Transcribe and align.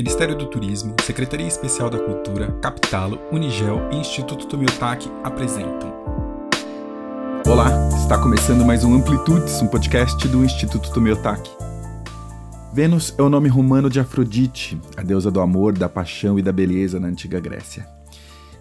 Ministério 0.00 0.34
do 0.34 0.46
Turismo, 0.46 0.94
Secretaria 1.04 1.46
Especial 1.46 1.90
da 1.90 1.98
Cultura, 1.98 2.50
Capitalo, 2.62 3.20
Unigel 3.30 3.86
e 3.92 3.96
Instituto 3.96 4.46
Tomiotaki 4.46 5.10
apresentam. 5.22 5.92
Olá, 7.46 7.68
está 7.94 8.16
começando 8.16 8.64
mais 8.64 8.82
um 8.82 8.94
Amplitudes, 8.94 9.60
um 9.60 9.66
podcast 9.66 10.26
do 10.26 10.42
Instituto 10.42 10.90
Tomiotaki. 10.90 11.50
Vênus 12.72 13.14
é 13.18 13.22
o 13.22 13.28
nome 13.28 13.50
romano 13.50 13.90
de 13.90 14.00
Afrodite, 14.00 14.80
a 14.96 15.02
deusa 15.02 15.30
do 15.30 15.38
amor, 15.38 15.76
da 15.76 15.86
paixão 15.86 16.38
e 16.38 16.42
da 16.42 16.50
beleza 16.50 16.98
na 16.98 17.08
antiga 17.08 17.38
Grécia. 17.38 17.86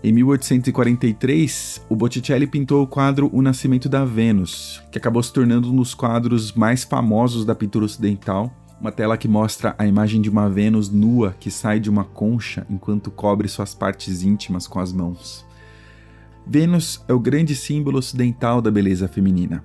Em 0.03 0.11
1843, 0.11 1.85
o 1.87 1.95
Botticelli 1.95 2.47
pintou 2.47 2.83
o 2.83 2.87
quadro 2.87 3.29
O 3.31 3.41
Nascimento 3.41 3.87
da 3.87 4.03
Vênus, 4.03 4.83
que 4.91 4.97
acabou 4.97 5.23
se 5.23 5.31
tornando 5.31 5.71
um 5.71 5.75
dos 5.77 5.93
quadros 5.93 6.51
mais 6.51 6.83
famosos 6.83 7.45
da 7.45 7.55
pintura 7.55 7.85
ocidental 7.85 8.53
uma 8.79 8.91
tela 8.91 9.17
que 9.17 9.27
mostra 9.27 9.75
a 9.77 9.85
imagem 9.85 10.21
de 10.21 10.29
uma 10.29 10.49
Vênus 10.49 10.89
nua 10.89 11.35
que 11.39 11.51
sai 11.51 11.79
de 11.79 11.89
uma 11.89 12.05
concha 12.05 12.65
enquanto 12.69 13.11
cobre 13.11 13.47
suas 13.47 13.73
partes 13.73 14.23
íntimas 14.23 14.67
com 14.67 14.79
as 14.79 14.93
mãos. 14.93 15.45
Vênus 16.47 17.03
é 17.07 17.13
o 17.13 17.19
grande 17.19 17.55
símbolo 17.55 17.99
ocidental 17.99 18.61
da 18.61 18.71
beleza 18.71 19.07
feminina, 19.07 19.63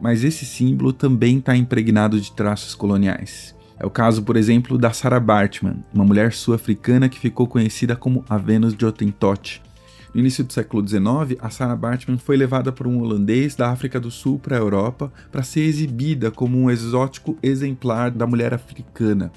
mas 0.00 0.24
esse 0.24 0.44
símbolo 0.44 0.92
também 0.92 1.38
está 1.38 1.56
impregnado 1.56 2.20
de 2.20 2.32
traços 2.32 2.74
coloniais. 2.74 3.54
É 3.78 3.84
o 3.84 3.90
caso, 3.90 4.22
por 4.22 4.36
exemplo, 4.36 4.78
da 4.78 4.92
Sarah 4.92 5.20
Bartman, 5.20 5.84
uma 5.92 6.04
mulher 6.04 6.32
sul-africana 6.32 7.08
que 7.08 7.18
ficou 7.18 7.46
conhecida 7.46 7.94
como 7.94 8.24
a 8.28 8.38
Vênus 8.38 8.74
de 8.74 8.86
Hottentot, 8.86 9.62
no 10.14 10.20
início 10.20 10.44
do 10.44 10.52
século 10.52 10.86
XIX, 10.86 11.36
a 11.40 11.50
Sarah 11.50 11.74
Bartman 11.74 12.18
foi 12.18 12.36
levada 12.36 12.70
por 12.70 12.86
um 12.86 13.00
holandês 13.00 13.56
da 13.56 13.70
África 13.70 13.98
do 13.98 14.12
Sul 14.12 14.38
para 14.38 14.56
a 14.56 14.60
Europa 14.60 15.12
para 15.32 15.42
ser 15.42 15.62
exibida 15.62 16.30
como 16.30 16.56
um 16.56 16.70
exótico 16.70 17.36
exemplar 17.42 18.12
da 18.12 18.24
mulher 18.24 18.54
africana. 18.54 19.32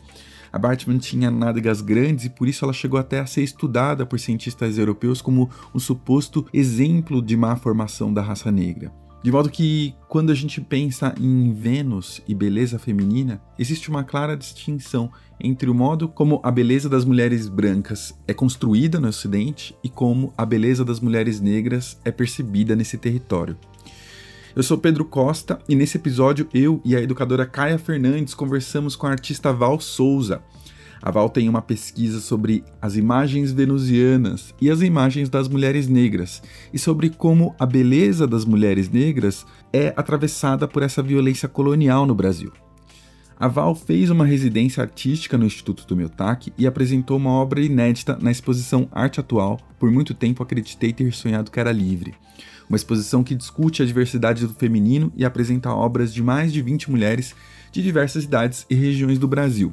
A 0.54 0.60
Bartman 0.60 1.00
tinha 1.00 1.32
nádegas 1.32 1.82
grandes 1.82 2.26
e 2.26 2.30
por 2.30 2.48
isso 2.48 2.64
ela 2.64 2.74
chegou 2.74 3.00
até 3.00 3.20
a 3.20 3.26
ser 3.26 3.42
estudada 3.42 4.06
por 4.06 4.20
cientistas 4.20 4.78
europeus 4.78 5.20
como 5.20 5.50
um 5.74 5.80
suposto 5.80 6.46
exemplo 6.54 7.24
de 7.24 7.36
má 7.36 7.56
formação 7.56 8.14
da 8.14 8.22
raça 8.22 8.52
negra. 8.52 8.92
De 9.28 9.32
modo 9.34 9.50
que, 9.50 9.94
quando 10.08 10.32
a 10.32 10.34
gente 10.34 10.62
pensa 10.62 11.14
em 11.20 11.52
Vênus 11.52 12.22
e 12.30 12.34
beleza 12.34 12.80
feminina, 12.80 13.42
existe 13.60 13.90
uma 13.90 14.02
clara 14.02 14.38
distinção 14.38 15.12
entre 15.38 15.70
o 15.70 15.74
modo 15.74 16.08
como 16.08 16.40
a 16.42 16.50
beleza 16.50 16.88
das 16.88 17.04
mulheres 17.04 17.50
brancas 17.50 18.18
é 18.26 18.34
construída 18.34 19.02
no 19.02 19.10
Ocidente 19.10 19.76
e 19.84 19.90
como 19.90 20.34
a 20.38 20.46
beleza 20.46 20.86
das 20.86 21.02
mulheres 21.02 21.42
negras 21.42 22.00
é 22.06 22.10
percebida 22.10 22.74
nesse 22.74 22.98
território. 22.98 23.58
Eu 24.56 24.64
sou 24.64 24.78
Pedro 24.78 25.04
Costa 25.04 25.60
e 25.68 25.76
nesse 25.76 25.98
episódio 25.98 26.48
eu 26.54 26.80
e 26.86 26.96
a 26.96 27.02
educadora 27.02 27.46
Caia 27.46 27.78
Fernandes 27.78 28.34
conversamos 28.34 28.96
com 28.96 29.08
a 29.08 29.12
artista 29.12 29.52
Val 29.52 29.78
Souza, 29.82 30.42
a 31.02 31.12
Val 31.12 31.30
tem 31.30 31.48
uma 31.48 31.62
pesquisa 31.62 32.20
sobre 32.20 32.64
as 32.82 32.96
imagens 32.96 33.52
venusianas 33.52 34.54
e 34.60 34.70
as 34.70 34.82
imagens 34.82 35.30
das 35.30 35.48
mulheres 35.48 35.88
negras, 35.88 36.42
e 36.74 36.80
sobre 36.80 37.10
como 37.10 37.56
a 37.60 37.66
beleza 37.66 38.28
das 38.28 38.46
mulheres 38.46 38.90
negras 38.90 39.46
é 39.72 39.94
atravessada 39.96 40.68
por 40.68 40.84
essa 40.84 41.04
violência 41.04 41.48
colonial 41.48 42.06
no 42.06 42.16
Brasil. 42.16 42.52
A 43.40 43.48
Val 43.48 43.76
fez 43.76 44.10
uma 44.10 44.26
residência 44.26 44.82
artística 44.82 45.38
no 45.38 45.46
Instituto 45.46 45.86
do 45.86 45.96
Miotaque 45.96 46.52
e 46.58 46.66
apresentou 46.66 47.18
uma 47.18 47.30
obra 47.30 47.62
inédita 47.62 48.18
na 48.20 48.32
exposição 48.32 48.90
Arte 48.92 49.20
Atual. 49.20 49.60
Por 49.78 49.92
muito 49.92 50.16
tempo 50.16 50.42
acreditei 50.42 50.92
ter 50.92 51.14
sonhado 51.14 51.52
que 51.52 51.60
era 51.60 51.72
livre. 51.72 52.16
Uma 52.68 52.76
exposição 52.76 53.24
que 53.24 53.36
discute 53.36 53.84
a 53.84 53.86
diversidade 53.86 54.48
do 54.48 54.56
feminino 54.56 55.14
e 55.16 55.24
apresenta 55.24 55.72
obras 55.72 56.12
de 56.12 56.24
mais 56.24 56.52
de 56.52 56.64
20 56.64 56.90
mulheres 56.90 57.36
de 57.72 57.84
diversas 57.84 58.24
idades 58.24 58.66
e 58.72 58.74
regiões 58.74 59.20
do 59.20 59.28
Brasil. 59.28 59.72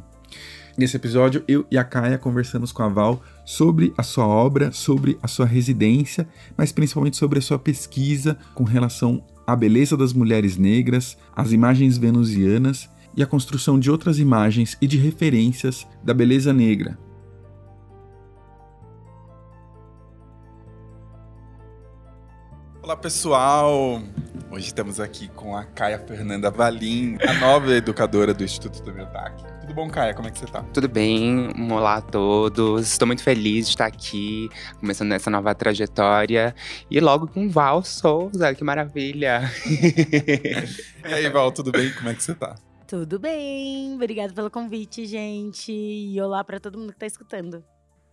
Nesse 0.77 0.97
episódio, 0.97 1.45
eu 1.47 1.65
e 1.71 1.79
a 1.79 1.85
Kaia 1.85 2.19
conversamos 2.19 2.73
com 2.73 2.83
a 2.83 2.89
Val 2.89 3.23
sobre 3.45 3.95
a 3.97 4.03
sua 4.03 4.27
obra, 4.27 4.73
sobre 4.73 5.17
a 5.23 5.29
sua 5.29 5.47
residência, 5.47 6.29
mas 6.57 6.73
principalmente 6.73 7.17
sobre 7.17 7.39
a 7.39 7.43
sua 7.43 7.59
pesquisa 7.59 8.37
com 8.55 8.65
relação 8.65 9.25
à 9.47 9.55
beleza 9.55 9.97
das 9.97 10.13
mulheres 10.13 10.57
negras, 10.57 11.17
as 11.35 11.53
imagens 11.53 11.97
venusianas 11.97 12.91
e 13.17 13.23
a 13.23 13.27
construção 13.27 13.79
de 13.79 13.89
outras 13.89 14.19
imagens 14.19 14.77
e 14.81 14.87
de 14.89 14.99
referências 14.99 15.87
da 16.03 16.13
beleza 16.13 16.53
negra, 16.53 16.99
Olá 22.85 22.99
pessoal! 22.99 24.03
Hoje 24.55 24.69
estamos 24.69 25.01
aqui 25.01 25.27
com 25.31 25.57
a 25.57 25.65
Caia 25.65 25.99
Fernanda 25.99 26.49
Valim, 26.49 27.19
a 27.27 27.35
nova 27.41 27.75
educadora 27.75 28.33
do 28.33 28.45
Instituto 28.45 28.85
do 28.85 28.95
Miotac. 28.95 29.35
Tudo 29.63 29.75
bom, 29.75 29.91
Caia? 29.91 30.15
Como 30.15 30.29
é 30.29 30.31
que 30.31 30.39
você 30.39 30.45
está? 30.45 30.63
Tudo 30.63 30.89
bem, 30.89 31.49
olá 31.73 31.97
a 31.97 32.01
todos. 32.01 32.87
Estou 32.87 33.05
muito 33.05 33.21
feliz 33.21 33.67
de 33.67 33.73
estar 33.73 33.87
aqui, 33.87 34.49
começando 34.79 35.11
essa 35.11 35.29
nova 35.29 35.53
trajetória. 35.57 36.55
E 36.89 37.01
logo 37.01 37.27
com 37.27 37.51
Val 37.51 37.83
Souza, 37.83 38.55
que 38.55 38.63
maravilha! 38.63 39.43
e 41.05 41.13
aí, 41.13 41.29
Val, 41.31 41.51
tudo 41.51 41.73
bem? 41.73 41.93
Como 41.93 42.11
é 42.11 42.15
que 42.15 42.23
você 42.23 42.31
está? 42.31 42.55
Tudo 42.87 43.19
bem, 43.19 43.97
obrigada 43.97 44.33
pelo 44.33 44.53
convite, 44.53 45.05
gente. 45.05 45.73
E 45.73 46.21
olá 46.21 46.45
para 46.45 46.61
todo 46.61 46.79
mundo 46.79 46.91
que 46.91 46.97
está 46.97 47.07
escutando. 47.07 47.65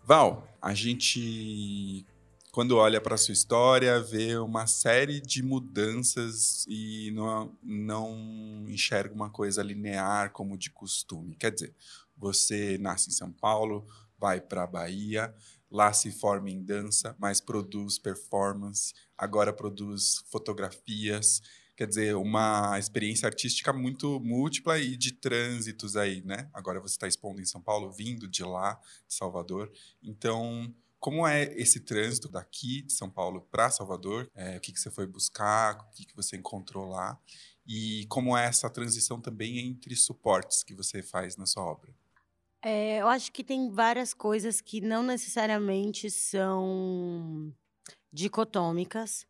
Val, 0.04 0.48
a 0.60 0.74
gente 0.74 2.04
quando 2.52 2.76
olha 2.76 3.00
para 3.00 3.16
sua 3.16 3.32
história, 3.32 4.00
vê 4.02 4.36
uma 4.36 4.68
série 4.68 5.22
de 5.22 5.42
mudanças 5.42 6.66
e 6.68 7.10
não, 7.12 7.58
não 7.64 8.66
enxerga 8.68 9.16
uma 9.16 9.30
coisa 9.30 9.64
linear 9.64 10.32
como 10.32 10.58
de 10.58 10.70
costume. 10.70 11.36
Quer 11.36 11.52
dizer, 11.52 11.74
você 12.18 12.78
nasce 12.78 13.10
em 13.10 13.14
São 13.14 13.32
Paulo, 13.32 13.88
vai 14.20 14.42
para 14.42 14.64
a 14.64 14.68
Bahia, 14.68 15.34
lá 15.70 15.94
se 15.94 16.12
forma 16.12 16.50
em 16.50 16.62
dança, 16.62 17.16
mas 17.18 17.40
produz 17.40 17.98
performance, 17.98 18.94
agora 19.18 19.54
produz 19.54 20.22
fotografias. 20.30 21.42
Quer 21.78 21.88
dizer, 21.88 22.16
uma 22.18 22.78
experiência 22.78 23.28
artística 23.28 23.72
muito 23.72 24.20
múltipla 24.20 24.78
e 24.78 24.98
de 24.98 25.14
trânsitos 25.14 25.96
aí, 25.96 26.22
né? 26.22 26.50
Agora 26.54 26.82
você 26.82 26.96
está 26.96 27.08
expondo 27.08 27.42
em 27.42 27.46
São 27.46 27.62
Paulo, 27.62 27.90
vindo 27.92 28.28
de 28.28 28.44
lá, 28.44 28.78
de 29.08 29.16
Salvador. 29.16 29.72
Então, 30.04 30.72
como 31.02 31.28
é 31.28 31.46
esse 31.56 31.80
trânsito 31.80 32.30
daqui 32.30 32.84
de 32.84 32.94
São 32.94 33.10
Paulo 33.10 33.42
para 33.52 33.72
Salvador? 33.72 34.30
É, 34.36 34.58
o 34.58 34.62
que, 34.62 34.72
que 34.72 34.80
você 34.80 34.92
foi 34.92 35.08
buscar? 35.08 35.80
O 35.80 35.90
que, 35.96 36.06
que 36.06 36.16
você 36.16 36.38
encontrou 36.38 36.88
lá? 36.88 37.20
E 37.66 38.06
como 38.08 38.38
é 38.38 38.46
essa 38.46 38.70
transição 38.70 39.20
também 39.20 39.58
entre 39.58 39.96
suportes 39.96 40.64
que 40.64 40.76
você 40.76 41.02
faz 41.02 41.36
na 41.36 41.48
sua 41.48 41.64
obra? 41.64 41.92
É, 42.64 43.02
eu 43.02 43.08
acho 43.08 43.32
que 43.32 43.44
tem 43.44 43.72
várias 43.72 44.14
coisas 44.14 44.62
que 44.62 44.80
não 44.80 45.02
necessariamente 45.02 46.12
são 46.12 47.52
dicotômicas, 48.14 49.26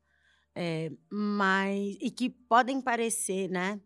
é, 0.53 0.91
mas 1.09 1.95
e 2.01 2.11
que 2.11 2.29
podem 2.29 2.81
parecer, 2.81 3.49
né? 3.49 3.79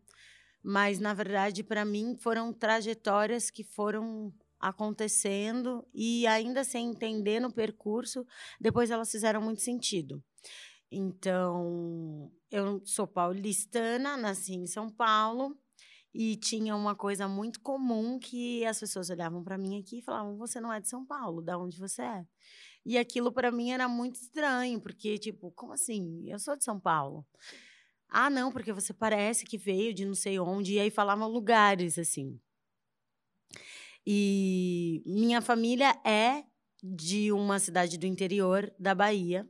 Mas 0.63 0.97
na 0.97 1.13
verdade, 1.13 1.63
para 1.63 1.85
mim, 1.85 2.17
foram 2.17 2.51
trajetórias 2.51 3.51
que 3.51 3.63
foram 3.63 4.33
acontecendo 4.69 5.85
e 5.93 6.25
ainda 6.27 6.63
sem 6.63 6.89
entender 6.89 7.39
no 7.39 7.53
percurso, 7.53 8.25
depois 8.59 8.89
elas 8.89 9.11
fizeram 9.11 9.41
muito 9.41 9.61
sentido. 9.61 10.23
Então, 10.91 12.31
eu 12.51 12.81
sou 12.85 13.07
paulistana, 13.07 14.17
nasci 14.17 14.53
em 14.53 14.67
São 14.67 14.89
Paulo 14.89 15.57
e 16.13 16.35
tinha 16.37 16.75
uma 16.75 16.95
coisa 16.95 17.27
muito 17.27 17.59
comum 17.61 18.17
que 18.19 18.65
as 18.65 18.79
pessoas 18.79 19.09
olhavam 19.09 19.43
para 19.43 19.57
mim 19.57 19.79
aqui 19.79 19.99
e 19.99 20.01
falavam: 20.01 20.37
"Você 20.37 20.59
não 20.61 20.71
é 20.73 20.79
de 20.79 20.89
São 20.89 21.05
Paulo, 21.05 21.41
da 21.41 21.57
onde 21.57 21.77
você 21.79 22.01
é?" 22.03 22.25
E 22.85 22.97
aquilo 22.97 23.31
para 23.31 23.51
mim 23.51 23.71
era 23.71 23.87
muito 23.87 24.15
estranho, 24.15 24.79
porque 24.81 25.17
tipo, 25.17 25.51
como 25.51 25.73
assim? 25.73 26.23
Eu 26.27 26.39
sou 26.39 26.55
de 26.57 26.63
São 26.63 26.79
Paulo. 26.79 27.25
Ah, 28.09 28.29
não, 28.29 28.51
porque 28.51 28.71
você 28.73 28.93
parece 28.93 29.45
que 29.45 29.57
veio 29.57 29.93
de 29.93 30.05
não 30.05 30.15
sei 30.15 30.39
onde 30.39 30.73
e 30.75 30.79
aí 30.79 30.89
falavam 30.91 31.27
lugares 31.29 31.97
assim. 31.99 32.39
E 34.05 35.01
minha 35.05 35.41
família 35.41 35.95
é 36.05 36.43
de 36.83 37.31
uma 37.31 37.59
cidade 37.59 37.97
do 37.97 38.05
interior 38.05 38.71
da 38.77 38.93
Bahia. 38.93 39.47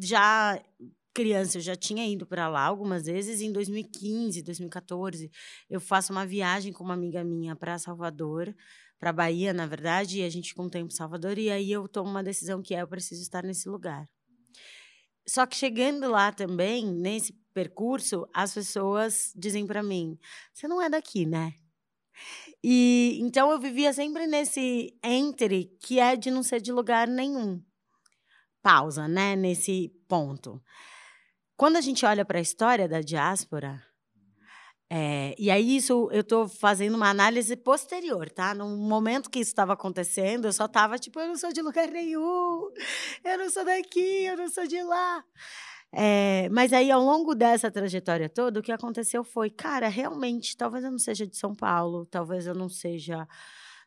Já 0.00 0.60
criança, 1.14 1.58
eu 1.58 1.62
já 1.62 1.76
tinha 1.76 2.06
ido 2.06 2.26
para 2.26 2.48
lá 2.48 2.62
algumas 2.62 3.04
vezes. 3.04 3.40
Em 3.40 3.52
2015, 3.52 4.42
2014, 4.42 5.30
eu 5.68 5.80
faço 5.80 6.12
uma 6.12 6.26
viagem 6.26 6.72
com 6.72 6.82
uma 6.82 6.94
amiga 6.94 7.22
minha 7.22 7.54
para 7.54 7.78
Salvador, 7.78 8.54
para 8.98 9.12
Bahia, 9.12 9.52
na 9.52 9.66
verdade, 9.66 10.20
e 10.20 10.24
a 10.24 10.28
gente 10.28 10.54
com 10.54 10.64
o 10.64 10.70
tempo 10.70 10.92
em 10.92 10.96
Salvador. 10.96 11.38
E 11.38 11.50
aí 11.50 11.70
eu 11.70 11.86
tomo 11.86 12.10
uma 12.10 12.22
decisão 12.22 12.62
que 12.62 12.74
é: 12.74 12.82
eu 12.82 12.88
preciso 12.88 13.22
estar 13.22 13.44
nesse 13.44 13.68
lugar. 13.68 14.08
Só 15.26 15.46
que 15.46 15.56
chegando 15.56 16.10
lá 16.10 16.32
também, 16.32 16.86
nesse 16.86 17.32
percurso, 17.54 18.26
as 18.34 18.54
pessoas 18.54 19.32
dizem 19.36 19.66
para 19.66 19.82
mim: 19.82 20.18
você 20.52 20.66
não 20.66 20.80
é 20.80 20.88
daqui, 20.88 21.26
né? 21.26 21.54
E 22.62 23.18
então 23.20 23.50
eu 23.50 23.58
vivia 23.60 23.92
sempre 23.92 24.26
nesse 24.26 24.96
entre 25.02 25.76
que 25.80 25.98
é 26.00 26.16
de 26.16 26.30
não 26.30 26.42
ser 26.42 26.60
de 26.60 26.72
lugar 26.72 27.08
nenhum. 27.08 27.62
Pausa, 28.62 29.08
né, 29.08 29.36
nesse 29.36 29.92
ponto. 30.08 30.62
Quando 31.56 31.76
a 31.76 31.80
gente 31.80 32.04
olha 32.06 32.24
para 32.24 32.38
a 32.38 32.42
história 32.42 32.88
da 32.88 33.00
diáspora, 33.00 33.82
É, 34.94 35.34
e 35.38 35.50
aí, 35.50 35.76
isso 35.76 36.08
eu 36.12 36.20
estou 36.20 36.46
fazendo 36.46 36.96
uma 36.96 37.08
análise 37.08 37.56
posterior, 37.56 38.28
tá? 38.30 38.54
No 38.54 38.68
momento 38.76 39.30
que 39.30 39.40
isso 39.40 39.50
estava 39.50 39.72
acontecendo, 39.72 40.46
eu 40.46 40.52
só 40.52 40.66
estava 40.66 40.98
tipo, 40.98 41.18
eu 41.18 41.28
não 41.28 41.36
sou 41.36 41.50
de 41.50 41.62
lugar 41.62 41.88
nenhum, 41.90 42.68
eu 43.24 43.38
não 43.38 43.48
sou 43.50 43.64
daqui, 43.64 44.24
eu 44.26 44.36
não 44.36 44.48
sou 44.50 44.66
de 44.66 44.82
lá. 44.82 45.24
É, 45.94 46.48
mas 46.48 46.72
aí, 46.72 46.90
ao 46.90 47.02
longo 47.02 47.34
dessa 47.34 47.70
trajetória 47.70 48.28
toda, 48.28 48.58
o 48.58 48.62
que 48.62 48.72
aconteceu 48.72 49.22
foi, 49.22 49.50
cara, 49.50 49.88
realmente, 49.88 50.56
talvez 50.56 50.84
eu 50.84 50.90
não 50.90 50.98
seja 50.98 51.26
de 51.26 51.36
São 51.36 51.54
Paulo, 51.54 52.06
talvez 52.06 52.46
eu 52.46 52.54
não 52.54 52.68
seja 52.68 53.28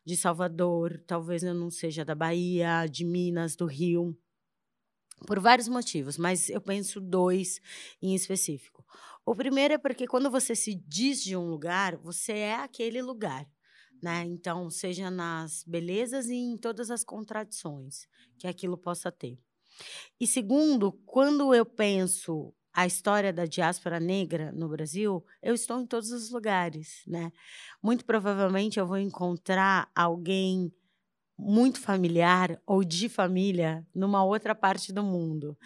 de 0.04 0.16
Salvador, 0.16 1.02
talvez 1.04 1.42
eu 1.42 1.52
não 1.52 1.68
seja 1.68 2.04
da 2.04 2.14
Bahia, 2.14 2.86
de 2.88 3.04
Minas, 3.04 3.56
do 3.56 3.66
Rio, 3.66 4.16
por 5.26 5.40
vários 5.40 5.66
motivos, 5.66 6.16
mas 6.16 6.48
eu 6.48 6.60
penso 6.60 7.00
dois 7.00 7.60
em 8.00 8.14
específico. 8.14 8.84
O 9.24 9.34
primeiro 9.34 9.74
é 9.74 9.78
porque 9.78 10.06
quando 10.06 10.30
você 10.30 10.54
se 10.54 10.76
diz 10.86 11.20
de 11.20 11.36
um 11.36 11.48
lugar, 11.48 11.96
você 11.96 12.32
é 12.34 12.54
aquele 12.54 13.02
lugar. 13.02 13.44
Né? 14.00 14.24
Então, 14.26 14.70
seja 14.70 15.10
nas 15.10 15.64
belezas 15.66 16.28
e 16.28 16.34
em 16.34 16.56
todas 16.56 16.90
as 16.90 17.02
contradições 17.02 18.06
que 18.38 18.46
aquilo 18.46 18.78
possa 18.78 19.10
ter. 19.10 19.38
E 20.20 20.26
segundo, 20.26 20.92
quando 21.06 21.54
eu 21.54 21.64
penso 21.66 22.54
a 22.72 22.86
história 22.86 23.32
da 23.32 23.46
diáspora 23.46 23.98
negra 23.98 24.52
no 24.52 24.68
Brasil, 24.68 25.24
eu 25.42 25.54
estou 25.54 25.80
em 25.80 25.86
todos 25.86 26.10
os 26.10 26.30
lugares, 26.30 27.02
né? 27.06 27.32
Muito 27.82 28.04
provavelmente 28.04 28.78
eu 28.78 28.86
vou 28.86 28.98
encontrar 28.98 29.90
alguém 29.94 30.72
muito 31.38 31.80
familiar 31.80 32.60
ou 32.66 32.82
de 32.82 33.08
família 33.08 33.86
numa 33.94 34.24
outra 34.24 34.54
parte 34.54 34.92
do 34.92 35.02
mundo. 35.02 35.56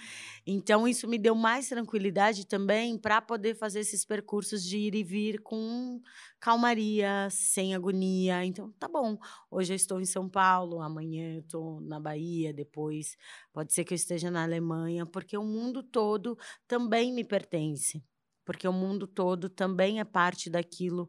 Então, 0.47 0.89
isso 0.89 1.07
me 1.07 1.19
deu 1.19 1.35
mais 1.35 1.69
tranquilidade 1.69 2.47
também 2.47 2.99
para 2.99 3.21
poder 3.23 3.55
fazer 3.55 3.81
esses 3.81 4.05
percursos 4.05 4.65
de 4.65 4.79
ir 4.79 4.95
e 4.95 5.05
vir 5.05 5.41
com 5.41 6.01
calmaria, 6.41 7.29
sem 7.31 7.75
agonia. 7.75 8.45
Então, 8.45 8.73
tá 8.79 8.89
bom. 8.89 9.17
Hoje 9.51 9.73
eu 9.73 9.77
estou 9.77 10.01
em 10.01 10.05
São 10.07 10.29
Paulo, 10.29 10.81
amanhã 10.81 11.35
eu 11.35 11.41
estou 11.41 11.81
na 11.81 12.01
Bahia, 12.01 12.53
depois 12.53 13.17
pode 13.53 13.73
ser 13.73 13.85
que 13.85 13.95
eu 13.95 13.97
esteja 13.97 14.31
na 14.31 14.43
Alemanha, 14.43 15.07
porque 15.07 15.37
o 15.37 15.45
mundo 15.45 15.83
todo 15.83 16.37
também 16.67 17.13
me 17.13 17.25
pertence. 17.25 18.03
Porque 18.45 18.67
o 18.67 18.73
mundo 18.73 19.07
todo 19.07 19.49
também 19.49 20.01
é 20.01 20.05
parte 20.05 20.51
daquilo 20.51 21.09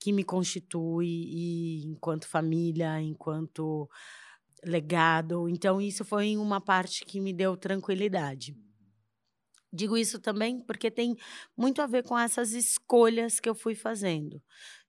que 0.00 0.12
me 0.12 0.24
constitui 0.24 1.06
e 1.06 1.86
enquanto 1.86 2.28
família, 2.28 3.00
enquanto 3.00 3.88
legado. 4.64 5.48
Então 5.48 5.80
isso 5.80 6.04
foi 6.04 6.36
uma 6.36 6.60
parte 6.60 7.04
que 7.04 7.20
me 7.20 7.32
deu 7.32 7.56
tranquilidade. 7.56 8.56
Digo 9.72 9.98
isso 9.98 10.18
também 10.18 10.60
porque 10.60 10.90
tem 10.90 11.14
muito 11.56 11.82
a 11.82 11.86
ver 11.86 12.02
com 12.02 12.18
essas 12.18 12.52
escolhas 12.52 13.38
que 13.38 13.48
eu 13.48 13.54
fui 13.54 13.74
fazendo. 13.74 14.42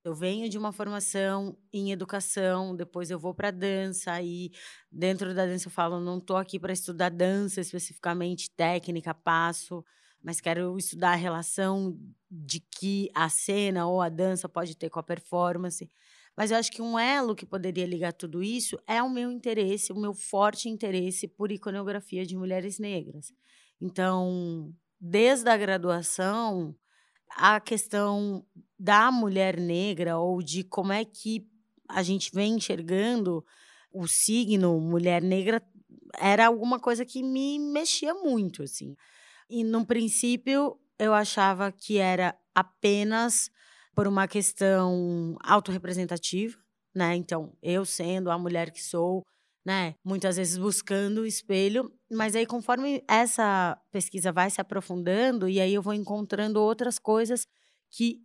Eu 0.03 0.15
venho 0.15 0.47
de 0.49 0.57
uma 0.57 0.71
formação 0.71 1.57
em 1.73 1.91
educação, 1.91 2.73
depois 2.75 3.11
eu 3.11 3.19
vou 3.19 3.35
para 3.35 3.51
dança 3.51 4.21
e 4.21 4.51
dentro 4.89 5.33
da 5.33 5.45
dança 5.45 5.67
eu 5.67 5.71
falo, 5.71 5.99
não 5.99 6.19
estou 6.19 6.37
aqui 6.37 6.57
para 6.57 6.71
estudar 6.71 7.09
dança 7.09 7.59
especificamente, 7.59 8.49
técnica, 8.51 9.13
passo 9.13 9.83
mas 10.23 10.41
quero 10.41 10.77
estudar 10.77 11.11
a 11.11 11.15
relação 11.15 11.97
de 12.29 12.59
que 12.59 13.09
a 13.15 13.29
cena 13.29 13.87
ou 13.87 14.01
a 14.01 14.09
dança 14.09 14.47
pode 14.47 14.75
ter 14.75 14.89
com 14.89 14.99
a 14.99 15.03
performance. 15.03 15.89
Mas 16.35 16.51
eu 16.51 16.57
acho 16.57 16.71
que 16.71 16.81
um 16.81 16.97
elo 16.97 17.35
que 17.35 17.45
poderia 17.45 17.85
ligar 17.85 18.13
tudo 18.13 18.43
isso 18.43 18.77
é 18.87 19.01
o 19.01 19.09
meu 19.09 19.31
interesse, 19.31 19.91
o 19.91 19.99
meu 19.99 20.13
forte 20.13 20.69
interesse 20.69 21.27
por 21.27 21.51
iconografia 21.51 22.25
de 22.25 22.35
mulheres 22.37 22.79
negras. 22.79 23.33
Então, 23.81 24.73
desde 24.99 25.49
a 25.49 25.57
graduação, 25.57 26.75
a 27.31 27.59
questão 27.59 28.45
da 28.77 29.11
mulher 29.11 29.59
negra 29.59 30.17
ou 30.17 30.41
de 30.41 30.63
como 30.63 30.91
é 30.91 31.03
que 31.03 31.47
a 31.87 32.03
gente 32.03 32.31
vem 32.33 32.53
enxergando 32.53 33.43
o 33.91 34.07
signo 34.07 34.79
mulher 34.79 35.21
negra 35.21 35.61
era 36.17 36.47
alguma 36.47 36.79
coisa 36.79 37.05
que 37.05 37.23
me 37.23 37.59
mexia 37.59 38.13
muito, 38.13 38.63
assim. 38.63 38.95
E, 39.49 39.63
no 39.63 39.85
princípio, 39.85 40.79
eu 40.97 41.13
achava 41.13 41.71
que 41.71 41.97
era 41.97 42.37
apenas 42.53 43.49
por 43.95 44.07
uma 44.07 44.27
questão 44.27 45.35
autorrepresentativa, 45.41 46.57
né? 46.93 47.15
Então, 47.15 47.57
eu 47.61 47.85
sendo 47.85 48.29
a 48.29 48.37
mulher 48.37 48.71
que 48.71 48.83
sou, 48.83 49.25
né? 49.65 49.95
Muitas 50.03 50.37
vezes 50.37 50.57
buscando 50.57 51.21
o 51.21 51.25
espelho, 51.25 51.91
mas 52.11 52.35
aí 52.35 52.45
conforme 52.45 53.03
essa 53.07 53.79
pesquisa 53.91 54.31
vai 54.31 54.49
se 54.49 54.61
aprofundando 54.61 55.49
e 55.49 55.59
aí 55.59 55.73
eu 55.73 55.81
vou 55.81 55.93
encontrando 55.93 56.61
outras 56.61 56.99
coisas 56.99 57.45
que 57.89 58.21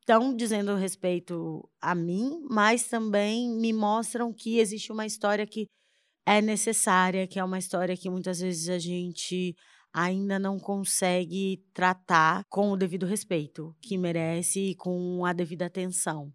estão 0.00 0.34
dizendo 0.34 0.74
respeito 0.76 1.68
a 1.80 1.94
mim, 1.94 2.40
mas 2.48 2.84
também 2.84 3.50
me 3.50 3.72
mostram 3.72 4.32
que 4.32 4.58
existe 4.58 4.92
uma 4.92 5.06
história 5.06 5.46
que 5.46 5.66
é 6.26 6.40
necessária, 6.40 7.26
que 7.26 7.38
é 7.38 7.44
uma 7.44 7.58
história 7.58 7.96
que 7.96 8.08
muitas 8.08 8.40
vezes 8.40 8.68
a 8.68 8.78
gente 8.78 9.54
ainda 9.94 10.40
não 10.40 10.58
consegue 10.58 11.64
tratar 11.72 12.44
com 12.50 12.72
o 12.72 12.76
devido 12.76 13.06
respeito 13.06 13.74
que 13.80 13.96
merece 13.96 14.70
e 14.70 14.74
com 14.74 15.24
a 15.24 15.32
devida 15.32 15.66
atenção. 15.66 16.32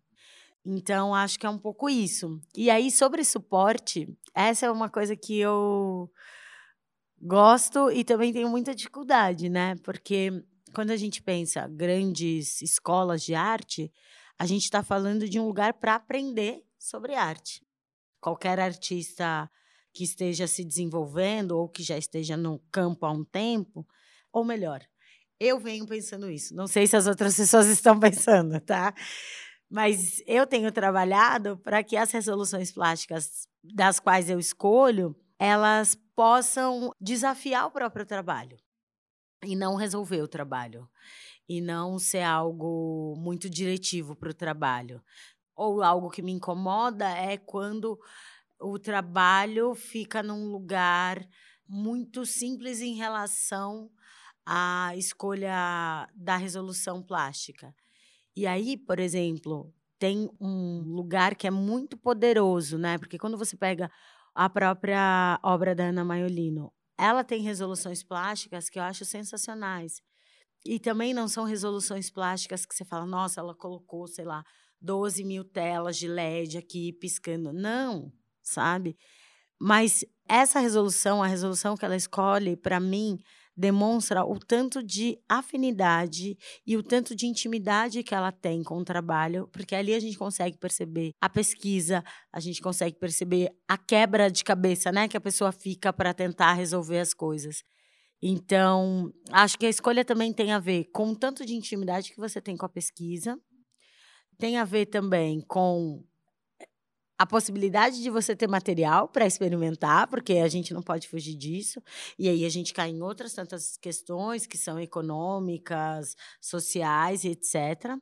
Então, 0.65 1.13
acho 1.13 1.38
que 1.38 1.45
é 1.45 1.50
um 1.50 1.57
pouco 1.57 1.89
isso. 1.89 2.39
E 2.56 2.69
aí, 2.69 2.89
sobre 2.89 3.23
suporte, 3.25 4.07
essa 4.33 4.67
é 4.67 4.71
uma 4.71 4.89
coisa 4.89 5.13
que 5.13 5.38
eu 5.38 6.09
gosto 7.21 7.91
e 7.91 8.06
também 8.06 8.31
tenho 8.31 8.47
muita 8.47 8.73
dificuldade, 8.73 9.50
né? 9.50 9.75
Porque 9.83 10.31
quando 10.73 10.91
a 10.91 10.97
gente 10.97 11.21
pensa 11.21 11.67
grandes 11.67 12.61
escolas 12.61 13.23
de 13.23 13.35
arte, 13.35 13.91
a 14.38 14.45
gente 14.45 14.63
está 14.63 14.81
falando 14.81 15.27
de 15.27 15.38
um 15.38 15.45
lugar 15.45 15.73
para 15.73 15.95
aprender 15.95 16.63
sobre 16.77 17.13
arte. 17.13 17.61
Qualquer 18.21 18.57
artista 18.57 19.50
que 20.00 20.06
esteja 20.06 20.48
se 20.48 20.63
desenvolvendo 20.63 21.57
ou 21.57 21.68
que 21.68 21.84
já 21.84 21.98
esteja 21.98 22.38
no 22.38 22.57
campo 22.72 23.06
há 23.06 23.12
um 23.12 23.25
tempo, 23.25 23.86
ou 24.31 24.46
melhor, 24.46 24.81
eu 25.38 25.60
venho 25.60 25.86
pensando 25.86 26.31
isso. 26.31 26.56
Não 26.56 26.68
sei 26.68 26.88
se 26.88 26.96
as 26.96 27.06
outras 27.06 27.36
pessoas 27.36 27.68
estão 27.68 28.00
pensando, 28.00 28.62
tá? 28.62 28.94
Mas 29.69 30.24
eu 30.25 30.48
tenho 30.48 30.72
trabalhado 30.72 31.57
para 31.57 31.84
que 31.84 31.98
as 31.98 32.10
resoluções 32.12 32.72
plásticas 32.72 33.46
das 33.62 34.00
quais 34.00 34.30
eu 34.30 34.40
escolho, 34.40 35.13
elas 35.38 35.96
possam 36.16 36.95
desafiar 36.98 37.68
o 37.68 37.72
próprio 37.72 38.06
trabalho 38.06 38.57
e 39.44 39.54
não 39.54 39.75
resolver 39.75 40.22
o 40.22 40.30
trabalho 40.30 40.90
e 41.50 41.60
não 41.60 42.00
ser 42.00 42.22
algo 42.22 43.16
muito 43.18 43.50
diretivo 43.50 44.16
para 44.16 44.30
o 44.30 44.34
trabalho. 44.34 45.04
Ou 45.57 45.84
algo 45.84 46.10
que 46.10 46.22
me 46.22 46.31
incomoda 46.31 47.06
é 47.10 47.36
quando 47.36 48.00
o 48.59 48.77
trabalho 48.77 49.73
fica 49.73 50.21
num 50.21 50.51
lugar 50.51 51.25
muito 51.68 52.25
simples 52.25 52.81
em 52.81 52.95
relação 52.95 53.89
à 54.45 54.92
escolha 54.95 56.07
da 56.13 56.35
resolução 56.35 57.01
plástica. 57.01 57.73
E 58.35 58.45
aí, 58.45 58.78
por 58.78 58.99
exemplo, 58.99 59.73
tem 59.97 60.30
um 60.39 60.81
lugar 60.81 61.35
que 61.35 61.47
é 61.47 61.51
muito 61.51 61.97
poderoso, 61.97 62.78
né? 62.78 62.97
Porque 62.97 63.18
quando 63.18 63.37
você 63.37 63.56
pega 63.56 63.89
a 64.33 64.49
própria 64.49 65.39
obra 65.44 65.75
da 65.75 65.85
Ana 65.85 66.04
Maiolino, 66.04 66.71
ela 66.97 67.23
tem 67.23 67.42
resoluções 67.42 68.04
plásticas 68.04 68.69
que 68.69 68.80
eu 68.80 68.83
acho 68.83 69.06
sensacionais. 69.06 70.01
E 70.66 70.80
também 70.80 71.13
não 71.13 71.28
são 71.28 71.45
resoluções 71.45 72.09
plásticas 72.09 72.66
que 72.66 72.75
você 72.75 72.83
fala, 72.83 73.06
nossa, 73.06 73.39
ela 73.39 73.56
colocou, 73.56 74.07
sei 74.07 74.25
lá, 74.25 74.44
12 74.81 75.23
mil 75.23 75.45
telas 75.45 75.97
de 75.97 76.07
LED 76.07 76.57
aqui 76.57 76.92
piscando. 76.94 77.54
Não 77.54 78.11
sabe? 78.42 78.98
Mas 79.60 80.06
essa 80.28 80.60
resolução, 80.60 81.22
a 81.22 81.28
resolução 81.28 81.76
que 81.76 81.84
ela 81.84 81.96
escolhe, 81.96 82.56
para 82.56 82.80
mim, 82.80 83.19
demonstra 83.60 84.24
o 84.24 84.40
tanto 84.40 84.81
de 84.81 85.19
afinidade 85.28 86.38
e 86.66 86.78
o 86.78 86.84
tanto 86.84 87.14
de 87.14 87.26
intimidade 87.26 88.04
que 88.04 88.16
ela 88.16 88.31
tem 88.31 88.64
com 88.64 88.78
o 88.78 88.86
trabalho, 88.86 89.50
porque 89.52 89.76
ali 89.76 89.94
a 89.94 90.00
gente 90.00 90.18
consegue 90.18 90.58
perceber 90.58 91.12
a 91.19 91.28
pesquisa, 91.28 92.02
a 92.31 92.40
gente 92.40 92.62
consegue 92.62 92.98
perceber 92.98 93.50
a 93.68 93.78
quebra 93.78 94.31
de 94.31 94.46
cabeça, 94.46 94.94
né, 94.94 95.10
que 95.10 95.18
a 95.18 95.22
pessoa 95.22 95.52
fica 95.52 95.92
para 95.92 96.14
tentar 96.14 96.54
resolver 96.54 97.00
as 97.00 97.14
coisas. 97.14 97.62
Então, 98.22 99.12
acho 99.30 99.58
que 99.58 99.66
a 99.66 99.69
escolha 99.69 100.06
também 100.06 100.31
tem 100.31 100.54
a 100.54 100.60
ver 100.60 100.86
com 100.94 101.10
o 101.10 101.16
tanto 101.16 101.46
de 101.46 101.54
intimidade 101.54 102.12
que 102.12 102.18
você 102.18 102.40
tem 102.40 102.56
com 102.56 102.66
a 102.66 102.69
pesquisa, 102.69 103.38
tem 104.38 104.58
a 104.58 104.64
ver 104.64 104.86
também 104.86 105.42
com 105.42 106.02
a 107.19 107.26
possibilidade 107.28 108.02
de 108.02 108.09
você 108.09 108.35
ter 108.35 108.47
material 108.47 109.09
para 109.09 109.28
experimentar, 109.28 110.07
porque 110.07 110.35
a 110.35 110.47
gente 110.47 110.73
não 110.73 110.81
pode 110.81 111.07
fugir 111.09 111.35
disso. 111.35 111.81
E 112.18 112.30
aí 112.30 112.45
a 112.45 112.49
gente 112.49 112.73
cai 112.73 112.90
em 112.92 113.02
outras 113.02 113.33
tantas 113.33 113.78
questões 113.78 114.47
que 114.47 114.57
são 114.57 114.80
econômicas, 114.80 116.16
sociais, 116.42 117.26
etc. 117.26 118.02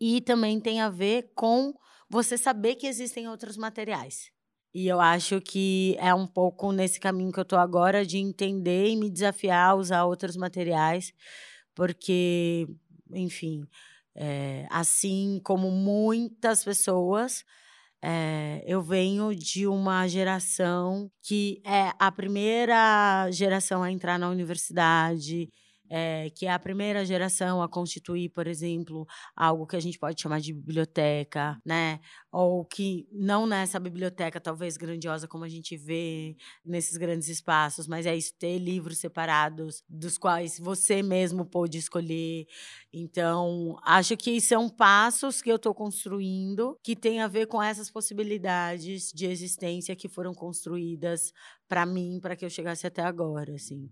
E 0.00 0.20
também 0.20 0.60
tem 0.60 0.80
a 0.80 0.90
ver 0.90 1.32
com 1.34 1.74
você 2.10 2.36
saber 2.38 2.74
que 2.76 2.86
existem 2.86 3.28
outros 3.28 3.56
materiais. 3.56 4.30
E 4.74 4.88
eu 4.88 5.00
acho 5.00 5.40
que 5.40 5.96
é 6.00 6.12
um 6.14 6.26
pouco 6.26 6.72
nesse 6.72 6.98
caminho 7.00 7.32
que 7.32 7.38
eu 7.38 7.42
estou 7.44 7.58
agora 7.58 8.04
de 8.04 8.18
entender 8.18 8.88
e 8.88 8.96
me 8.96 9.08
desafiar 9.10 9.70
a 9.70 9.74
usar 9.74 10.04
outros 10.04 10.36
materiais, 10.36 11.12
porque, 11.74 12.66
enfim, 13.12 13.66
É, 14.16 14.66
assim 14.70 15.40
como 15.44 15.70
muitas 15.72 16.62
pessoas, 16.64 17.44
é, 18.04 18.62
eu 18.66 18.82
venho 18.82 19.34
de 19.34 19.66
uma 19.66 20.06
geração 20.06 21.10
que 21.22 21.62
é 21.64 21.90
a 21.98 22.12
primeira 22.12 23.30
geração 23.30 23.82
a 23.82 23.90
entrar 23.90 24.18
na 24.18 24.28
universidade, 24.28 25.48
é, 25.96 26.28
que 26.30 26.44
é 26.46 26.50
a 26.52 26.58
primeira 26.58 27.04
geração 27.04 27.62
a 27.62 27.68
constituir, 27.68 28.28
por 28.30 28.48
exemplo, 28.48 29.06
algo 29.36 29.64
que 29.64 29.76
a 29.76 29.80
gente 29.80 29.96
pode 29.96 30.20
chamar 30.20 30.40
de 30.40 30.52
biblioteca, 30.52 31.56
né? 31.64 32.00
Ou 32.32 32.64
que 32.64 33.06
não 33.12 33.46
nessa 33.46 33.78
biblioteca 33.78 34.40
talvez 34.40 34.76
grandiosa 34.76 35.28
como 35.28 35.44
a 35.44 35.48
gente 35.48 35.76
vê 35.76 36.36
nesses 36.64 36.96
grandes 36.96 37.28
espaços, 37.28 37.86
mas 37.86 38.06
é 38.06 38.16
isso, 38.16 38.34
ter 38.36 38.58
livros 38.58 38.98
separados 38.98 39.84
dos 39.88 40.18
quais 40.18 40.58
você 40.58 41.00
mesmo 41.00 41.46
pôde 41.46 41.78
escolher. 41.78 42.46
Então, 42.92 43.76
acho 43.84 44.16
que 44.16 44.40
são 44.40 44.68
passos 44.68 45.40
que 45.40 45.50
eu 45.50 45.56
estou 45.56 45.74
construindo 45.74 46.76
que 46.82 46.96
tem 46.96 47.20
a 47.20 47.28
ver 47.28 47.46
com 47.46 47.62
essas 47.62 47.88
possibilidades 47.88 49.12
de 49.12 49.26
existência 49.26 49.94
que 49.94 50.08
foram 50.08 50.34
construídas 50.34 51.32
para 51.68 51.86
mim, 51.86 52.18
para 52.20 52.34
que 52.34 52.44
eu 52.44 52.50
chegasse 52.50 52.84
até 52.84 53.02
agora, 53.02 53.54
assim. 53.54 53.88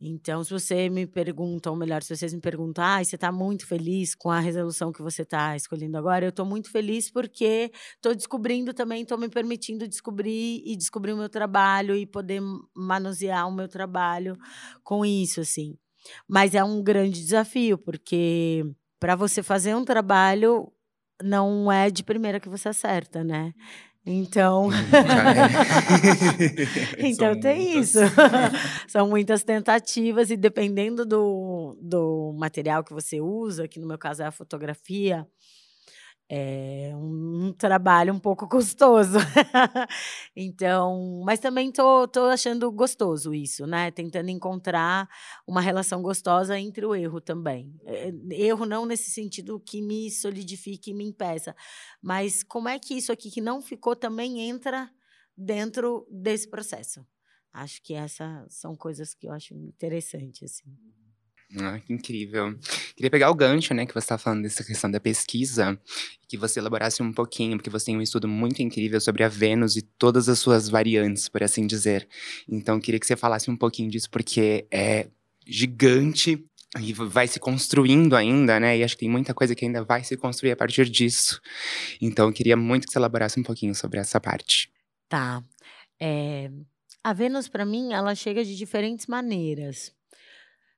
Então, 0.00 0.42
se 0.44 0.50
você 0.50 0.88
me 0.90 1.06
pergunta, 1.06 1.70
ou 1.70 1.76
melhor, 1.76 2.02
se 2.02 2.14
vocês 2.14 2.34
me 2.34 2.40
perguntam, 2.40 2.84
ah, 2.84 3.02
você 3.02 3.14
está 3.14 3.32
muito 3.32 3.66
feliz 3.66 4.14
com 4.14 4.30
a 4.30 4.40
resolução 4.40 4.92
que 4.92 5.00
você 5.00 5.22
está 5.22 5.56
escolhendo 5.56 5.96
agora, 5.96 6.24
eu 6.26 6.30
estou 6.30 6.44
muito 6.44 6.70
feliz 6.70 7.10
porque 7.10 7.70
estou 7.94 8.14
descobrindo 8.14 8.74
também, 8.74 9.02
estou 9.02 9.16
me 9.16 9.28
permitindo 9.28 9.88
descobrir 9.88 10.62
e 10.66 10.76
descobrir 10.76 11.12
o 11.12 11.16
meu 11.16 11.28
trabalho 11.28 11.96
e 11.96 12.06
poder 12.06 12.42
manusear 12.74 13.48
o 13.48 13.52
meu 13.52 13.68
trabalho 13.68 14.36
com 14.82 15.06
isso, 15.06 15.40
assim. 15.40 15.76
Mas 16.28 16.54
é 16.54 16.62
um 16.62 16.82
grande 16.82 17.22
desafio, 17.22 17.78
porque 17.78 18.64
para 19.00 19.16
você 19.16 19.42
fazer 19.42 19.74
um 19.74 19.84
trabalho, 19.84 20.70
não 21.22 21.70
é 21.70 21.90
de 21.90 22.02
primeira 22.02 22.40
que 22.40 22.48
você 22.48 22.68
acerta, 22.68 23.22
né? 23.24 23.52
Então, 24.06 24.68
então 26.98 27.40
tem 27.40 27.72
muitas. 27.72 27.94
isso. 27.94 28.00
São 28.86 29.08
muitas 29.08 29.42
tentativas 29.42 30.30
e 30.30 30.36
dependendo 30.36 31.06
do, 31.06 31.74
do 31.80 32.34
material 32.36 32.84
que 32.84 32.92
você 32.92 33.18
usa, 33.20 33.66
que 33.66 33.80
no 33.80 33.86
meu 33.86 33.96
caso 33.96 34.22
é 34.22 34.26
a 34.26 34.30
fotografia, 34.30 35.26
é 36.36 36.90
um, 36.96 37.46
um 37.46 37.52
trabalho 37.52 38.12
um 38.12 38.18
pouco 38.18 38.48
custoso. 38.50 39.18
então, 40.34 41.22
mas 41.24 41.38
também 41.38 41.70
tô, 41.70 42.08
tô 42.08 42.24
achando 42.24 42.70
gostoso 42.72 43.32
isso, 43.32 43.66
né? 43.66 43.92
Tentando 43.92 44.30
encontrar 44.30 45.08
uma 45.46 45.60
relação 45.60 46.02
gostosa 46.02 46.58
entre 46.58 46.84
o 46.84 46.94
erro 46.94 47.20
também. 47.20 47.72
É, 47.84 48.12
erro 48.32 48.66
não 48.66 48.84
nesse 48.84 49.10
sentido 49.10 49.60
que 49.60 49.80
me 49.80 50.10
solidifique 50.10 50.90
e 50.90 50.94
me 50.94 51.04
impeça, 51.04 51.54
mas 52.02 52.42
como 52.42 52.68
é 52.68 52.78
que 52.78 52.94
isso 52.94 53.12
aqui 53.12 53.30
que 53.30 53.40
não 53.40 53.62
ficou 53.62 53.94
também 53.94 54.40
entra 54.40 54.90
dentro 55.36 56.06
desse 56.10 56.48
processo? 56.48 57.06
Acho 57.52 57.80
que 57.80 57.94
essas 57.94 58.52
são 58.54 58.74
coisas 58.74 59.14
que 59.14 59.28
eu 59.28 59.32
acho 59.32 59.54
interessante, 59.54 60.44
assim. 60.44 60.76
Ah, 61.60 61.78
que 61.78 61.92
incrível. 61.92 62.58
Queria 62.96 63.10
pegar 63.10 63.30
o 63.30 63.34
gancho, 63.34 63.74
né, 63.74 63.86
que 63.86 63.92
você 63.92 64.00
está 64.00 64.18
falando 64.18 64.42
dessa 64.42 64.64
questão 64.64 64.90
da 64.90 64.98
pesquisa, 64.98 65.78
que 66.28 66.36
você 66.36 66.58
elaborasse 66.58 67.02
um 67.02 67.12
pouquinho, 67.12 67.56
porque 67.56 67.70
você 67.70 67.86
tem 67.86 67.96
um 67.96 68.02
estudo 68.02 68.26
muito 68.26 68.60
incrível 68.62 69.00
sobre 69.00 69.22
a 69.22 69.28
Vênus 69.28 69.76
e 69.76 69.82
todas 69.82 70.28
as 70.28 70.38
suas 70.38 70.68
variantes, 70.68 71.28
por 71.28 71.42
assim 71.42 71.66
dizer. 71.66 72.08
Então, 72.48 72.80
queria 72.80 72.98
que 72.98 73.06
você 73.06 73.16
falasse 73.16 73.50
um 73.50 73.56
pouquinho 73.56 73.90
disso, 73.90 74.10
porque 74.10 74.66
é 74.70 75.08
gigante 75.46 76.44
e 76.80 76.92
vai 76.92 77.28
se 77.28 77.38
construindo 77.38 78.16
ainda, 78.16 78.58
né? 78.58 78.76
E 78.76 78.82
acho 78.82 78.94
que 78.94 79.00
tem 79.00 79.10
muita 79.10 79.32
coisa 79.32 79.54
que 79.54 79.64
ainda 79.64 79.84
vai 79.84 80.02
se 80.02 80.16
construir 80.16 80.52
a 80.52 80.56
partir 80.56 80.88
disso. 80.88 81.40
Então, 82.00 82.32
queria 82.32 82.56
muito 82.56 82.86
que 82.86 82.92
você 82.92 82.98
elaborasse 82.98 83.38
um 83.38 83.44
pouquinho 83.44 83.74
sobre 83.74 84.00
essa 84.00 84.20
parte. 84.20 84.70
Tá. 85.08 85.42
É, 86.00 86.50
a 87.02 87.12
Vênus, 87.12 87.48
para 87.48 87.64
mim, 87.64 87.92
ela 87.92 88.14
chega 88.14 88.44
de 88.44 88.56
diferentes 88.56 89.06
maneiras. 89.06 89.92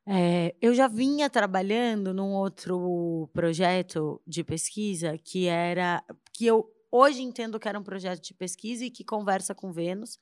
É, 0.08 0.54
eu 0.60 0.72
já 0.72 0.86
vinha 0.86 1.28
trabalhando 1.28 2.14
num 2.14 2.32
outro 2.32 3.28
projeto 3.32 4.22
de 4.24 4.44
pesquisa 4.44 5.18
que 5.18 5.46
era 5.46 6.00
que 6.32 6.46
eu 6.46 6.70
hoje 6.92 7.22
entendo 7.22 7.58
que 7.58 7.68
era 7.68 7.78
um 7.78 7.82
projeto 7.82 8.22
de 8.22 8.32
pesquisa 8.32 8.84
e 8.84 8.90
que 8.90 9.02
conversa 9.02 9.52
com 9.52 9.72
Vênus, 9.72 10.18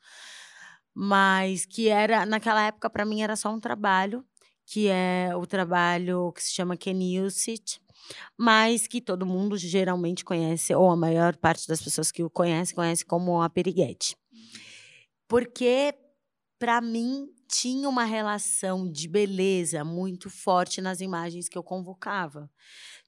mas 0.94 1.66
que 1.66 1.88
era 1.88 2.24
naquela 2.24 2.66
época 2.66 2.88
para 2.88 3.04
mim 3.04 3.20
era 3.22 3.36
só 3.36 3.50
um 3.52 3.60
trabalho, 3.60 4.24
que 4.64 4.88
é 4.88 5.30
o 5.36 5.46
trabalho 5.46 6.32
que 6.32 6.42
se 6.42 6.54
chama 6.54 6.78
Kenilsit, 6.78 7.78
mas 8.38 8.86
que 8.86 9.02
todo 9.02 9.26
mundo 9.26 9.56
geralmente 9.58 10.24
conhece, 10.24 10.74
ou 10.74 10.90
a 10.90 10.96
maior 10.96 11.36
parte 11.36 11.68
das 11.68 11.82
pessoas 11.82 12.10
que 12.10 12.24
o 12.24 12.30
conhecem, 12.30 12.74
conhece 12.74 13.04
como 13.04 13.42
a 13.42 13.50
Periguete. 13.50 14.16
Porque, 15.28 15.94
para 16.58 16.80
mim, 16.80 17.33
tinha 17.48 17.88
uma 17.88 18.04
relação 18.04 18.90
de 18.90 19.08
beleza 19.08 19.84
muito 19.84 20.30
forte 20.30 20.80
nas 20.80 21.00
imagens 21.00 21.48
que 21.48 21.58
eu 21.58 21.62
convocava. 21.62 22.50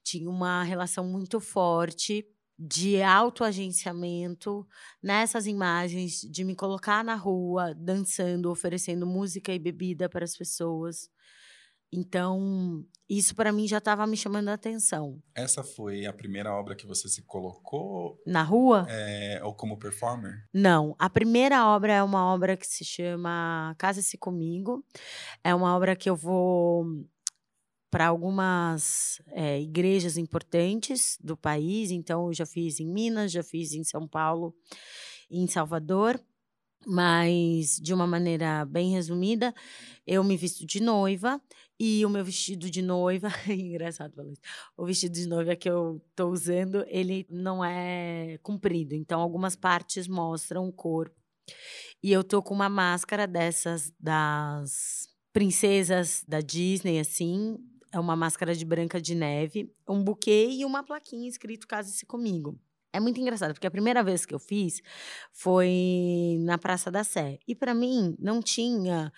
Tinha 0.03 0.29
uma 0.29 0.63
relação 0.63 1.05
muito 1.05 1.39
forte 1.39 2.25
de 2.57 3.01
autoagenciamento 3.03 4.67
nessas 5.01 5.45
imagens, 5.45 6.21
de 6.21 6.43
me 6.43 6.55
colocar 6.55 7.03
na 7.03 7.15
rua, 7.15 7.73
dançando, 7.75 8.49
oferecendo 8.49 9.05
música 9.05 9.53
e 9.53 9.59
bebida 9.59 10.09
para 10.09 10.25
as 10.25 10.35
pessoas. 10.35 11.09
Então, 11.91 12.85
isso 13.09 13.33
para 13.33 13.51
mim 13.51 13.67
já 13.67 13.77
estava 13.77 14.05
me 14.05 14.17
chamando 14.17 14.49
a 14.49 14.53
atenção. 14.53 15.21
Essa 15.33 15.63
foi 15.63 16.05
a 16.05 16.11
primeira 16.11 16.53
obra 16.53 16.75
que 16.75 16.85
você 16.85 17.07
se 17.07 17.21
colocou? 17.23 18.21
Na 18.25 18.43
rua? 18.43 18.85
É, 18.89 19.39
ou 19.43 19.53
como 19.53 19.79
performer? 19.79 20.45
Não. 20.53 20.95
A 20.99 21.09
primeira 21.09 21.65
obra 21.67 21.93
é 21.93 22.03
uma 22.03 22.33
obra 22.33 22.57
que 22.57 22.67
se 22.67 22.83
chama 22.83 23.73
Casa-se 23.77 24.17
Comigo. 24.17 24.85
É 25.43 25.55
uma 25.55 25.75
obra 25.75 25.95
que 25.95 26.09
eu 26.09 26.15
vou 26.15 26.85
para 27.89 28.07
algumas 28.07 29.21
é, 29.27 29.61
igrejas 29.61 30.17
importantes 30.17 31.17
do 31.21 31.37
país. 31.37 31.89
Então, 31.91 32.27
eu 32.27 32.33
já 32.33 32.45
fiz 32.45 32.81
em 32.81 32.87
Minas, 32.91 33.31
já 33.31 33.41
fiz 33.41 33.71
em 33.71 33.85
São 33.85 34.05
Paulo, 34.05 34.53
em 35.31 35.47
Salvador 35.47 36.21
mas 36.85 37.77
de 37.77 37.93
uma 37.93 38.07
maneira 38.07 38.63
bem 38.63 38.91
resumida, 38.91 39.53
eu 40.05 40.23
me 40.23 40.37
visto 40.37 40.65
de 40.65 40.81
noiva 40.81 41.41
e 41.79 42.05
o 42.05 42.09
meu 42.09 42.23
vestido 42.23 42.69
de 42.69 42.81
noiva, 42.81 43.29
engraçado 43.47 44.15
falar 44.15 44.29
isso, 44.29 44.41
o 44.75 44.85
vestido 44.85 45.13
de 45.13 45.27
noiva 45.27 45.55
que 45.55 45.69
eu 45.69 46.01
estou 46.09 46.31
usando, 46.31 46.83
ele 46.87 47.25
não 47.29 47.63
é 47.63 48.37
comprido, 48.41 48.93
então 48.93 49.19
algumas 49.19 49.55
partes 49.55 50.07
mostram 50.07 50.67
o 50.67 50.73
corpo. 50.73 51.15
E 52.03 52.11
eu 52.11 52.23
tô 52.23 52.41
com 52.41 52.53
uma 52.53 52.69
máscara 52.69 53.25
dessas 53.25 53.93
das 53.99 55.07
princesas 55.31 56.23
da 56.27 56.41
Disney, 56.41 56.99
assim, 56.99 57.57
é 57.91 57.99
uma 57.99 58.15
máscara 58.15 58.55
de 58.55 58.65
branca 58.65 58.99
de 58.99 59.15
neve, 59.15 59.71
um 59.87 60.03
buquê 60.03 60.49
e 60.51 60.65
uma 60.65 60.83
plaquinha 60.83 61.29
escrito 61.29 61.67
Case-se 61.67 62.05
comigo. 62.05 62.59
É 62.93 62.99
muito 62.99 63.19
engraçado, 63.19 63.53
porque 63.53 63.67
a 63.67 63.71
primeira 63.71 64.03
vez 64.03 64.25
que 64.25 64.33
eu 64.33 64.39
fiz 64.39 64.81
foi 65.31 66.37
na 66.41 66.57
Praça 66.57 66.89
da 66.89 67.03
Sé. 67.03 67.37
E 67.47 67.53
para 67.53 67.73
mim 67.73 68.15
não 68.17 68.41
tinha. 68.41 69.11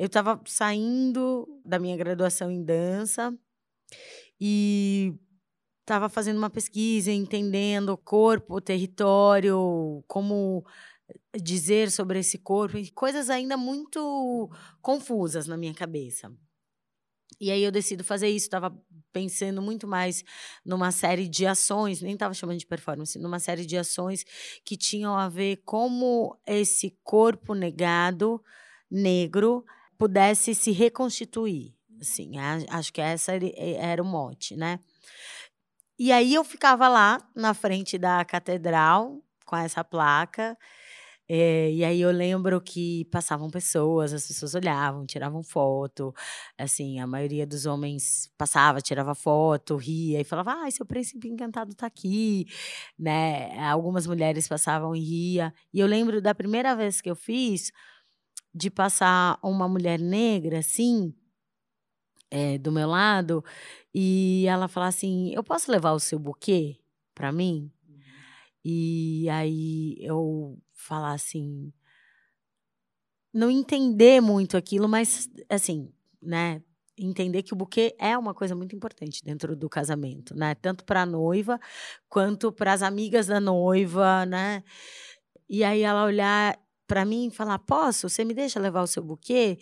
Eu 0.00 0.06
estava 0.06 0.40
saindo 0.46 1.46
da 1.62 1.78
minha 1.78 1.94
graduação 1.94 2.50
em 2.50 2.64
dança 2.64 3.38
e 4.40 5.12
estava 5.82 6.08
fazendo 6.08 6.38
uma 6.38 6.48
pesquisa, 6.48 7.12
entendendo 7.12 7.90
o 7.90 7.98
corpo, 7.98 8.54
o 8.54 8.60
território, 8.62 10.02
como 10.08 10.64
dizer 11.38 11.90
sobre 11.90 12.18
esse 12.18 12.38
corpo, 12.38 12.78
coisas 12.94 13.28
ainda 13.28 13.58
muito 13.58 14.50
confusas 14.80 15.46
na 15.46 15.58
minha 15.58 15.74
cabeça. 15.74 16.32
E 17.38 17.50
aí 17.50 17.62
eu 17.62 17.70
decido 17.70 18.02
fazer 18.02 18.30
isso. 18.30 18.46
Estava 18.46 18.74
pensando 19.12 19.60
muito 19.60 19.86
mais 19.86 20.24
numa 20.64 20.90
série 20.92 21.28
de 21.28 21.44
ações, 21.44 22.00
nem 22.00 22.14
estava 22.14 22.32
chamando 22.32 22.58
de 22.58 22.66
performance, 22.66 23.18
numa 23.18 23.38
série 23.38 23.66
de 23.66 23.76
ações 23.76 24.24
que 24.64 24.78
tinham 24.78 25.14
a 25.14 25.28
ver 25.28 25.60
como 25.66 26.40
esse 26.46 26.96
corpo 27.04 27.52
negado, 27.52 28.42
negro, 28.90 29.62
pudesse 30.00 30.54
se 30.54 30.72
reconstituir. 30.72 31.74
Assim, 32.00 32.32
acho 32.70 32.90
que 32.90 33.02
essa 33.02 33.32
era 33.78 34.02
o 34.02 34.06
mote, 34.06 34.56
né? 34.56 34.80
E 35.98 36.10
aí 36.10 36.32
eu 36.34 36.42
ficava 36.42 36.88
lá 36.88 37.18
na 37.36 37.52
frente 37.52 37.98
da 37.98 38.24
catedral 38.24 39.22
com 39.44 39.54
essa 39.56 39.84
placa 39.84 40.56
é, 41.28 41.70
e 41.72 41.84
aí 41.84 42.00
eu 42.00 42.10
lembro 42.10 42.60
que 42.60 43.04
passavam 43.06 43.50
pessoas, 43.50 44.12
as 44.12 44.26
pessoas 44.26 44.54
olhavam, 44.54 45.06
tiravam 45.06 45.42
foto. 45.42 46.14
Assim, 46.58 47.00
a 47.00 47.06
maioria 47.06 47.46
dos 47.46 47.66
homens 47.66 48.30
passava, 48.38 48.80
tirava 48.80 49.14
foto, 49.14 49.76
ria 49.76 50.20
e 50.20 50.24
falava: 50.24 50.54
"Ah, 50.66 50.70
seu 50.70 50.86
príncipe 50.86 51.28
encantado 51.28 51.72
está 51.72 51.86
aqui", 51.86 52.46
né? 52.98 53.58
Algumas 53.70 54.06
mulheres 54.06 54.48
passavam 54.48 54.94
e 54.96 55.00
ria. 55.00 55.54
E 55.72 55.80
eu 55.80 55.86
lembro 55.86 56.20
da 56.22 56.34
primeira 56.34 56.76
vez 56.76 57.00
que 57.00 57.10
eu 57.10 57.16
fiz 57.16 57.72
de 58.54 58.70
passar 58.70 59.38
uma 59.42 59.68
mulher 59.68 59.98
negra 59.98 60.58
assim, 60.58 61.14
é, 62.30 62.58
do 62.58 62.70
meu 62.70 62.88
lado 62.88 63.44
e 63.94 64.44
ela 64.46 64.68
falar 64.68 64.88
assim: 64.88 65.32
Eu 65.34 65.42
posso 65.42 65.70
levar 65.70 65.92
o 65.92 66.00
seu 66.00 66.18
buquê 66.18 66.78
para 67.14 67.32
mim? 67.32 67.70
E 68.64 69.28
aí 69.30 69.96
eu 70.00 70.58
falar 70.72 71.12
assim. 71.12 71.72
Não 73.32 73.50
entender 73.50 74.20
muito 74.20 74.56
aquilo, 74.56 74.88
mas 74.88 75.30
assim, 75.48 75.92
né? 76.20 76.62
Entender 76.98 77.42
que 77.42 77.54
o 77.54 77.56
buquê 77.56 77.94
é 77.98 78.18
uma 78.18 78.34
coisa 78.34 78.54
muito 78.54 78.74
importante 78.74 79.22
dentro 79.24 79.56
do 79.56 79.68
casamento, 79.68 80.34
né? 80.36 80.54
Tanto 80.56 80.84
para 80.84 81.02
a 81.02 81.06
noiva 81.06 81.58
quanto 82.08 82.52
para 82.52 82.72
as 82.72 82.82
amigas 82.82 83.28
da 83.28 83.40
noiva, 83.40 84.26
né? 84.26 84.64
E 85.48 85.64
aí 85.64 85.82
ela 85.82 86.04
olhar 86.04 86.58
para 86.90 87.04
mim 87.04 87.30
falar: 87.30 87.60
Posso? 87.60 88.08
Você 88.08 88.24
me 88.24 88.34
deixa 88.34 88.58
levar 88.58 88.82
o 88.82 88.86
seu 88.86 89.00
buquê? 89.00 89.58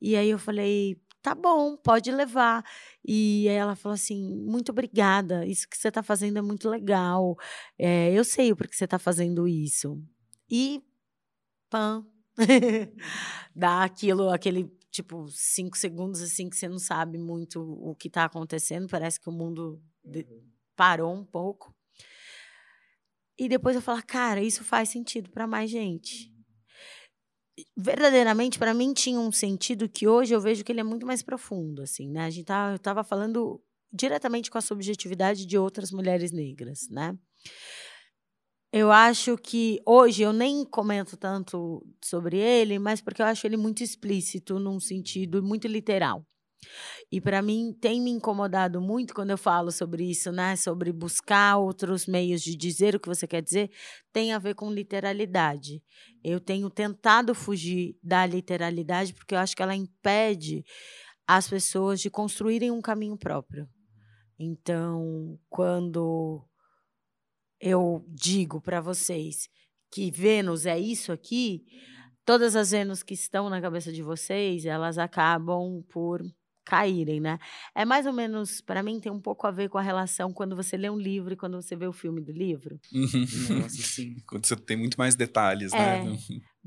E 0.00 0.16
aí 0.16 0.30
eu 0.30 0.38
falei: 0.38 0.98
Tá 1.20 1.34
bom, 1.34 1.76
pode 1.76 2.10
levar. 2.10 2.64
E 3.04 3.46
aí 3.50 3.54
ela 3.54 3.76
falou 3.76 3.94
assim: 3.94 4.34
Muito 4.34 4.72
obrigada, 4.72 5.44
isso 5.44 5.68
que 5.68 5.76
você 5.76 5.88
está 5.88 6.02
fazendo 6.02 6.38
é 6.38 6.42
muito 6.42 6.70
legal. 6.70 7.36
É, 7.78 8.10
eu 8.14 8.24
sei 8.24 8.50
o 8.50 8.56
porquê 8.56 8.74
você 8.74 8.84
está 8.84 8.98
fazendo 8.98 9.46
isso. 9.46 10.02
E 10.50 10.82
pã, 11.68 12.02
dá 13.54 13.84
aquilo, 13.84 14.30
aquele 14.30 14.72
tipo 14.90 15.28
cinco 15.28 15.76
segundos 15.76 16.22
assim 16.22 16.48
que 16.48 16.56
você 16.56 16.66
não 16.66 16.78
sabe 16.78 17.18
muito 17.18 17.60
o 17.60 17.94
que 17.94 18.08
está 18.08 18.24
acontecendo, 18.24 18.88
parece 18.88 19.20
que 19.20 19.28
o 19.28 19.32
mundo 19.32 19.78
parou 20.74 21.14
um 21.14 21.24
pouco. 21.24 21.74
E 23.38 23.48
depois 23.48 23.76
eu 23.76 23.82
falo, 23.82 24.02
cara, 24.06 24.42
isso 24.42 24.64
faz 24.64 24.88
sentido 24.88 25.30
para 25.30 25.46
mais 25.46 25.70
gente 25.70 26.30
verdadeiramente 27.76 28.58
para 28.58 28.74
mim 28.74 28.92
tinha 28.92 29.18
um 29.18 29.32
sentido 29.32 29.88
que 29.88 30.06
hoje 30.06 30.34
eu 30.34 30.40
vejo 30.40 30.64
que 30.64 30.72
ele 30.72 30.80
é 30.80 30.84
muito 30.84 31.06
mais 31.06 31.22
profundo 31.22 31.82
assim 31.82 32.10
né? 32.10 32.24
A 32.24 32.30
gente 32.30 32.46
tá, 32.46 32.70
eu 32.70 32.76
estava 32.76 33.04
falando 33.04 33.60
diretamente 33.92 34.50
com 34.50 34.58
a 34.58 34.62
subjetividade 34.62 35.46
de 35.46 35.58
outras 35.58 35.90
mulheres 35.90 36.32
negras 36.32 36.88
né? 36.90 37.16
Eu 38.72 38.92
acho 38.92 39.36
que 39.36 39.80
hoje 39.84 40.22
eu 40.22 40.32
nem 40.32 40.64
comento 40.64 41.16
tanto 41.16 41.84
sobre 42.04 42.38
ele 42.38 42.78
mas 42.78 43.00
porque 43.00 43.22
eu 43.22 43.26
acho 43.26 43.46
ele 43.46 43.56
muito 43.56 43.82
explícito 43.82 44.58
num 44.58 44.78
sentido 44.78 45.42
muito 45.42 45.66
literal 45.66 46.24
e 47.10 47.20
para 47.20 47.42
mim 47.42 47.72
tem 47.80 48.00
me 48.00 48.10
incomodado 48.10 48.80
muito 48.80 49.14
quando 49.14 49.30
eu 49.30 49.38
falo 49.38 49.70
sobre 49.70 50.08
isso, 50.08 50.30
né? 50.30 50.54
Sobre 50.56 50.92
buscar 50.92 51.56
outros 51.58 52.06
meios 52.06 52.42
de 52.42 52.56
dizer 52.56 52.94
o 52.94 53.00
que 53.00 53.08
você 53.08 53.26
quer 53.26 53.42
dizer, 53.42 53.70
tem 54.12 54.32
a 54.32 54.38
ver 54.38 54.54
com 54.54 54.70
literalidade. 54.70 55.82
Eu 56.22 56.40
tenho 56.40 56.70
tentado 56.70 57.34
fugir 57.34 57.96
da 58.02 58.24
literalidade 58.26 59.14
porque 59.14 59.34
eu 59.34 59.38
acho 59.38 59.56
que 59.56 59.62
ela 59.62 59.74
impede 59.74 60.64
as 61.26 61.48
pessoas 61.48 62.00
de 62.00 62.10
construírem 62.10 62.70
um 62.70 62.80
caminho 62.80 63.16
próprio. 63.16 63.68
Então, 64.38 65.38
quando 65.48 66.44
eu 67.60 68.04
digo 68.08 68.60
para 68.60 68.80
vocês 68.80 69.48
que 69.92 70.10
Vênus 70.10 70.64
é 70.64 70.78
isso 70.78 71.12
aqui, 71.12 71.64
todas 72.24 72.56
as 72.56 72.70
Vênus 72.70 73.02
que 73.02 73.14
estão 73.14 73.50
na 73.50 73.60
cabeça 73.60 73.92
de 73.92 74.02
vocês, 74.02 74.64
elas 74.64 74.96
acabam 74.96 75.82
por 75.90 76.22
caírem, 76.64 77.20
né? 77.20 77.38
É 77.74 77.84
mais 77.84 78.06
ou 78.06 78.12
menos, 78.12 78.60
para 78.60 78.82
mim, 78.82 79.00
tem 79.00 79.10
um 79.10 79.20
pouco 79.20 79.46
a 79.46 79.50
ver 79.50 79.68
com 79.68 79.78
a 79.78 79.82
relação 79.82 80.32
quando 80.32 80.54
você 80.54 80.76
lê 80.76 80.88
um 80.88 80.98
livro 80.98 81.32
e 81.32 81.36
quando 81.36 81.60
você 81.60 81.74
vê 81.74 81.86
o 81.86 81.92
filme 81.92 82.20
do 82.20 82.32
livro. 82.32 82.78
Nossa, 82.92 83.76
sim. 83.82 84.16
Quando 84.26 84.46
você 84.46 84.56
tem 84.56 84.76
muito 84.76 84.96
mais 84.98 85.14
detalhes, 85.14 85.72
né? 85.72 85.98
é, 85.98 86.04
né? 86.04 86.18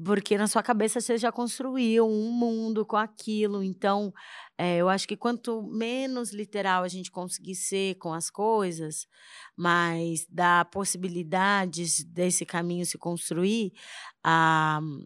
Porque 0.04 0.38
na 0.38 0.48
sua 0.48 0.64
cabeça 0.64 1.00
você 1.00 1.18
já 1.18 1.32
construiu 1.32 2.08
um 2.08 2.32
mundo 2.32 2.86
com 2.86 2.98
aquilo. 2.98 3.64
Então, 3.64 4.12
é, 4.58 4.78
eu 4.78 4.90
acho 4.90 5.08
que 5.08 5.16
quanto 5.16 5.62
menos 5.64 6.34
literal 6.34 6.84
a 6.84 6.88
gente 6.88 7.12
conseguir 7.12 7.56
ser 7.56 7.96
com 7.96 8.14
as 8.14 8.30
coisas, 8.30 9.08
mais 9.56 10.26
dá 10.30 10.66
possibilidades 10.66 12.04
desse 12.04 12.46
caminho 12.46 12.86
se 12.86 12.98
construir, 12.98 13.72
a. 14.24 14.80
Ah, 14.80 15.04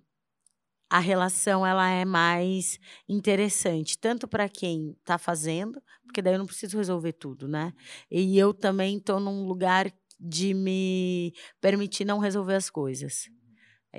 a 0.90 1.00
relação 1.00 1.66
ela 1.66 1.90
é 1.90 2.06
mais 2.06 2.80
interessante, 3.10 3.98
tanto 3.98 4.28
para 4.28 4.48
quem 4.50 4.92
está 5.00 5.18
fazendo, 5.18 5.82
porque 6.06 6.22
daí 6.22 6.34
eu 6.34 6.40
não 6.40 6.46
preciso 6.46 6.78
resolver 6.78 7.14
tudo, 7.14 7.48
né? 7.48 7.74
E 8.10 8.38
eu 8.38 8.54
também 8.54 8.98
estou 8.98 9.20
num 9.20 9.46
lugar 9.48 9.92
de 10.20 10.54
me 10.54 11.34
permitir 11.62 12.06
não 12.06 12.20
resolver 12.20 12.56
as 12.56 12.70
coisas 12.70 13.30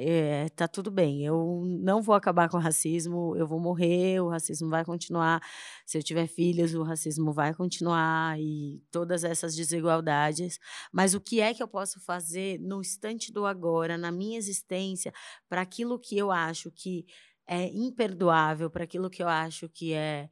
é, 0.00 0.48
tá 0.50 0.68
tudo 0.68 0.90
bem, 0.90 1.24
eu 1.24 1.64
não 1.80 2.00
vou 2.00 2.14
acabar 2.14 2.48
com 2.48 2.56
o 2.56 2.60
racismo, 2.60 3.34
eu 3.36 3.46
vou 3.46 3.58
morrer, 3.58 4.20
o 4.20 4.28
racismo 4.28 4.68
vai 4.68 4.84
continuar. 4.84 5.42
Se 5.84 5.98
eu 5.98 6.02
tiver 6.02 6.26
filhos, 6.28 6.74
o 6.74 6.82
racismo 6.82 7.32
vai 7.32 7.52
continuar 7.52 8.38
e 8.40 8.80
todas 8.90 9.24
essas 9.24 9.56
desigualdades. 9.56 10.58
Mas 10.92 11.14
o 11.14 11.20
que 11.20 11.40
é 11.40 11.52
que 11.52 11.62
eu 11.62 11.68
posso 11.68 12.00
fazer 12.00 12.60
no 12.60 12.80
instante 12.80 13.32
do 13.32 13.44
agora, 13.44 13.98
na 13.98 14.12
minha 14.12 14.38
existência, 14.38 15.12
para 15.48 15.62
aquilo 15.62 15.98
que 15.98 16.16
eu 16.16 16.30
acho 16.30 16.70
que 16.70 17.04
é 17.46 17.68
imperdoável, 17.68 18.70
para 18.70 18.84
aquilo 18.84 19.10
que 19.10 19.22
eu 19.22 19.28
acho 19.28 19.68
que 19.68 19.94
é 19.94 20.30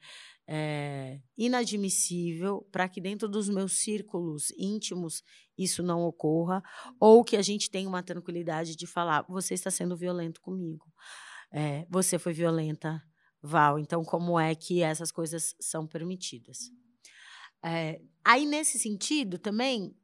é, 0.48 1.18
inadmissível 1.36 2.66
para 2.70 2.88
que 2.88 3.00
dentro 3.00 3.28
dos 3.28 3.48
meus 3.48 3.78
círculos 3.78 4.52
íntimos 4.56 5.22
isso 5.56 5.82
não 5.82 6.02
ocorra, 6.02 6.62
ou 7.00 7.24
que 7.24 7.36
a 7.36 7.42
gente 7.42 7.70
tenha 7.70 7.88
uma 7.88 8.02
tranquilidade 8.02 8.76
de 8.76 8.86
falar: 8.86 9.24
você 9.28 9.54
está 9.54 9.70
sendo 9.70 9.96
violento 9.96 10.40
comigo, 10.40 10.86
é, 11.50 11.86
você 11.88 12.18
foi 12.18 12.32
violenta, 12.32 13.02
Val, 13.42 13.78
então 13.78 14.04
como 14.04 14.38
é 14.38 14.54
que 14.54 14.82
essas 14.82 15.12
coisas 15.12 15.54
são 15.60 15.86
permitidas? 15.86 16.70
É, 17.62 18.00
aí, 18.24 18.46
nesse 18.46 18.78
sentido, 18.78 19.38
também 19.38 19.96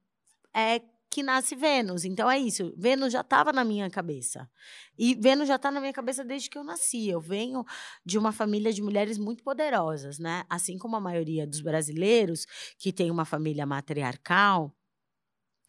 é 0.54 0.80
que 1.12 1.22
nasce 1.22 1.54
Vênus. 1.54 2.04
Então 2.04 2.30
é 2.30 2.38
isso. 2.38 2.72
Vênus 2.76 3.12
já 3.12 3.20
estava 3.20 3.52
na 3.52 3.64
minha 3.64 3.88
cabeça. 3.90 4.50
E 4.98 5.14
Vênus 5.14 5.46
já 5.46 5.56
está 5.56 5.70
na 5.70 5.78
minha 5.78 5.92
cabeça 5.92 6.24
desde 6.24 6.48
que 6.48 6.56
eu 6.56 6.64
nasci. 6.64 7.08
Eu 7.08 7.20
venho 7.20 7.64
de 8.04 8.18
uma 8.18 8.32
família 8.32 8.72
de 8.72 8.82
mulheres 8.82 9.18
muito 9.18 9.44
poderosas, 9.44 10.18
né? 10.18 10.44
Assim 10.48 10.78
como 10.78 10.96
a 10.96 11.00
maioria 11.00 11.46
dos 11.46 11.60
brasileiros 11.60 12.46
que 12.78 12.92
tem 12.92 13.10
uma 13.10 13.26
família 13.26 13.66
matriarcal, 13.66 14.74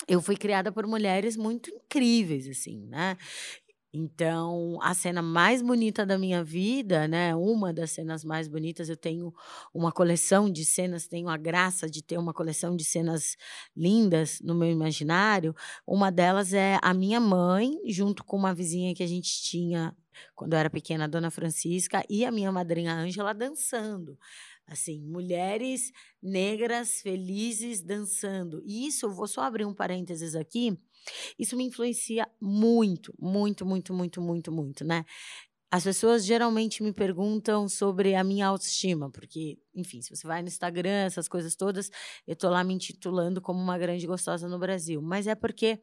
eu 0.07 0.21
fui 0.21 0.35
criada 0.35 0.71
por 0.71 0.85
mulheres 0.87 1.37
muito 1.37 1.69
incríveis, 1.69 2.47
assim, 2.47 2.85
né? 2.87 3.17
Então, 3.95 4.79
a 4.81 4.93
cena 4.95 5.21
mais 5.21 5.61
bonita 5.61 6.03
da 6.03 6.17
minha 6.17 6.43
vida, 6.43 7.07
né? 7.07 7.35
Uma 7.35 7.71
das 7.71 7.91
cenas 7.91 8.23
mais 8.23 8.47
bonitas, 8.47 8.89
eu 8.89 8.97
tenho 8.97 9.31
uma 9.71 9.91
coleção 9.91 10.51
de 10.51 10.65
cenas, 10.65 11.07
tenho 11.07 11.29
a 11.29 11.37
graça 11.37 11.87
de 11.87 12.01
ter 12.01 12.17
uma 12.17 12.33
coleção 12.33 12.75
de 12.75 12.83
cenas 12.83 13.37
lindas 13.77 14.39
no 14.41 14.55
meu 14.55 14.71
imaginário. 14.71 15.55
Uma 15.85 16.11
delas 16.11 16.53
é 16.53 16.79
a 16.81 16.91
minha 16.91 17.19
mãe, 17.19 17.71
junto 17.87 18.23
com 18.23 18.35
uma 18.35 18.53
vizinha 18.53 18.95
que 18.95 19.03
a 19.03 19.07
gente 19.07 19.43
tinha 19.43 19.95
quando 20.35 20.53
eu 20.53 20.59
era 20.59 20.69
pequena, 20.69 21.05
a 21.05 21.07
Dona 21.07 21.31
Francisca, 21.31 22.03
e 22.09 22.23
a 22.25 22.31
minha 22.31 22.51
madrinha 22.51 22.93
Ângela 22.93 23.33
dançando 23.33 24.17
assim, 24.67 25.05
mulheres 25.05 25.91
negras 26.21 27.01
felizes 27.01 27.81
dançando. 27.81 28.61
E 28.65 28.87
isso, 28.87 29.09
vou 29.09 29.27
só 29.27 29.41
abrir 29.41 29.65
um 29.65 29.73
parênteses 29.73 30.35
aqui, 30.35 30.77
isso 31.37 31.57
me 31.57 31.65
influencia 31.65 32.27
muito, 32.39 33.13
muito, 33.19 33.65
muito, 33.65 33.93
muito, 33.93 34.21
muito, 34.21 34.51
muito, 34.51 34.85
né? 34.85 35.05
As 35.69 35.83
pessoas 35.83 36.23
geralmente 36.23 36.83
me 36.83 36.93
perguntam 36.93 37.67
sobre 37.67 38.13
a 38.13 38.23
minha 38.23 38.45
autoestima, 38.45 39.09
porque, 39.09 39.57
enfim, 39.73 40.01
se 40.03 40.15
você 40.15 40.27
vai 40.27 40.41
no 40.43 40.47
Instagram, 40.47 41.05
essas 41.05 41.27
coisas 41.27 41.55
todas, 41.55 41.89
eu 42.27 42.35
tô 42.35 42.47
lá 42.47 42.63
me 42.63 42.75
intitulando 42.75 43.41
como 43.41 43.59
uma 43.59 43.75
grande 43.75 44.05
gostosa 44.05 44.47
no 44.47 44.59
Brasil. 44.59 45.01
Mas 45.01 45.25
é 45.25 45.33
porque 45.33 45.81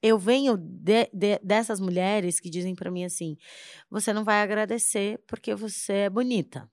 eu 0.00 0.16
venho 0.18 0.56
de, 0.56 1.08
de, 1.12 1.40
dessas 1.42 1.80
mulheres 1.80 2.38
que 2.38 2.48
dizem 2.48 2.74
para 2.74 2.90
mim 2.90 3.04
assim: 3.04 3.36
você 3.90 4.12
não 4.12 4.22
vai 4.22 4.42
agradecer 4.42 5.20
porque 5.26 5.54
você 5.54 5.92
é 5.92 6.10
bonita. 6.10 6.70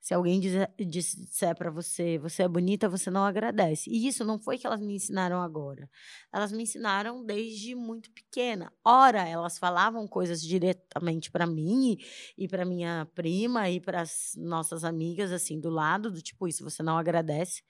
Se 0.00 0.14
alguém 0.14 0.40
dizer, 0.40 0.72
disser 0.78 1.54
para 1.56 1.70
você, 1.70 2.18
você 2.18 2.42
é 2.42 2.48
bonita, 2.48 2.88
você 2.88 3.10
não 3.10 3.24
agradece. 3.24 3.90
E 3.90 4.06
isso 4.06 4.24
não 4.24 4.38
foi 4.38 4.58
que 4.58 4.66
elas 4.66 4.80
me 4.80 4.94
ensinaram 4.94 5.40
agora. 5.42 5.88
Elas 6.32 6.52
me 6.52 6.62
ensinaram 6.62 7.24
desde 7.24 7.74
muito 7.74 8.10
pequena. 8.12 8.72
Ora, 8.84 9.26
elas 9.28 9.58
falavam 9.58 10.06
coisas 10.06 10.42
diretamente 10.42 11.30
para 11.30 11.46
mim 11.46 11.92
e, 12.36 12.44
e 12.44 12.48
para 12.48 12.64
minha 12.64 13.06
prima 13.14 13.68
e 13.70 13.80
para 13.80 14.02
as 14.02 14.32
nossas 14.36 14.84
amigas, 14.84 15.32
assim, 15.32 15.60
do 15.60 15.70
lado, 15.70 16.10
do 16.10 16.22
tipo, 16.22 16.48
isso 16.48 16.64
você 16.64 16.82
não 16.82 16.98
agradece 16.98 17.62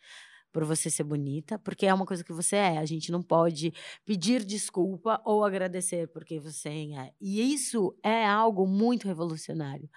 por 0.53 0.65
você 0.65 0.91
ser 0.91 1.05
bonita, 1.05 1.59
porque 1.59 1.87
é 1.87 1.95
uma 1.95 2.07
coisa 2.07 2.25
que 2.25 2.33
você 2.33 2.57
é. 2.57 2.79
A 2.79 2.85
gente 2.85 3.13
não 3.13 3.23
pode 3.23 3.73
pedir 4.05 4.45
desculpa 4.45 5.21
ou 5.25 5.45
agradecer 5.45 6.09
porque 6.09 6.39
você 6.39 6.69
é. 6.69 7.13
E 7.21 7.53
isso 7.53 7.97
é 8.03 8.27
algo 8.27 8.67
muito 8.67 9.07
revolucionário. 9.07 9.89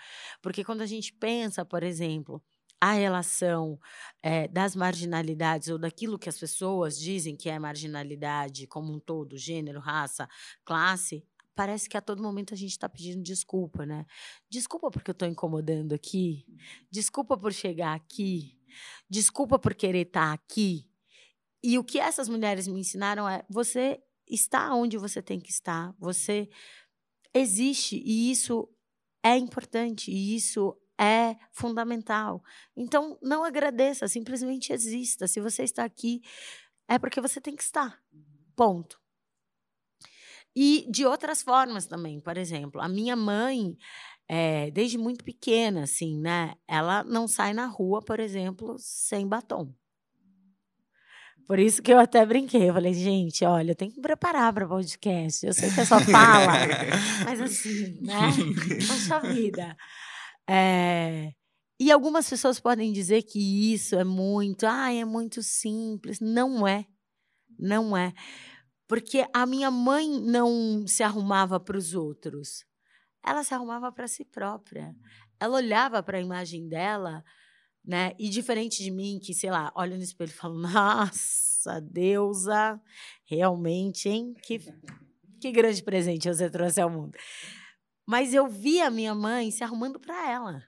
Porque 0.41 0.63
quando 0.63 0.81
a 0.81 0.85
gente 0.85 1.13
pensa, 1.13 1.65
por 1.65 1.83
exemplo, 1.83 2.41
a 2.79 2.91
relação 2.91 3.79
é, 4.21 4.45
das 4.47 4.75
marginalidades 4.75 5.69
ou 5.69 5.77
daquilo 5.77 6.19
que 6.19 6.27
as 6.27 6.37
pessoas 6.37 6.99
dizem 6.99 7.35
que 7.35 7.49
é 7.49 7.57
marginalidade 7.57 8.67
como 8.67 8.93
um 8.93 8.99
todo, 8.99 9.37
gênero, 9.37 9.79
raça, 9.79 10.27
classe, 10.65 11.25
parece 11.55 11.87
que 11.87 11.95
a 11.97 12.01
todo 12.01 12.21
momento 12.21 12.53
a 12.53 12.57
gente 12.57 12.71
está 12.71 12.89
pedindo 12.89 13.23
desculpa, 13.23 13.85
né? 13.85 14.05
Desculpa 14.49 14.91
porque 14.91 15.11
eu 15.11 15.13
estou 15.13 15.27
incomodando 15.27 15.93
aqui, 15.93 16.45
desculpa 16.91 17.37
por 17.37 17.53
chegar 17.53 17.93
aqui, 17.93 18.57
desculpa 19.09 19.59
por 19.59 19.73
querer 19.73 20.07
estar 20.07 20.27
tá 20.27 20.33
aqui. 20.33 20.89
E 21.63 21.77
o 21.77 21.83
que 21.83 21.99
essas 21.99 22.27
mulheres 22.27 22.67
me 22.67 22.79
ensinaram 22.79 23.27
é: 23.27 23.45
você 23.49 24.01
está 24.27 24.73
onde 24.73 24.97
você 24.97 25.21
tem 25.21 25.39
que 25.39 25.51
estar, 25.51 25.93
você 25.99 26.49
existe 27.33 28.01
e 28.05 28.31
isso 28.31 28.69
é 29.23 29.37
importante 29.37 30.11
e 30.11 30.35
isso 30.35 30.77
é 30.99 31.35
fundamental. 31.51 32.43
Então, 32.75 33.17
não 33.21 33.43
agradeça, 33.43 34.07
simplesmente 34.07 34.71
exista. 34.71 35.27
Se 35.27 35.41
você 35.41 35.63
está 35.63 35.83
aqui, 35.83 36.21
é 36.87 36.99
porque 36.99 37.21
você 37.21 37.41
tem 37.41 37.55
que 37.55 37.63
estar. 37.63 38.01
Ponto. 38.55 39.01
E 40.55 40.85
de 40.91 41.05
outras 41.05 41.41
formas 41.41 41.87
também, 41.87 42.19
por 42.19 42.37
exemplo, 42.37 42.79
a 42.79 42.87
minha 42.87 43.15
mãe, 43.15 43.75
é, 44.35 44.71
desde 44.71 44.97
muito 44.97 45.23
pequena, 45.23 45.83
assim, 45.83 46.19
né? 46.19 46.55
Ela 46.67 47.03
não 47.03 47.27
sai 47.27 47.53
na 47.53 47.67
rua, 47.67 48.01
por 48.01 48.19
exemplo, 48.19 48.77
sem 48.79 49.27
batom. 49.27 49.71
Por 51.47 51.59
isso 51.59 51.83
que 51.83 51.93
eu 51.93 51.99
até 51.99 52.25
brinquei. 52.25 52.67
Eu 52.67 52.73
falei, 52.73 52.95
gente, 52.95 53.45
olha, 53.45 53.73
eu 53.73 53.75
tenho 53.75 53.91
que 53.91 53.97
me 53.97 54.01
preparar 54.01 54.51
para 54.51 54.67
podcast. 54.67 55.45
Eu 55.45 55.53
sei 55.53 55.69
que 55.69 55.81
é 55.81 55.85
só 55.85 55.99
fala, 55.99 56.47
mas 57.25 57.39
assim, 57.41 58.01
né? 58.01 58.31
Poxa 58.87 59.19
vida. 59.19 59.77
É... 60.49 61.31
E 61.79 61.91
algumas 61.91 62.27
pessoas 62.27 62.59
podem 62.59 62.91
dizer 62.91 63.21
que 63.21 63.71
isso 63.71 63.95
é 63.95 64.03
muito, 64.03 64.65
ah, 64.65 64.91
é 64.91 65.05
muito 65.05 65.43
simples. 65.43 66.19
Não 66.19 66.67
é. 66.67 66.87
Não 67.59 67.95
é. 67.95 68.11
Porque 68.87 69.27
a 69.31 69.45
minha 69.45 69.69
mãe 69.69 70.09
não 70.09 70.87
se 70.87 71.03
arrumava 71.03 71.59
para 71.59 71.77
os 71.77 71.93
outros. 71.93 72.65
Ela 73.25 73.43
se 73.43 73.53
arrumava 73.53 73.91
para 73.91 74.07
si 74.07 74.25
própria. 74.25 74.95
Ela 75.39 75.55
olhava 75.55 76.03
para 76.03 76.17
a 76.17 76.21
imagem 76.21 76.67
dela 76.67 77.23
né? 77.85 78.13
E 78.17 78.29
diferente 78.29 78.81
de 78.81 78.89
mim, 78.89 79.19
que, 79.21 79.33
sei 79.33 79.51
lá, 79.51 79.71
olho 79.75 79.97
no 79.97 80.03
espelho 80.03 80.29
e 80.29 80.33
falo, 80.33 80.55
nossa, 80.55 81.81
deusa, 81.81 82.81
realmente, 83.25 84.07
hein? 84.07 84.33
Que, 84.41 84.59
que 85.39 85.51
grande 85.51 85.83
presente 85.83 86.29
você 86.29 86.49
trouxe 86.49 86.79
ao 86.79 86.89
mundo. 86.89 87.17
Mas 88.05 88.33
eu 88.33 88.47
vi 88.47 88.81
a 88.81 88.89
minha 88.89 89.13
mãe 89.13 89.51
se 89.51 89.63
arrumando 89.63 89.99
para 89.99 90.29
ela. 90.29 90.63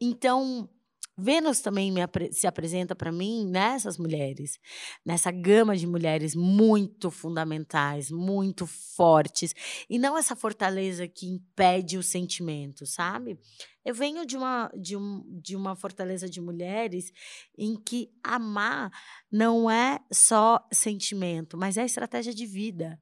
Então, 0.00 0.68
Vênus 1.16 1.60
também 1.60 2.00
apre 2.00 2.32
se 2.32 2.46
apresenta 2.46 2.94
para 2.94 3.12
mim 3.12 3.46
nessas 3.46 3.98
mulheres, 3.98 4.58
nessa 5.04 5.30
gama 5.30 5.76
de 5.76 5.86
mulheres 5.86 6.34
muito 6.34 7.10
fundamentais, 7.10 8.10
muito 8.10 8.66
fortes, 8.66 9.54
e 9.90 9.98
não 9.98 10.16
essa 10.16 10.34
fortaleza 10.34 11.06
que 11.06 11.26
impede 11.26 11.98
o 11.98 12.02
sentimento, 12.02 12.86
sabe? 12.86 13.38
Eu 13.84 13.94
venho 13.94 14.24
de 14.24 14.36
uma, 14.36 14.70
de, 14.74 14.96
um, 14.96 15.22
de 15.28 15.54
uma 15.54 15.76
fortaleza 15.76 16.28
de 16.28 16.40
mulheres 16.40 17.12
em 17.58 17.76
que 17.76 18.10
amar 18.22 18.90
não 19.30 19.70
é 19.70 19.98
só 20.10 20.66
sentimento, 20.72 21.58
mas 21.58 21.76
é 21.76 21.84
estratégia 21.84 22.32
de 22.32 22.46
vida. 22.46 22.98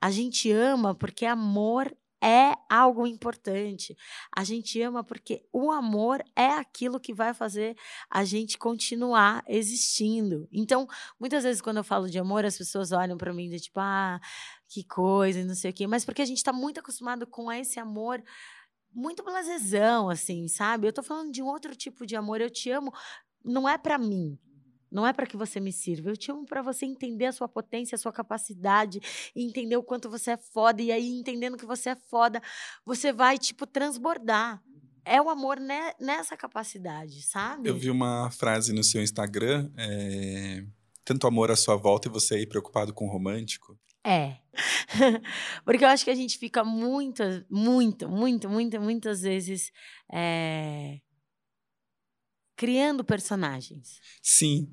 A 0.00 0.10
gente 0.10 0.50
ama 0.50 0.96
porque 0.96 1.24
amor 1.24 1.94
é 2.22 2.54
algo 2.70 3.06
importante. 3.06 3.96
A 4.34 4.44
gente 4.44 4.80
ama 4.80 5.02
porque 5.02 5.44
o 5.52 5.72
amor 5.72 6.22
é 6.36 6.48
aquilo 6.48 7.00
que 7.00 7.12
vai 7.12 7.34
fazer 7.34 7.76
a 8.08 8.24
gente 8.24 8.56
continuar 8.56 9.42
existindo. 9.48 10.48
Então, 10.52 10.86
muitas 11.18 11.42
vezes 11.42 11.60
quando 11.60 11.78
eu 11.78 11.84
falo 11.84 12.08
de 12.08 12.18
amor, 12.18 12.44
as 12.44 12.56
pessoas 12.56 12.92
olham 12.92 13.18
para 13.18 13.32
mim 13.32 13.48
de 13.48 13.58
tipo, 13.58 13.80
ah, 13.80 14.20
que 14.68 14.84
coisa, 14.84 15.44
não 15.44 15.54
sei 15.54 15.70
o 15.70 15.74
quê, 15.74 15.86
mas 15.86 16.04
porque 16.04 16.22
a 16.22 16.26
gente 16.26 16.38
está 16.38 16.52
muito 16.52 16.78
acostumado 16.78 17.26
com 17.26 17.50
esse 17.50 17.80
amor 17.80 18.22
muito 18.94 19.24
blasezão, 19.24 20.10
assim, 20.10 20.46
sabe? 20.48 20.86
Eu 20.86 20.92
tô 20.92 21.02
falando 21.02 21.32
de 21.32 21.42
um 21.42 21.46
outro 21.46 21.74
tipo 21.74 22.06
de 22.06 22.14
amor. 22.14 22.40
Eu 22.40 22.50
te 22.50 22.70
amo, 22.70 22.92
não 23.44 23.68
é 23.68 23.78
para 23.78 23.98
mim. 23.98 24.38
Não 24.92 25.06
é 25.06 25.12
para 25.12 25.26
que 25.26 25.36
você 25.36 25.58
me 25.58 25.72
sirva. 25.72 26.10
Eu 26.10 26.16
te 26.16 26.30
amo 26.30 26.44
para 26.44 26.60
você 26.60 26.84
entender 26.84 27.26
a 27.26 27.32
sua 27.32 27.48
potência, 27.48 27.96
a 27.96 27.98
sua 27.98 28.12
capacidade, 28.12 29.00
entender 29.34 29.76
o 29.76 29.82
quanto 29.82 30.10
você 30.10 30.32
é 30.32 30.36
foda. 30.36 30.82
E 30.82 30.92
aí, 30.92 31.08
entendendo 31.08 31.56
que 31.56 31.64
você 31.64 31.90
é 31.90 31.96
foda, 31.96 32.42
você 32.84 33.12
vai, 33.12 33.38
tipo, 33.38 33.66
transbordar. 33.66 34.62
É 35.04 35.20
o 35.20 35.30
amor 35.30 35.58
ne 35.58 35.94
nessa 35.98 36.36
capacidade, 36.36 37.22
sabe? 37.22 37.68
Eu 37.68 37.74
vi 37.74 37.90
uma 37.90 38.30
frase 38.30 38.72
no 38.72 38.84
seu 38.84 39.02
Instagram. 39.02 39.70
É... 39.76 40.64
Tanto 41.04 41.26
amor 41.26 41.50
à 41.50 41.56
sua 41.56 41.74
volta 41.74 42.06
e 42.06 42.12
você 42.12 42.34
aí 42.36 42.46
preocupado 42.46 42.94
com 42.94 43.06
o 43.06 43.10
romântico. 43.10 43.76
É. 44.04 44.36
Porque 45.64 45.84
eu 45.84 45.88
acho 45.88 46.04
que 46.04 46.10
a 46.10 46.14
gente 46.14 46.38
fica 46.38 46.62
muito, 46.62 47.22
muito, 47.50 48.08
muito, 48.08 48.48
muito, 48.48 48.80
muitas 48.80 49.22
vezes 49.22 49.72
é... 50.12 51.00
criando 52.62 53.02
personagens. 53.02 53.98
Sim. 54.22 54.68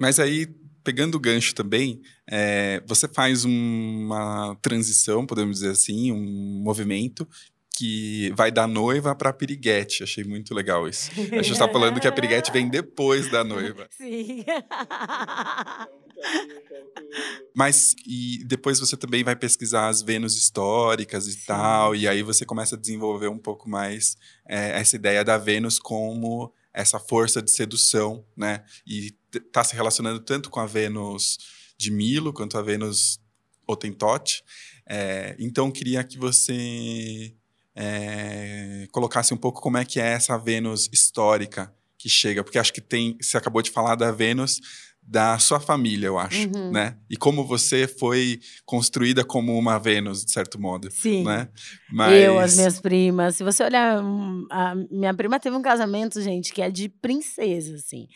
Mas 0.00 0.18
aí, 0.18 0.46
pegando 0.82 1.16
o 1.16 1.20
gancho 1.20 1.54
também, 1.54 2.00
é, 2.26 2.82
você 2.86 3.06
faz 3.06 3.44
uma 3.44 4.56
transição, 4.62 5.26
podemos 5.26 5.56
dizer 5.58 5.72
assim, 5.72 6.10
um 6.10 6.62
movimento 6.62 7.28
que 7.76 8.32
vai 8.34 8.50
da 8.50 8.66
noiva 8.66 9.14
para 9.14 9.34
piriguete. 9.34 10.02
Achei 10.02 10.24
muito 10.24 10.54
legal 10.54 10.88
isso. 10.88 11.10
A 11.12 11.42
gente 11.42 11.52
está 11.52 11.68
falando 11.68 12.00
que 12.00 12.08
a 12.08 12.12
piriguete 12.12 12.50
vem 12.50 12.70
depois 12.70 13.30
da 13.30 13.44
noiva. 13.44 13.86
Sim. 13.92 14.42
Mas 17.54 17.94
e 18.06 18.42
depois 18.46 18.80
você 18.80 18.96
também 18.96 19.22
vai 19.22 19.36
pesquisar 19.36 19.88
as 19.88 20.00
Vênus 20.00 20.38
históricas 20.38 21.26
e 21.26 21.32
Sim. 21.32 21.42
tal, 21.48 21.94
e 21.94 22.08
aí 22.08 22.22
você 22.22 22.46
começa 22.46 22.76
a 22.76 22.78
desenvolver 22.78 23.28
um 23.28 23.36
pouco 23.38 23.68
mais 23.68 24.16
é, 24.48 24.80
essa 24.80 24.96
ideia 24.96 25.22
da 25.22 25.36
Vênus 25.36 25.78
como 25.78 26.50
essa 26.74 26.98
força 26.98 27.40
de 27.40 27.50
sedução, 27.52 28.26
né? 28.36 28.64
E 28.84 29.12
tá 29.52 29.62
se 29.62 29.74
relacionando 29.74 30.20
tanto 30.20 30.50
com 30.50 30.58
a 30.58 30.66
Vênus 30.66 31.38
de 31.78 31.90
Milo 31.90 32.32
quanto 32.32 32.58
a 32.58 32.62
Vênus 32.62 33.20
Otentote. 33.66 34.42
É, 34.86 35.36
então 35.38 35.70
queria 35.70 36.02
que 36.02 36.18
você 36.18 37.32
é, 37.74 38.88
colocasse 38.90 39.32
um 39.32 39.36
pouco 39.36 39.60
como 39.60 39.78
é 39.78 39.84
que 39.84 40.00
é 40.00 40.08
essa 40.12 40.36
Vênus 40.36 40.90
histórica 40.92 41.72
que 41.96 42.08
chega, 42.08 42.44
porque 42.44 42.58
acho 42.58 42.72
que 42.72 42.80
tem, 42.80 43.16
você 43.20 43.36
acabou 43.38 43.62
de 43.62 43.70
falar 43.70 43.94
da 43.94 44.10
Vênus 44.10 44.60
da 45.06 45.38
sua 45.38 45.60
família, 45.60 46.06
eu 46.06 46.18
acho, 46.18 46.48
uhum. 46.48 46.72
né? 46.72 46.96
E 47.10 47.16
como 47.16 47.44
você 47.44 47.86
foi 47.86 48.40
construída 48.64 49.22
como 49.22 49.56
uma 49.56 49.78
Vênus, 49.78 50.24
de 50.24 50.32
certo 50.32 50.60
modo. 50.60 50.90
Sim. 50.90 51.24
Né? 51.24 51.48
Mas... 51.92 52.22
Eu, 52.22 52.38
as 52.38 52.56
minhas 52.56 52.80
primas. 52.80 53.36
Se 53.36 53.44
você 53.44 53.62
olhar, 53.62 54.02
hum, 54.02 54.46
a 54.50 54.74
minha 54.90 55.14
prima 55.14 55.38
teve 55.38 55.54
um 55.56 55.62
casamento, 55.62 56.20
gente, 56.20 56.52
que 56.52 56.62
é 56.62 56.70
de 56.70 56.88
princesa, 56.88 57.76
assim. 57.76 58.08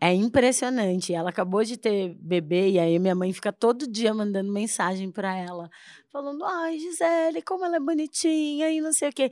É 0.00 0.12
impressionante. 0.12 1.14
Ela 1.14 1.30
acabou 1.30 1.64
de 1.64 1.76
ter 1.76 2.14
bebê 2.20 2.70
e 2.70 2.78
aí 2.78 2.98
minha 2.98 3.14
mãe 3.14 3.32
fica 3.32 3.52
todo 3.52 3.90
dia 3.90 4.12
mandando 4.12 4.52
mensagem 4.52 5.10
para 5.10 5.34
ela, 5.34 5.70
falando: 6.12 6.44
"Ai, 6.44 6.78
Gisele, 6.78 7.40
como 7.40 7.64
ela 7.64 7.76
é 7.76 7.80
bonitinha" 7.80 8.70
e 8.70 8.80
não 8.80 8.92
sei 8.92 9.08
o 9.08 9.12
quê. 9.12 9.30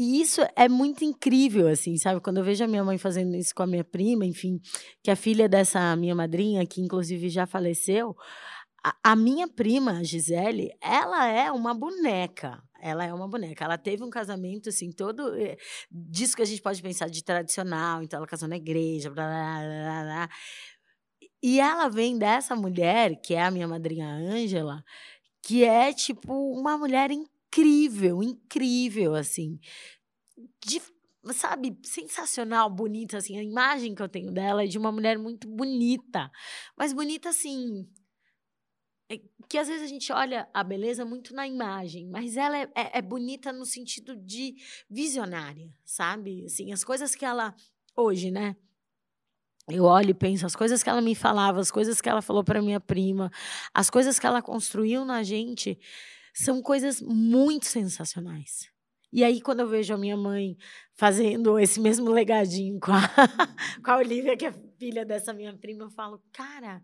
E 0.00 0.18
isso 0.18 0.40
é 0.56 0.66
muito 0.66 1.04
incrível, 1.04 1.68
assim, 1.68 1.98
sabe? 1.98 2.22
Quando 2.22 2.38
eu 2.38 2.44
vejo 2.44 2.64
a 2.64 2.66
minha 2.66 2.82
mãe 2.82 2.96
fazendo 2.96 3.36
isso 3.36 3.54
com 3.54 3.64
a 3.64 3.66
minha 3.66 3.84
prima, 3.84 4.24
enfim, 4.24 4.58
que 5.02 5.10
é 5.10 5.14
filha 5.14 5.46
dessa 5.46 5.94
minha 5.94 6.14
madrinha, 6.14 6.66
que 6.66 6.80
inclusive 6.80 7.28
já 7.28 7.46
faleceu, 7.46 8.16
a, 8.82 8.96
a 9.12 9.14
minha 9.14 9.46
prima, 9.46 9.98
a 9.98 10.02
Gisele, 10.02 10.70
ela 10.80 11.26
é 11.26 11.52
uma 11.52 11.74
boneca. 11.74 12.62
Ela 12.80 13.04
é 13.04 13.12
uma 13.12 13.28
boneca. 13.28 13.62
Ela 13.62 13.76
teve 13.76 14.02
um 14.02 14.08
casamento, 14.08 14.70
assim, 14.70 14.90
todo. 14.90 15.36
Eh, 15.36 15.58
disso 15.90 16.34
que 16.34 16.40
a 16.40 16.46
gente 16.46 16.62
pode 16.62 16.80
pensar 16.80 17.10
de 17.10 17.22
tradicional. 17.22 18.02
Então, 18.02 18.16
ela 18.16 18.26
casou 18.26 18.48
na 18.48 18.56
igreja, 18.56 19.10
blá, 19.10 19.26
blá, 19.26 19.58
blá, 19.60 20.02
blá. 20.02 20.28
E 21.42 21.60
ela 21.60 21.90
vem 21.90 22.16
dessa 22.16 22.56
mulher, 22.56 23.20
que 23.20 23.34
é 23.34 23.42
a 23.42 23.50
minha 23.50 23.68
madrinha 23.68 24.08
Ângela, 24.08 24.82
que 25.42 25.64
é, 25.64 25.92
tipo, 25.92 26.32
uma 26.58 26.78
mulher 26.78 27.10
incrível, 27.10 27.29
incrível, 28.22 29.14
assim. 29.14 29.58
De, 30.64 30.80
sabe, 31.32 31.78
sensacional, 31.82 32.70
bonita, 32.70 33.18
assim. 33.18 33.38
A 33.38 33.42
imagem 33.42 33.94
que 33.94 34.02
eu 34.02 34.08
tenho 34.08 34.32
dela 34.32 34.64
é 34.64 34.66
de 34.66 34.78
uma 34.78 34.92
mulher 34.92 35.18
muito 35.18 35.48
bonita. 35.48 36.30
Mas 36.76 36.92
bonita, 36.92 37.28
assim, 37.28 37.88
é 39.10 39.20
que 39.48 39.58
às 39.58 39.66
vezes 39.66 39.82
a 39.82 39.88
gente 39.88 40.12
olha 40.12 40.48
a 40.54 40.62
beleza 40.62 41.04
muito 41.04 41.34
na 41.34 41.44
imagem, 41.44 42.06
mas 42.06 42.36
ela 42.36 42.56
é, 42.56 42.68
é, 42.76 42.98
é, 42.98 43.02
bonita 43.02 43.52
no 43.52 43.66
sentido 43.66 44.14
de 44.14 44.54
visionária, 44.88 45.68
sabe? 45.84 46.44
Assim, 46.44 46.72
as 46.72 46.84
coisas 46.84 47.16
que 47.16 47.24
ela 47.24 47.52
hoje, 47.96 48.30
né? 48.30 48.54
Eu 49.68 49.84
olho 49.84 50.10
e 50.10 50.14
penso 50.14 50.46
as 50.46 50.54
coisas 50.54 50.82
que 50.82 50.88
ela 50.88 51.00
me 51.00 51.16
falava, 51.16 51.60
as 51.60 51.72
coisas 51.72 52.00
que 52.00 52.08
ela 52.08 52.22
falou 52.22 52.44
para 52.44 52.62
minha 52.62 52.78
prima, 52.78 53.32
as 53.74 53.90
coisas 53.90 54.16
que 54.16 54.26
ela 54.26 54.40
construiu 54.40 55.04
na 55.04 55.24
gente, 55.24 55.76
são 56.34 56.62
coisas 56.62 57.00
muito 57.00 57.66
sensacionais. 57.66 58.68
E 59.12 59.24
aí, 59.24 59.40
quando 59.40 59.60
eu 59.60 59.68
vejo 59.68 59.92
a 59.92 59.98
minha 59.98 60.16
mãe 60.16 60.56
fazendo 60.94 61.58
esse 61.58 61.80
mesmo 61.80 62.10
legadinho 62.10 62.78
com 62.78 62.92
a, 62.92 63.00
com 63.84 63.90
a 63.90 63.96
Olivia, 63.96 64.36
que 64.36 64.46
é 64.46 64.52
filha 64.78 65.04
dessa 65.04 65.32
minha 65.32 65.52
prima, 65.56 65.84
eu 65.84 65.90
falo, 65.90 66.22
cara, 66.32 66.80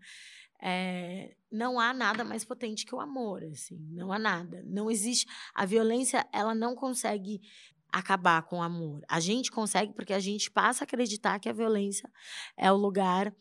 é, 0.61 1.35
não 1.49 1.79
há 1.79 1.93
nada 1.93 2.25
mais 2.25 2.43
potente 2.43 2.85
que 2.85 2.93
o 2.93 2.99
amor, 2.99 3.43
assim, 3.45 3.77
não 3.91 4.11
há 4.11 4.19
nada. 4.19 4.61
Não 4.65 4.91
existe. 4.91 5.25
A 5.55 5.65
violência, 5.65 6.27
ela 6.33 6.53
não 6.53 6.75
consegue 6.75 7.39
acabar 7.91 8.43
com 8.43 8.57
o 8.57 8.61
amor. 8.61 9.01
A 9.07 9.19
gente 9.19 9.49
consegue 9.49 9.93
porque 9.93 10.13
a 10.13 10.19
gente 10.19 10.51
passa 10.51 10.83
a 10.83 10.85
acreditar 10.85 11.39
que 11.39 11.47
a 11.47 11.53
violência 11.53 12.09
é 12.57 12.69
o 12.71 12.75
lugar 12.75 13.33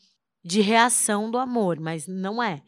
de 0.45 0.61
reação 0.61 1.29
do 1.29 1.39
amor, 1.39 1.81
mas 1.81 2.07
não 2.07 2.41
é. 2.41 2.63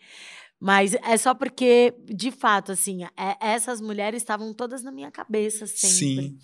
Mas 0.61 0.95
é 0.95 1.17
só 1.17 1.35
porque, 1.35 1.95
de 2.05 2.33
fato, 2.33 2.73
assim, 2.73 3.05
é, 3.05 3.37
essas 3.41 3.81
mulheres 3.81 4.23
estavam 4.23 4.53
todas 4.53 4.83
na 4.83 4.91
minha 4.91 5.11
cabeça 5.11 5.67
sempre. 5.67 5.89
Sim. 5.89 6.39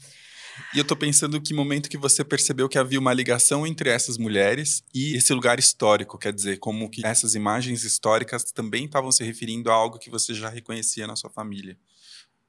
E 0.73 0.79
eu 0.79 0.85
tô 0.85 0.95
pensando 0.95 1.41
que 1.41 1.53
momento 1.53 1.89
que 1.89 1.99
você 1.99 2.25
percebeu 2.25 2.69
que 2.69 2.79
havia 2.79 3.01
uma 3.01 3.13
ligação 3.13 3.67
entre 3.67 3.91
essas 3.91 4.17
mulheres 4.17 4.85
e 4.95 5.17
esse 5.17 5.33
lugar 5.35 5.59
histórico, 5.59 6.17
quer 6.17 6.33
dizer, 6.33 6.59
como 6.59 6.89
que 6.89 7.05
essas 7.05 7.35
imagens 7.35 7.83
históricas 7.83 8.45
também 8.45 8.85
estavam 8.85 9.11
se 9.11 9.25
referindo 9.25 9.71
a 9.71 9.75
algo 9.75 9.99
que 9.99 10.11
você 10.11 10.33
já 10.33 10.49
reconhecia 10.49 11.09
na 11.09 11.17
sua 11.17 11.31
família 11.31 11.77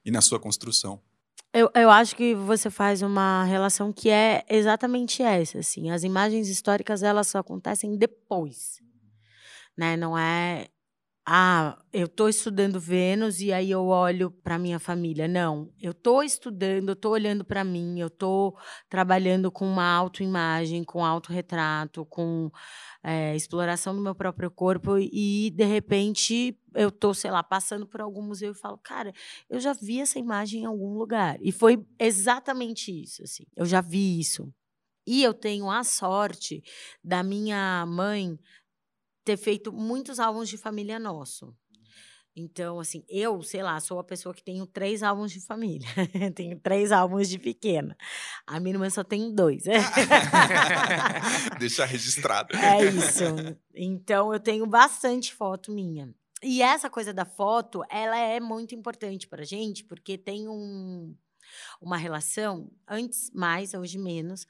e 0.04 0.12
na 0.12 0.22
sua 0.22 0.40
construção. 0.40 1.02
Eu, 1.52 1.72
eu 1.74 1.90
acho 1.90 2.16
que 2.16 2.36
você 2.36 2.70
faz 2.70 3.02
uma 3.02 3.44
relação 3.46 3.92
que 3.92 4.10
é 4.10 4.44
exatamente 4.50 5.24
essa, 5.24 5.60
assim. 5.60 5.90
As 5.90 6.04
imagens 6.04 6.50
históricas, 6.50 7.02
elas 7.02 7.28
só 7.28 7.40
acontecem 7.40 7.96
depois, 7.96 8.82
né? 9.76 9.96
Não 9.96 10.18
é 10.18 10.68
ah, 11.28 11.76
eu 11.92 12.06
estou 12.06 12.30
estudando 12.30 12.80
Vênus 12.80 13.40
e 13.40 13.52
aí 13.52 13.72
eu 13.72 13.88
olho 13.88 14.30
para 14.30 14.60
minha 14.60 14.78
família. 14.78 15.28
Não, 15.28 15.74
eu 15.82 15.90
estou 15.90 16.22
estudando, 16.22 16.90
eu 16.90 16.94
estou 16.94 17.14
olhando 17.14 17.44
para 17.44 17.64
mim, 17.64 18.00
eu 18.00 18.08
estou 18.08 18.56
trabalhando 18.88 19.52
com 19.52 19.66
uma 19.68 19.92
autoimagem, 19.92 20.84
com 20.84 21.04
autorretrato, 21.04 22.06
com 22.06 22.52
é, 23.04 23.36
exploração 23.36 23.96
do 23.96 24.02
meu 24.02 24.14
próprio 24.14 24.52
corpo 24.52 25.00
e 25.00 25.50
de 25.50 25.64
repente 25.66 26.56
eu 26.76 26.90
estou, 26.90 27.14
sei 27.14 27.32
lá, 27.32 27.42
passando 27.42 27.88
por 27.88 28.02
algum 28.02 28.22
museu 28.22 28.52
e 28.52 28.56
falo, 28.56 28.78
cara, 28.78 29.12
eu 29.50 29.60
já 29.60 29.74
vi 29.74 30.00
essa 30.02 30.20
imagem 30.20 30.62
em 30.62 30.66
algum 30.66 30.96
lugar 30.96 31.38
e 31.42 31.52
foi 31.52 31.84
exatamente 32.00 32.92
isso, 32.92 33.24
assim. 33.24 33.46
Eu 33.56 33.66
já 33.66 33.82
vi 33.82 34.20
isso. 34.20 34.54
E 35.08 35.24
eu 35.24 35.34
tenho 35.34 35.70
a 35.70 35.84
sorte 35.84 36.64
da 37.04 37.24
minha 37.24 37.84
mãe 37.88 38.38
ter 39.26 39.38
feito 39.38 39.74
muitos 39.74 40.20
álbuns 40.20 40.48
de 40.48 40.58
família 40.58 41.00
nosso. 41.00 41.54
Então, 42.38 42.82
assim, 42.82 43.04
eu, 43.08 43.42
sei 43.42 43.64
lá, 43.64 43.80
sou 43.80 43.98
a 43.98 44.04
pessoa 44.04 44.36
que 44.36 44.44
tenho 44.44 44.68
três 44.68 45.02
álbuns 45.02 45.32
de 45.32 45.40
família. 45.40 45.88
tenho 46.36 46.60
três 46.60 46.92
álbuns 46.92 47.30
de 47.30 47.40
pequena. 47.40 47.98
A 48.46 48.60
minha 48.60 48.76
irmã 48.76 48.90
só 48.90 49.06
tem 49.06 49.34
dois. 49.34 49.64
Deixar 51.58 51.86
registrado. 51.86 52.54
É 52.58 52.84
isso. 52.84 53.24
Então, 53.74 54.34
eu 54.34 54.40
tenho 54.40 54.68
bastante 54.68 55.34
foto 55.34 55.72
minha. 55.72 56.14
E 56.44 56.62
essa 56.62 56.90
coisa 56.90 57.14
da 57.14 57.24
foto, 57.24 57.82
ela 57.90 58.18
é 58.18 58.42
muito 58.42 58.76
importante 58.76 59.28
para 59.28 59.46
gente, 59.46 59.86
porque 59.86 60.18
tem 60.18 60.50
um, 60.50 61.16
uma 61.82 61.96
relação, 61.96 62.70
antes 62.86 63.32
mais, 63.34 63.74
hoje 63.74 63.98
menos, 63.98 64.46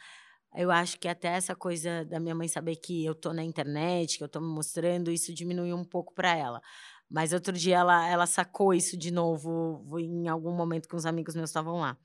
eu 0.58 0.72
acho 0.72 1.00
que 1.00 1.08
até 1.08 1.30
essa 1.30 1.56
coisa 1.56 2.06
da 2.06 2.20
minha 2.20 2.36
mãe 2.36 2.48
saber 2.48 2.76
que 2.78 3.04
eu 3.06 3.14
tô 3.16 3.34
na 3.34 3.44
internet, 3.44 4.18
que 4.18 4.24
eu 4.24 4.30
tô 4.30 4.40
me 4.42 4.48
mostrando, 4.48 5.12
isso 5.12 5.34
diminuiu 5.34 5.76
um 5.76 5.84
pouco 5.86 6.14
para 6.14 6.36
ela. 6.36 6.62
Mas 7.10 7.34
outro 7.34 7.54
dia 7.54 7.78
ela, 7.78 8.08
ela 8.08 8.26
sacou 8.26 8.74
isso 8.74 8.98
de 8.98 9.12
novo 9.12 9.86
em 10.00 10.28
algum 10.28 10.52
momento 10.52 10.88
que 10.88 10.96
uns 10.96 11.06
amigos 11.06 11.36
meus 11.36 11.50
estavam 11.50 11.80
lá. 11.80 11.98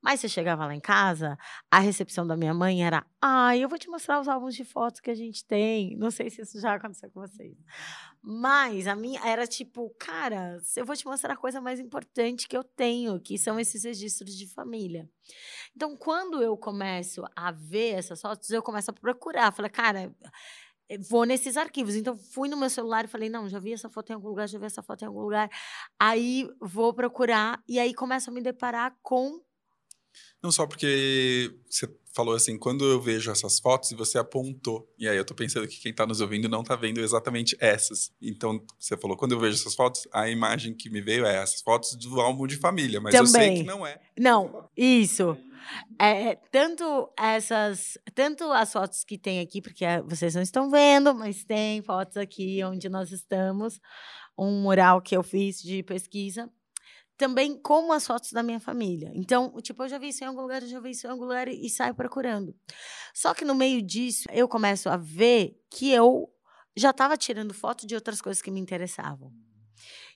Mas 0.00 0.20
você 0.20 0.28
chegava 0.28 0.66
lá 0.66 0.74
em 0.74 0.80
casa, 0.80 1.36
a 1.70 1.78
recepção 1.78 2.26
da 2.26 2.36
minha 2.36 2.54
mãe 2.54 2.84
era: 2.84 3.04
ah, 3.20 3.56
eu 3.56 3.68
vou 3.68 3.78
te 3.78 3.88
mostrar 3.88 4.20
os 4.20 4.28
álbuns 4.28 4.54
de 4.54 4.64
fotos 4.64 5.00
que 5.00 5.10
a 5.10 5.14
gente 5.14 5.44
tem. 5.44 5.96
Não 5.96 6.10
sei 6.10 6.30
se 6.30 6.42
isso 6.42 6.60
já 6.60 6.74
aconteceu 6.74 7.10
com 7.10 7.20
vocês. 7.20 7.56
Mas 8.22 8.86
a 8.86 8.94
minha 8.94 9.20
era 9.26 9.46
tipo: 9.46 9.90
cara, 9.98 10.58
eu 10.76 10.86
vou 10.86 10.96
te 10.96 11.04
mostrar 11.04 11.34
a 11.34 11.36
coisa 11.36 11.60
mais 11.60 11.80
importante 11.80 12.46
que 12.46 12.56
eu 12.56 12.62
tenho, 12.62 13.20
que 13.20 13.36
são 13.36 13.58
esses 13.58 13.84
registros 13.84 14.34
de 14.36 14.46
família. 14.46 15.08
Então, 15.74 15.96
quando 15.96 16.42
eu 16.42 16.56
começo 16.56 17.24
a 17.34 17.50
ver 17.50 17.94
essas 17.94 18.20
fotos, 18.20 18.50
eu 18.50 18.62
começo 18.62 18.90
a 18.90 18.94
procurar. 18.94 19.52
Falei, 19.52 19.70
cara 19.70 20.14
vou 21.08 21.24
nesses 21.24 21.56
arquivos. 21.56 21.94
Então, 21.94 22.16
fui 22.16 22.48
no 22.48 22.56
meu 22.56 22.70
celular 22.70 23.04
e 23.04 23.08
falei, 23.08 23.28
não, 23.28 23.48
já 23.48 23.58
vi 23.58 23.72
essa 23.72 23.88
foto 23.88 24.10
em 24.10 24.14
algum 24.14 24.28
lugar, 24.28 24.48
já 24.48 24.58
vi 24.58 24.66
essa 24.66 24.82
foto 24.82 25.02
em 25.02 25.06
algum 25.06 25.20
lugar. 25.20 25.50
Aí, 25.98 26.48
vou 26.60 26.92
procurar 26.92 27.62
e 27.68 27.78
aí 27.78 27.94
começo 27.94 28.30
a 28.30 28.32
me 28.32 28.42
deparar 28.42 28.96
com... 29.02 29.40
Não 30.42 30.52
só 30.52 30.66
porque 30.66 31.52
você 31.68 31.88
falou 32.14 32.34
assim, 32.34 32.56
quando 32.56 32.84
eu 32.84 33.00
vejo 33.00 33.30
essas 33.30 33.58
fotos 33.58 33.90
e 33.90 33.96
você 33.96 34.16
apontou, 34.16 34.88
e 34.96 35.08
aí 35.08 35.16
eu 35.16 35.24
tô 35.24 35.34
pensando 35.34 35.66
que 35.66 35.80
quem 35.80 35.92
tá 35.92 36.06
nos 36.06 36.20
ouvindo 36.20 36.48
não 36.48 36.62
tá 36.62 36.76
vendo 36.76 37.00
exatamente 37.00 37.56
essas. 37.58 38.12
Então, 38.22 38.64
você 38.78 38.96
falou, 38.96 39.16
quando 39.16 39.32
eu 39.32 39.40
vejo 39.40 39.56
essas 39.56 39.74
fotos, 39.74 40.06
a 40.12 40.30
imagem 40.30 40.72
que 40.72 40.88
me 40.88 41.00
veio 41.00 41.26
é 41.26 41.42
essas 41.42 41.60
fotos 41.60 41.96
do 41.96 42.20
álbum 42.20 42.46
de 42.46 42.56
família, 42.56 43.00
mas 43.00 43.12
Também. 43.12 43.24
eu 43.24 43.30
sei 43.32 43.56
que 43.56 43.64
não 43.64 43.84
é. 43.84 44.00
Não, 44.16 44.68
isso. 44.76 45.36
É, 46.00 46.30
é, 46.30 46.36
tanto 46.50 47.10
essas, 47.18 47.98
tanto 48.14 48.44
as 48.52 48.72
fotos 48.72 49.04
que 49.04 49.18
tem 49.18 49.40
aqui, 49.40 49.60
porque 49.62 49.84
vocês 50.06 50.34
não 50.34 50.42
estão 50.42 50.70
vendo, 50.70 51.14
mas 51.14 51.44
tem 51.44 51.82
fotos 51.82 52.16
aqui 52.16 52.62
onde 52.64 52.88
nós 52.88 53.12
estamos, 53.12 53.80
um 54.38 54.62
mural 54.62 55.00
que 55.00 55.16
eu 55.16 55.22
fiz 55.22 55.60
de 55.62 55.82
pesquisa, 55.82 56.50
também 57.16 57.56
como 57.60 57.92
as 57.92 58.06
fotos 58.06 58.32
da 58.32 58.42
minha 58.42 58.60
família. 58.60 59.10
Então, 59.14 59.54
tipo, 59.62 59.82
eu 59.84 59.88
já 59.88 59.98
vi 59.98 60.08
isso 60.08 60.24
em 60.24 60.26
algum 60.26 60.42
lugar, 60.42 60.62
eu 60.62 60.68
já 60.68 60.80
vi 60.80 60.90
isso 60.90 61.06
em 61.06 61.10
algum 61.10 61.24
lugar 61.24 61.48
e, 61.48 61.64
e 61.64 61.70
saio 61.70 61.94
procurando. 61.94 62.54
Só 63.14 63.32
que 63.32 63.44
no 63.44 63.54
meio 63.54 63.80
disso, 63.80 64.24
eu 64.32 64.48
começo 64.48 64.88
a 64.88 64.96
ver 64.96 65.56
que 65.70 65.90
eu 65.90 66.28
já 66.76 66.90
estava 66.90 67.16
tirando 67.16 67.54
foto 67.54 67.86
de 67.86 67.94
outras 67.94 68.20
coisas 68.20 68.42
que 68.42 68.50
me 68.50 68.60
interessavam. 68.60 69.32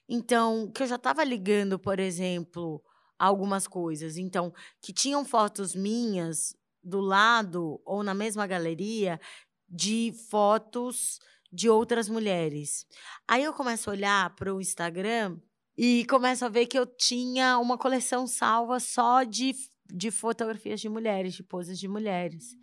Então, 0.09 0.71
que 0.73 0.83
eu 0.83 0.87
já 0.87 0.97
estava 0.97 1.23
ligando, 1.23 1.79
por 1.79 2.01
exemplo, 2.01 2.83
algumas 3.19 3.67
coisas. 3.67 4.17
Então, 4.17 4.53
que 4.81 4.93
tinham 4.93 5.25
fotos 5.25 5.75
minhas 5.75 6.55
do 6.83 7.01
lado 7.01 7.81
ou 7.85 8.03
na 8.03 8.15
mesma 8.15 8.47
galeria 8.47 9.21
de 9.69 10.13
fotos 10.31 11.19
de 11.53 11.69
outras 11.69 12.09
mulheres. 12.09 12.87
Aí 13.27 13.43
eu 13.43 13.53
começo 13.53 13.91
a 13.91 13.93
olhar 13.93 14.35
para 14.37 14.55
o 14.55 14.61
Instagram 14.61 15.39
e 15.77 16.05
começo 16.07 16.45
a 16.45 16.49
ver 16.49 16.67
que 16.67 16.79
eu 16.79 16.87
tinha 16.87 17.59
uma 17.59 17.79
coleção 17.79 18.27
salva 18.27 18.81
só 18.81 19.23
de, 19.23 19.55
de 19.87 20.11
fotografias 20.11 20.81
de 20.81 20.89
mulheres, 20.89 21.35
de 21.35 21.43
poses 21.43 21.79
de 21.79 21.89
mulheres. 21.89 22.57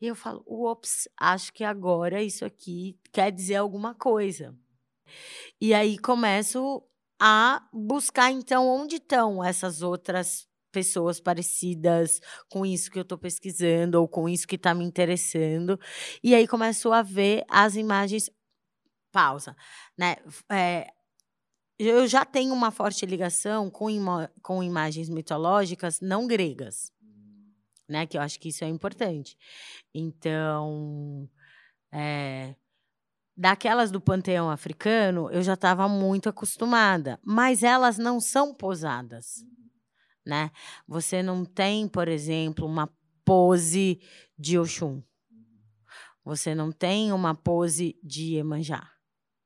E 0.00 0.06
eu 0.06 0.14
falo, 0.14 0.42
ops, 0.46 1.08
acho 1.18 1.52
que 1.52 1.64
agora 1.64 2.22
isso 2.22 2.44
aqui 2.44 2.98
quer 3.12 3.30
dizer 3.30 3.56
alguma 3.56 3.94
coisa. 3.94 4.54
E 5.60 5.72
aí 5.72 5.96
começo 5.98 6.82
a 7.20 7.66
buscar, 7.72 8.30
então, 8.30 8.68
onde 8.68 8.96
estão 8.96 9.42
essas 9.42 9.82
outras 9.82 10.46
pessoas 10.76 11.18
parecidas 11.18 12.20
com 12.50 12.66
isso 12.66 12.90
que 12.90 12.98
eu 12.98 13.02
estou 13.02 13.16
pesquisando 13.16 13.98
ou 13.98 14.06
com 14.06 14.28
isso 14.28 14.46
que 14.46 14.56
está 14.56 14.74
me 14.74 14.84
interessando. 14.84 15.80
E 16.22 16.34
aí 16.34 16.46
começou 16.46 16.92
a 16.92 17.02
ver 17.02 17.44
as 17.48 17.76
imagens. 17.76 18.30
Pausa. 19.10 19.56
Né? 19.96 20.16
É, 20.52 20.88
eu 21.78 22.06
já 22.06 22.24
tenho 22.26 22.52
uma 22.52 22.70
forte 22.70 23.06
ligação 23.06 23.70
com, 23.70 23.88
com 24.42 24.62
imagens 24.62 25.08
mitológicas 25.08 26.00
não 26.00 26.26
gregas. 26.26 26.92
Né, 27.88 28.04
que 28.04 28.18
eu 28.18 28.20
acho 28.20 28.40
que 28.40 28.48
isso 28.48 28.64
é 28.64 28.68
importante. 28.68 29.38
Então, 29.94 31.30
é, 31.92 32.56
daquelas 33.36 33.90
do 33.90 34.00
panteão 34.00 34.50
africano, 34.50 35.30
eu 35.30 35.42
já 35.42 35.54
estava 35.54 35.88
muito 35.88 36.28
acostumada, 36.28 37.20
mas 37.22 37.62
elas 37.62 37.98
não 37.98 38.20
são 38.20 38.54
posadas, 38.54 39.44
né? 40.24 40.50
Você 40.88 41.22
não 41.22 41.44
tem, 41.44 41.86
por 41.86 42.08
exemplo, 42.08 42.66
uma 42.66 42.90
pose 43.24 44.00
de 44.38 44.58
Oxum. 44.58 45.02
Você 46.24 46.54
não 46.54 46.72
tem 46.72 47.12
uma 47.12 47.34
pose 47.34 47.96
de 48.02 48.34
Iemanjá. 48.34 48.90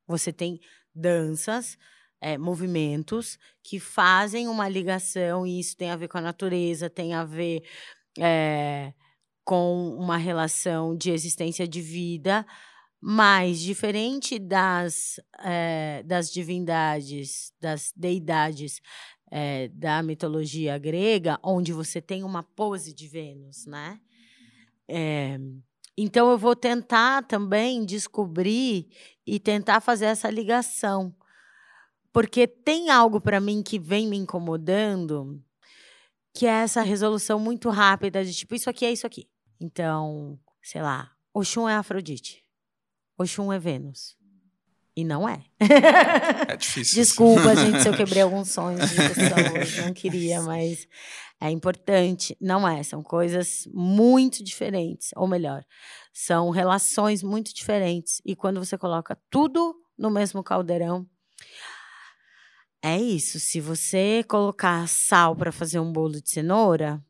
Você 0.07 0.33
tem 0.33 0.61
danças, 0.94 1.76
é, 2.20 2.38
movimentos 2.38 3.38
que 3.62 3.81
fazem 3.81 4.48
uma 4.48 4.68
ligação, 4.68 5.46
e 5.46 5.59
isso 5.59 5.76
tem 5.76 5.90
a 5.90 5.96
ver 5.96 6.09
com 6.09 6.18
a 6.18 6.22
natureza, 6.22 6.88
tem 6.88 7.14
a 7.14 7.24
ver 7.24 7.62
é, 8.18 8.92
com 9.44 9.96
uma 9.96 10.16
relação 10.16 10.96
de 10.96 11.11
existência 11.11 11.66
de 11.66 11.81
vida, 11.81 12.46
mas, 13.01 13.61
diferente 13.61 14.39
das, 14.39 15.19
é, 15.39 16.03
das 16.05 16.31
divindades, 16.31 17.53
das 17.61 17.93
deidades 17.97 18.81
é, 19.31 19.69
da 19.69 20.03
mitologia 20.03 20.77
grega, 20.77 21.39
onde 21.43 21.73
você 21.73 22.01
tem 22.01 22.23
uma 22.23 22.43
pose 22.43 22.93
de 22.93 23.09
Vênus, 23.09 23.65
né? 23.67 23.99
É, 24.87 25.39
então, 25.97 26.31
eu 26.31 26.39
vou 26.39 26.57
tentar 26.57 27.23
também 27.27 27.85
descobrir 27.85 28.89
e 29.27 29.39
tentar 29.39 29.81
fazer 29.81 30.07
essa 30.07 30.31
ligação. 30.31 31.15
Porque 32.13 32.47
tem 32.47 32.91
algo 32.91 33.21
para 33.21 33.41
mim 33.41 33.63
que 33.63 33.79
vem 33.79 34.09
me 34.09 34.17
incomodando, 34.17 35.41
que 36.35 36.47
é 36.47 36.63
essa 36.63 36.83
resolução 36.83 37.39
muito 37.39 37.69
rápida 37.71 38.25
de 38.25 38.35
tipo, 38.35 38.55
isso 38.55 38.69
aqui 38.69 38.85
é 38.85 38.93
isso 38.93 39.07
aqui. 39.07 39.29
Então, 39.61 40.39
sei 40.63 40.83
lá, 40.83 41.13
Oxum 41.33 41.69
é 41.69 41.75
Afrodite. 41.75 42.39
Oxum 43.20 43.52
é 43.52 43.59
Vênus. 43.59 44.16
E 44.96 45.04
não 45.04 45.28
é. 45.28 45.44
É 46.48 46.56
difícil. 46.56 46.94
Desculpa, 46.96 47.54
gente, 47.54 47.83
se 47.83 47.88
eu 47.88 47.92
quebrei 47.96 48.22
alguns 48.22 48.50
sonhos 48.50 48.88
de 48.90 48.96
pessoas. 48.96 49.76
não 49.85 49.92
queria, 49.92 50.42
mas 50.42 50.88
é 51.40 51.50
importante. 51.50 52.37
Não 52.40 52.66
é, 52.66 52.83
são 52.83 53.02
coisas 53.02 53.68
muito 53.72 54.42
diferentes. 54.42 55.11
Ou 55.16 55.28
melhor, 55.28 55.64
são 56.12 56.50
relações 56.50 57.22
muito 57.22 57.54
diferentes. 57.54 58.20
E 58.24 58.35
quando 58.35 58.62
você 58.62 58.76
coloca 58.76 59.16
tudo 59.30 59.74
no 59.98 60.11
mesmo 60.11 60.42
caldeirão, 60.42 61.06
é 62.83 62.98
isso. 62.98 63.38
Se 63.38 63.61
você 63.61 64.24
colocar 64.26 64.88
sal 64.88 65.37
para 65.37 65.52
fazer 65.52 65.78
um 65.78 65.92
bolo 65.92 66.20
de 66.20 66.30
cenoura, 66.30 67.02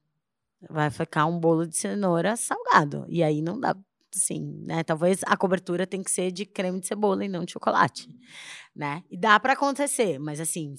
vai 0.69 0.91
ficar 0.91 1.27
um 1.27 1.39
bolo 1.39 1.67
de 1.67 1.77
cenoura 1.77 2.37
salgado. 2.37 3.07
E 3.09 3.23
aí 3.23 3.41
não 3.41 3.59
dá, 3.59 3.77
assim, 4.17 4.63
né? 4.67 4.83
Talvez 4.83 5.21
a 5.27 5.37
cobertura 5.37 5.87
tem 5.87 6.03
que 6.03 6.11
ser 6.11 6.31
de 6.31 6.45
creme 6.45 6.81
de 6.81 6.87
cebola 6.87 7.25
e 7.25 7.29
não 7.29 7.45
de 7.45 7.53
chocolate, 7.53 8.09
né? 8.75 9.03
E 9.11 9.17
dá 9.17 9.39
para 9.39 9.53
acontecer, 9.53 10.19
mas 10.19 10.41
assim, 10.41 10.75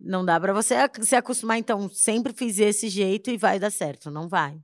não 0.00 0.24
dá 0.24 0.38
para 0.38 0.52
você 0.52 0.74
se 1.02 1.16
acostumar, 1.16 1.58
então, 1.58 1.88
sempre 1.88 2.32
fiz 2.32 2.58
esse 2.58 2.88
jeito 2.88 3.30
e 3.30 3.36
vai 3.36 3.58
dar 3.58 3.70
certo. 3.70 4.10
Não 4.10 4.28
vai. 4.28 4.60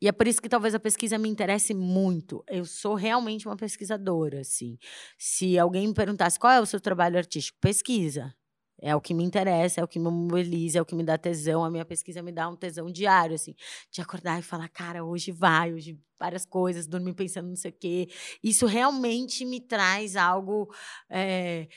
E 0.00 0.08
é 0.08 0.12
por 0.12 0.28
isso 0.28 0.40
que 0.40 0.48
talvez 0.48 0.74
a 0.74 0.80
pesquisa 0.80 1.18
me 1.18 1.28
interesse 1.28 1.74
muito. 1.74 2.44
Eu 2.48 2.64
sou 2.64 2.94
realmente 2.94 3.46
uma 3.46 3.56
pesquisadora, 3.56 4.40
assim. 4.40 4.78
Se 5.18 5.58
alguém 5.58 5.88
me 5.88 5.94
perguntasse 5.94 6.38
qual 6.38 6.52
é 6.52 6.60
o 6.60 6.66
seu 6.66 6.80
trabalho 6.80 7.16
artístico, 7.18 7.58
pesquisa. 7.60 8.34
É 8.80 8.94
o 8.94 9.00
que 9.00 9.14
me 9.14 9.24
interessa, 9.24 9.80
é 9.80 9.84
o 9.84 9.88
que 9.88 9.98
me 9.98 10.10
mobiliza, 10.10 10.78
é 10.78 10.82
o 10.82 10.84
que 10.84 10.94
me 10.94 11.04
dá 11.04 11.16
tesão. 11.16 11.64
A 11.64 11.70
minha 11.70 11.84
pesquisa 11.84 12.22
me 12.22 12.32
dá 12.32 12.48
um 12.48 12.56
tesão 12.56 12.90
diário, 12.90 13.34
assim, 13.34 13.54
de 13.90 14.00
acordar 14.00 14.38
e 14.38 14.42
falar, 14.42 14.68
cara, 14.68 15.04
hoje 15.04 15.30
vai, 15.32 15.72
hoje 15.72 15.98
várias 16.18 16.44
coisas, 16.44 16.86
dormir 16.86 17.14
pensando 17.14 17.48
não 17.48 17.56
sei 17.56 17.70
o 17.70 17.74
quê. 17.78 18.08
Isso 18.42 18.66
realmente 18.66 19.44
me 19.44 19.60
traz 19.60 20.16
algo, 20.16 20.68
é, 21.08 21.68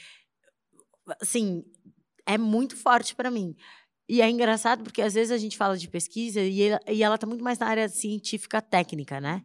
assim, 1.21 1.63
é 2.25 2.37
muito 2.37 2.75
forte 2.75 3.15
para 3.15 3.31
mim. 3.31 3.55
E 4.09 4.21
é 4.21 4.29
engraçado 4.29 4.83
porque 4.83 5.01
às 5.01 5.13
vezes 5.13 5.31
a 5.31 5.37
gente 5.37 5.57
fala 5.57 5.77
de 5.77 5.89
pesquisa 5.89 6.41
e 6.41 6.61
ela, 6.61 6.79
e 6.87 7.03
ela 7.03 7.17
tá 7.17 7.27
muito 7.27 7.43
mais 7.43 7.59
na 7.59 7.67
área 7.67 7.89
científica 7.89 8.61
técnica, 8.61 9.19
né? 9.19 9.43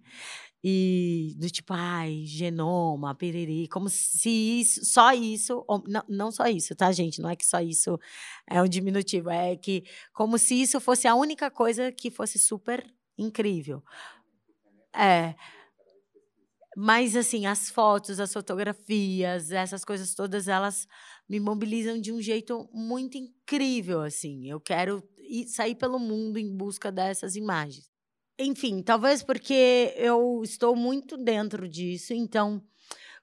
E 0.65 1.35
do 1.39 1.51
tipo, 1.51 1.73
ai, 1.75 2.23
genoma, 2.25 3.15
periri, 3.17 3.67
como 3.69 3.89
se 3.89 4.31
isso, 4.31 4.85
só 4.85 5.13
isso, 5.13 5.65
não, 5.89 6.03
não 6.09 6.31
só 6.31 6.47
isso, 6.47 6.75
tá, 6.77 6.93
gente? 6.93 7.21
Não 7.21 7.29
é 7.29 7.35
que 7.35 7.45
só 7.45 7.61
isso 7.61 7.99
é 8.49 8.63
um 8.63 8.69
diminutivo, 8.69 9.29
é 9.29 9.57
que 9.57 9.83
como 10.13 10.39
se 10.39 10.55
isso 10.63 10.81
fosse 10.81 11.09
a 11.09 11.17
única 11.17 11.51
coisa 11.51 11.91
que 11.91 12.11
fosse 12.11 12.39
super 12.39 12.85
incrível. 13.19 13.83
É. 14.95 15.35
Mas, 16.77 17.15
assim, 17.17 17.45
as 17.47 17.69
fotos, 17.71 18.19
as 18.19 18.33
fotografias, 18.33 19.51
essas 19.51 19.85
coisas 19.85 20.15
todas, 20.15 20.49
elas 20.49 20.87
me 21.29 21.39
mobilizam 21.39 22.01
de 22.01 22.11
um 22.13 22.21
jeito 22.21 22.69
muito 22.73 23.19
incrível, 23.19 24.01
assim. 24.01 24.49
Eu 24.49 24.59
quero 24.61 25.03
ir, 25.19 25.47
sair 25.49 25.75
pelo 25.75 25.99
mundo 25.99 26.39
em 26.39 26.57
busca 26.57 26.91
dessas 26.91 27.37
imagens. 27.37 27.92
Enfim, 28.43 28.83
talvez 28.83 29.23
porque 29.23 29.95
eu 29.97 30.41
estou 30.43 30.75
muito 30.75 31.17
dentro 31.17 31.69
disso, 31.69 32.13
então 32.13 32.61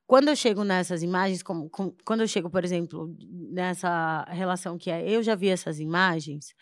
quando 0.08 0.30
eu 0.30 0.36
chego 0.36 0.64
nessas 0.64 1.04
imagens, 1.04 1.44
como, 1.44 1.70
quando 2.04 2.22
eu 2.22 2.28
chego, 2.28 2.50
por 2.50 2.64
exemplo, 2.64 3.16
nessa 3.52 4.24
relação 4.30 4.78
que 4.78 4.90
é 4.90 5.08
eu 5.08 5.22
já 5.22 5.36
vi 5.36 5.50
essas 5.50 5.80
imagens, 5.80 6.56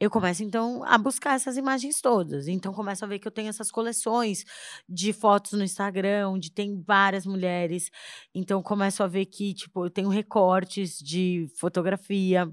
eu 0.00 0.08
começo 0.08 0.42
então 0.44 0.82
a 0.84 0.96
buscar 0.96 1.34
essas 1.34 1.56
imagens 1.58 2.00
todas. 2.00 2.48
Então 2.48 2.72
começo 2.72 3.04
a 3.04 3.08
ver 3.08 3.18
que 3.18 3.28
eu 3.28 3.32
tenho 3.32 3.48
essas 3.50 3.70
coleções 3.70 4.44
de 4.88 5.12
fotos 5.12 5.52
no 5.52 5.64
Instagram, 5.64 6.30
onde 6.30 6.50
tem 6.50 6.80
várias 6.82 7.26
mulheres. 7.26 7.90
Então 8.34 8.62
começo 8.62 9.02
a 9.02 9.06
ver 9.06 9.26
que 9.26 9.52
tipo 9.54 9.84
eu 9.86 9.90
tenho 9.90 10.08
recortes 10.08 10.98
de 10.98 11.46
fotografia 11.58 12.50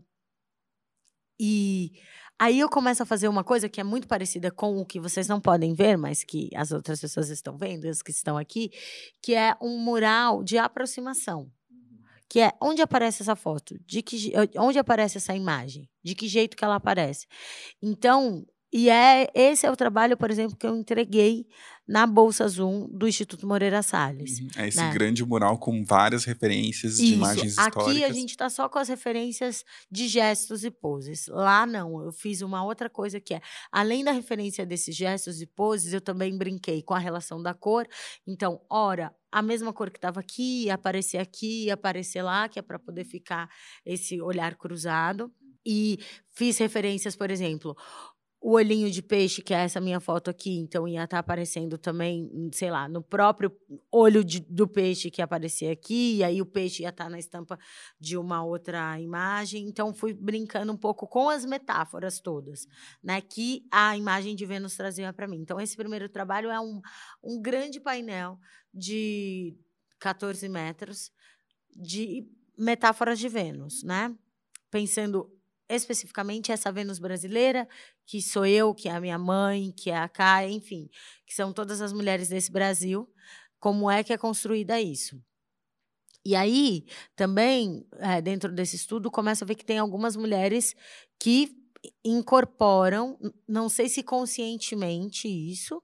e 1.40 1.94
Aí 2.42 2.60
eu 2.60 2.68
começo 2.68 3.04
a 3.04 3.06
fazer 3.06 3.28
uma 3.28 3.44
coisa 3.44 3.70
que 3.70 3.80
é 3.80 3.84
muito 3.84 4.08
parecida 4.08 4.50
com 4.50 4.76
o 4.80 4.84
que 4.84 5.00
vocês 5.00 5.28
não 5.28 5.40
podem 5.40 5.76
ver, 5.76 5.96
mas 5.96 6.24
que 6.24 6.50
as 6.56 6.72
outras 6.72 7.00
pessoas 7.00 7.30
estão 7.30 7.56
vendo, 7.56 7.86
as 7.86 8.02
que 8.02 8.10
estão 8.10 8.36
aqui, 8.36 8.72
que 9.22 9.36
é 9.36 9.56
um 9.62 9.78
mural 9.78 10.44
de 10.44 10.58
aproximação. 10.58 11.52
Que 12.28 12.40
é 12.40 12.52
onde 12.60 12.82
aparece 12.82 13.22
essa 13.22 13.36
foto, 13.36 13.80
de 13.86 14.02
que, 14.02 14.34
onde 14.58 14.80
aparece 14.80 15.20
essa 15.20 15.36
imagem, 15.36 15.88
de 16.04 16.16
que 16.16 16.28
jeito 16.28 16.58
que 16.58 16.66
ela 16.66 16.78
aparece. 16.78 17.28
Então, 17.80 18.44
e 18.74 18.90
é 18.90 19.30
esse 19.34 19.66
é 19.66 19.72
o 19.72 19.76
trabalho, 19.76 20.16
por 20.16 20.32
exemplo, 20.32 20.56
que 20.56 20.66
eu 20.66 20.76
entreguei 20.76 21.46
na 21.88 22.08
Bolsa 22.08 22.48
Zoom 22.48 22.88
do 22.90 23.06
Instituto 23.06 23.46
Moreira 23.46 23.82
Salles. 23.84 24.40
Uhum. 24.40 24.48
É 24.56 24.68
esse 24.70 24.78
né? 24.78 24.94
grande 24.94 25.26
mural 25.26 25.58
com 25.58 25.84
várias 25.84 26.24
referências 26.24 26.94
Isso. 26.94 27.04
de 27.04 27.14
imagens 27.16 27.52
históricas. 27.52 27.88
Aqui 27.88 28.04
a 28.06 28.14
gente 28.14 28.30
está 28.30 28.50
só 28.50 28.70
com 28.70 28.80
as 28.80 28.88
referências 28.88 29.66
de 29.92 30.08
gestos 30.08 30.64
e 30.64 30.72
poses. 30.72 31.28
Lá 31.28 31.66
não, 31.66 32.02
eu 32.02 32.14
fiz 32.14 32.42
uma 32.42 32.64
outra 32.64 32.90
coisa 32.90 33.20
que 33.20 33.34
é, 33.34 33.42
além 33.70 34.06
da 34.06 34.12
referência 34.12 34.66
desses 34.66 34.96
gestos 34.96 35.42
e 35.42 35.46
poses, 35.46 35.92
eu 35.92 36.00
também 36.00 36.38
brinquei 36.38 36.82
com 36.82 36.94
a 36.94 37.00
relação 37.00 37.44
da 37.44 37.54
cor. 37.54 37.86
Então, 38.26 38.62
ora, 38.70 39.14
a 39.30 39.42
mesma 39.42 39.74
cor 39.74 39.90
que 39.90 39.98
estava 39.98 40.22
aqui, 40.22 40.70
aparecer 40.70 41.18
aqui, 41.18 41.70
aparecer 41.70 42.22
lá, 42.22 42.48
que 42.48 42.58
é 42.58 42.62
para 42.62 42.80
poder 42.80 43.04
ficar 43.04 43.50
esse 43.86 44.22
olhar 44.22 44.56
cruzado. 44.56 45.30
E 45.66 46.00
fiz 46.32 46.58
referências, 46.58 47.16
por 47.16 47.30
exemplo, 47.30 47.78
o 48.44 48.54
olhinho 48.54 48.90
de 48.90 49.04
peixe, 49.04 49.40
que 49.40 49.54
é 49.54 49.58
essa 49.58 49.80
minha 49.80 50.00
foto 50.00 50.32
aqui, 50.32 50.58
então 50.58 50.88
ia 50.88 51.04
estar 51.04 51.18
tá 51.18 51.20
aparecendo 51.20 51.78
também, 51.78 52.28
hum, 52.34 52.50
sei 52.52 52.72
lá, 52.72 52.90
no 52.90 53.04
próprio 53.04 53.56
olho 53.92 54.24
de, 54.24 54.40
do 54.40 54.68
peixe 54.68 55.12
que 55.12 55.22
aparecia 55.22 55.72
aqui, 55.72 56.16
e 56.16 56.24
aí 56.24 56.42
o 56.42 56.46
peixe 56.46 56.82
ia 56.82 56.90
estar 56.90 57.04
tá 57.04 57.10
na 57.10 57.20
estampa 57.20 57.60
de 58.00 58.18
uma 58.18 58.44
outra 58.44 59.00
imagem. 59.00 59.68
Então 59.68 59.94
fui 59.94 60.12
brincando 60.12 60.74
um 60.74 60.78
pouco 60.78 61.08
com 61.08 61.30
as 61.30 61.46
metáforas 61.46 62.20
todas, 62.20 62.68
né, 63.04 63.22
que 63.22 63.64
a 63.72 63.96
imagem 63.96 64.36
de 64.36 64.44
Vênus 64.44 64.76
trazia 64.76 65.14
para 65.14 65.28
mim. 65.28 65.38
Então 65.40 65.62
esse 65.62 65.78
primeiro 65.78 66.10
trabalho 66.10 66.50
é 66.50 66.60
um, 66.60 66.82
um 67.24 67.40
grande 67.40 67.80
painel 67.80 68.40
de 68.74 69.56
14 70.00 70.50
metros 70.50 71.12
de 71.76 72.28
metáforas 72.58 73.20
de 73.20 73.30
Vênus, 73.30 73.84
né? 73.84 74.16
Pensando 74.72 75.32
especificamente 75.76 76.52
essa 76.52 76.72
Vênus 76.72 77.00
brasileira, 77.00 77.68
que 78.06 78.22
sou 78.22 78.46
eu, 78.46 78.74
que 78.74 78.90
é 78.90 78.92
a 78.92 79.02
minha 79.02 79.18
mãe, 79.18 79.72
que 79.72 79.90
é 79.90 79.98
a 79.98 80.10
Caia, 80.10 80.50
enfim, 80.50 80.90
que 81.26 81.34
são 81.34 81.54
todas 81.54 81.82
as 81.82 81.94
mulheres 81.94 82.30
desse 82.30 82.52
Brasil, 82.52 83.10
como 83.60 83.90
é 83.90 84.04
que 84.04 84.14
é 84.14 84.18
construída 84.18 84.80
isso. 84.82 85.22
E 86.24 86.36
aí, 86.36 86.86
também, 87.16 87.86
é, 87.98 88.22
dentro 88.22 88.52
desse 88.52 88.76
estudo, 88.76 89.10
começa 89.10 89.44
a 89.44 89.48
ver 89.48 89.56
que 89.56 89.66
tem 89.66 89.80
algumas 89.80 90.16
mulheres 90.16 90.76
que 91.20 91.61
incorporam, 92.04 93.18
não 93.48 93.68
sei 93.68 93.90
se 93.90 94.04
conscientemente 94.04 95.28
isso, 95.28 95.82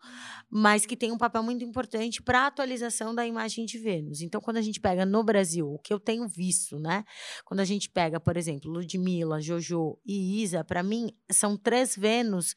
mas 0.49 0.85
que 0.85 0.95
tem 0.95 1.11
um 1.11 1.17
papel 1.17 1.41
muito 1.41 1.63
importante 1.63 2.21
para 2.21 2.41
a 2.41 2.47
atualização 2.47 3.13
da 3.13 3.25
imagem 3.25 3.65
de 3.65 3.77
Vênus. 3.77 4.21
Então, 4.21 4.39
quando 4.41 4.57
a 4.57 4.61
gente 4.61 4.79
pega 4.79 5.05
no 5.05 5.23
Brasil, 5.23 5.67
o 5.67 5.79
que 5.79 5.93
eu 5.93 5.99
tenho 5.99 6.27
visto, 6.27 6.79
né? 6.79 7.03
Quando 7.45 7.61
a 7.61 7.65
gente 7.65 7.89
pega, 7.89 8.19
por 8.19 8.37
exemplo, 8.37 8.71
Ludmilla, 8.71 9.41
Jojo 9.41 9.97
e 10.05 10.41
Isa, 10.43 10.63
para 10.63 10.83
mim, 10.83 11.11
são 11.31 11.57
três 11.57 11.95
Vênus 11.95 12.55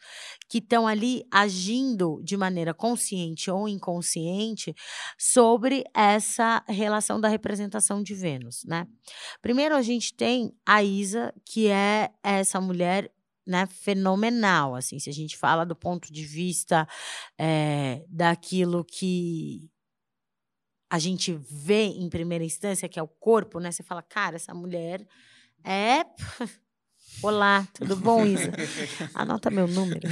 que 0.48 0.58
estão 0.58 0.86
ali 0.86 1.22
agindo 1.30 2.20
de 2.22 2.36
maneira 2.36 2.74
consciente 2.74 3.50
ou 3.50 3.68
inconsciente 3.68 4.74
sobre 5.18 5.84
essa 5.94 6.62
relação 6.68 7.20
da 7.20 7.28
representação 7.28 8.02
de 8.02 8.14
Vênus, 8.14 8.64
né? 8.64 8.86
Primeiro, 9.40 9.74
a 9.74 9.82
gente 9.82 10.14
tem 10.14 10.52
a 10.66 10.82
Isa, 10.82 11.32
que 11.44 11.68
é 11.68 12.10
essa 12.22 12.60
mulher 12.60 13.10
né, 13.50 13.66
fenomenal, 13.66 14.76
assim, 14.76 15.00
se 15.00 15.10
a 15.10 15.12
gente 15.12 15.36
fala 15.36 15.66
do 15.66 15.74
ponto 15.74 16.12
de 16.12 16.24
vista 16.24 16.86
é, 17.36 18.04
daquilo 18.08 18.84
que 18.84 19.68
a 20.88 21.00
gente 21.00 21.32
vê 21.32 21.86
em 21.86 22.08
primeira 22.08 22.44
instância, 22.44 22.88
que 22.88 22.98
é 22.98 23.02
o 23.02 23.08
corpo, 23.08 23.58
né? 23.58 23.72
Você 23.72 23.82
fala, 23.82 24.02
cara, 24.02 24.36
essa 24.36 24.54
mulher 24.54 25.04
é. 25.64 26.04
Olá, 27.22 27.66
tudo 27.74 27.96
bom, 27.96 28.24
Isa? 28.24 28.52
Anota 29.14 29.50
meu 29.50 29.66
número. 29.66 30.08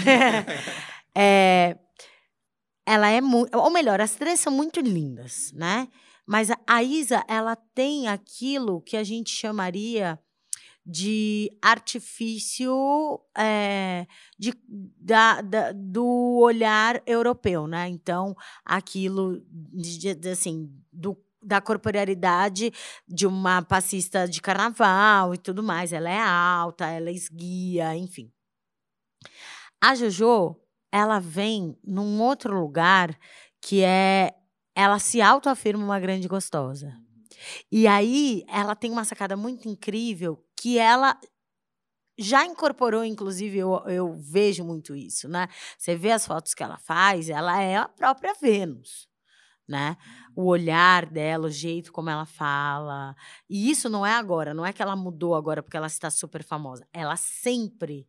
é, 1.16 1.78
ela 2.84 3.08
é 3.08 3.20
muito. 3.20 3.56
Ou 3.56 3.70
melhor, 3.70 4.00
as 4.00 4.16
três 4.16 4.40
são 4.40 4.52
muito 4.52 4.80
lindas, 4.80 5.52
né? 5.52 5.88
Mas 6.26 6.48
a 6.66 6.82
Isa, 6.82 7.24
ela 7.28 7.54
tem 7.56 8.08
aquilo 8.08 8.82
que 8.82 8.96
a 8.96 9.04
gente 9.04 9.30
chamaria 9.30 10.18
de 10.90 11.50
artifício 11.60 13.20
é, 13.36 14.06
de, 14.38 14.54
da, 14.98 15.42
da, 15.42 15.72
do 15.72 16.38
olhar 16.40 17.02
europeu, 17.06 17.66
né? 17.66 17.86
Então, 17.88 18.34
aquilo 18.64 19.44
de, 19.50 20.14
de, 20.14 20.28
assim, 20.30 20.74
do, 20.90 21.14
da 21.42 21.60
corporealidade 21.60 22.72
de 23.06 23.26
uma 23.26 23.60
passista 23.60 24.26
de 24.26 24.40
carnaval 24.40 25.34
e 25.34 25.38
tudo 25.38 25.62
mais. 25.62 25.92
Ela 25.92 26.08
é 26.08 26.18
alta, 26.18 26.86
ela 26.86 27.10
é 27.10 27.12
esguia, 27.12 27.94
enfim. 27.94 28.32
A 29.78 29.94
Jojo, 29.94 30.56
ela 30.90 31.20
vem 31.20 31.78
num 31.84 32.18
outro 32.22 32.58
lugar 32.58 33.14
que 33.60 33.82
é 33.82 34.32
ela 34.74 34.98
se 34.98 35.20
autoafirma 35.20 35.84
uma 35.84 36.00
grande 36.00 36.28
gostosa 36.28 36.96
E 37.70 37.86
aí 37.86 38.44
ela 38.48 38.74
tem 38.74 38.90
uma 38.90 39.04
sacada 39.04 39.36
muito 39.36 39.68
incrível 39.68 40.42
que 40.60 40.78
ela 40.78 41.18
já 42.18 42.44
incorporou, 42.44 43.04
inclusive, 43.04 43.58
eu, 43.58 43.76
eu 43.86 44.12
vejo 44.14 44.64
muito 44.64 44.96
isso, 44.96 45.28
né? 45.28 45.48
Você 45.78 45.94
vê 45.94 46.10
as 46.10 46.26
fotos 46.26 46.52
que 46.52 46.62
ela 46.62 46.76
faz, 46.76 47.30
ela 47.30 47.62
é 47.62 47.76
a 47.76 47.88
própria 47.88 48.34
Vênus, 48.34 49.08
né? 49.68 49.96
O 50.34 50.46
olhar 50.46 51.06
dela, 51.06 51.46
o 51.46 51.50
jeito 51.50 51.92
como 51.92 52.10
ela 52.10 52.26
fala. 52.26 53.14
E 53.48 53.70
isso 53.70 53.88
não 53.88 54.04
é 54.04 54.14
agora, 54.14 54.52
não 54.52 54.66
é 54.66 54.72
que 54.72 54.82
ela 54.82 54.96
mudou 54.96 55.36
agora 55.36 55.62
porque 55.62 55.76
ela 55.76 55.86
está 55.86 56.10
super 56.10 56.42
famosa. 56.42 56.86
Ela 56.92 57.16
sempre 57.16 58.08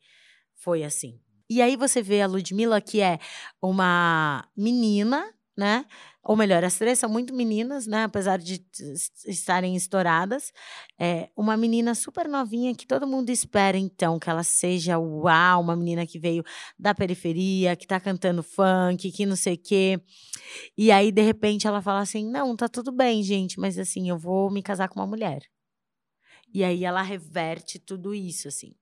foi 0.55 0.83
assim. 0.83 1.21
E 1.47 1.61
aí 1.61 1.75
você 1.75 2.01
vê 2.01 2.21
a 2.21 2.27
Ludmilla, 2.27 2.81
que 2.81 3.01
é 3.01 3.19
uma 3.61 4.47
menina, 4.55 5.31
né? 5.55 5.85
Ou 6.29 6.35
melhor, 6.35 6.63
as 6.63 6.77
três 6.77 6.99
são 6.99 7.09
muito 7.09 7.33
meninas, 7.33 7.87
né? 7.87 8.03
Apesar 8.03 8.37
de 8.37 8.63
estarem 9.25 9.75
estouradas. 9.75 10.53
É 10.95 11.27
uma 11.35 11.57
menina 11.57 11.95
super 11.95 12.27
novinha 12.27 12.75
que 12.75 12.85
todo 12.85 13.07
mundo 13.07 13.31
espera, 13.31 13.79
então, 13.79 14.19
que 14.19 14.29
ela 14.29 14.43
seja 14.43 14.99
uau, 14.99 15.59
uma 15.59 15.75
menina 15.75 16.05
que 16.05 16.19
veio 16.19 16.43
da 16.77 16.93
periferia, 16.93 17.75
que 17.75 17.87
tá 17.87 17.99
cantando 17.99 18.43
funk, 18.43 19.11
que 19.11 19.25
não 19.25 19.35
sei 19.35 19.55
o 19.55 19.57
quê. 19.57 19.99
E 20.77 20.91
aí, 20.91 21.11
de 21.11 21.23
repente, 21.23 21.65
ela 21.65 21.81
fala 21.81 22.01
assim: 22.01 22.29
não, 22.29 22.55
tá 22.55 22.69
tudo 22.69 22.91
bem, 22.91 23.23
gente, 23.23 23.59
mas 23.59 23.79
assim, 23.79 24.07
eu 24.07 24.17
vou 24.19 24.51
me 24.51 24.61
casar 24.61 24.87
com 24.87 24.99
uma 24.99 25.07
mulher. 25.07 25.41
E 26.53 26.63
aí 26.63 26.85
ela 26.85 27.01
reverte 27.01 27.79
tudo 27.79 28.13
isso, 28.13 28.47
assim. 28.47 28.75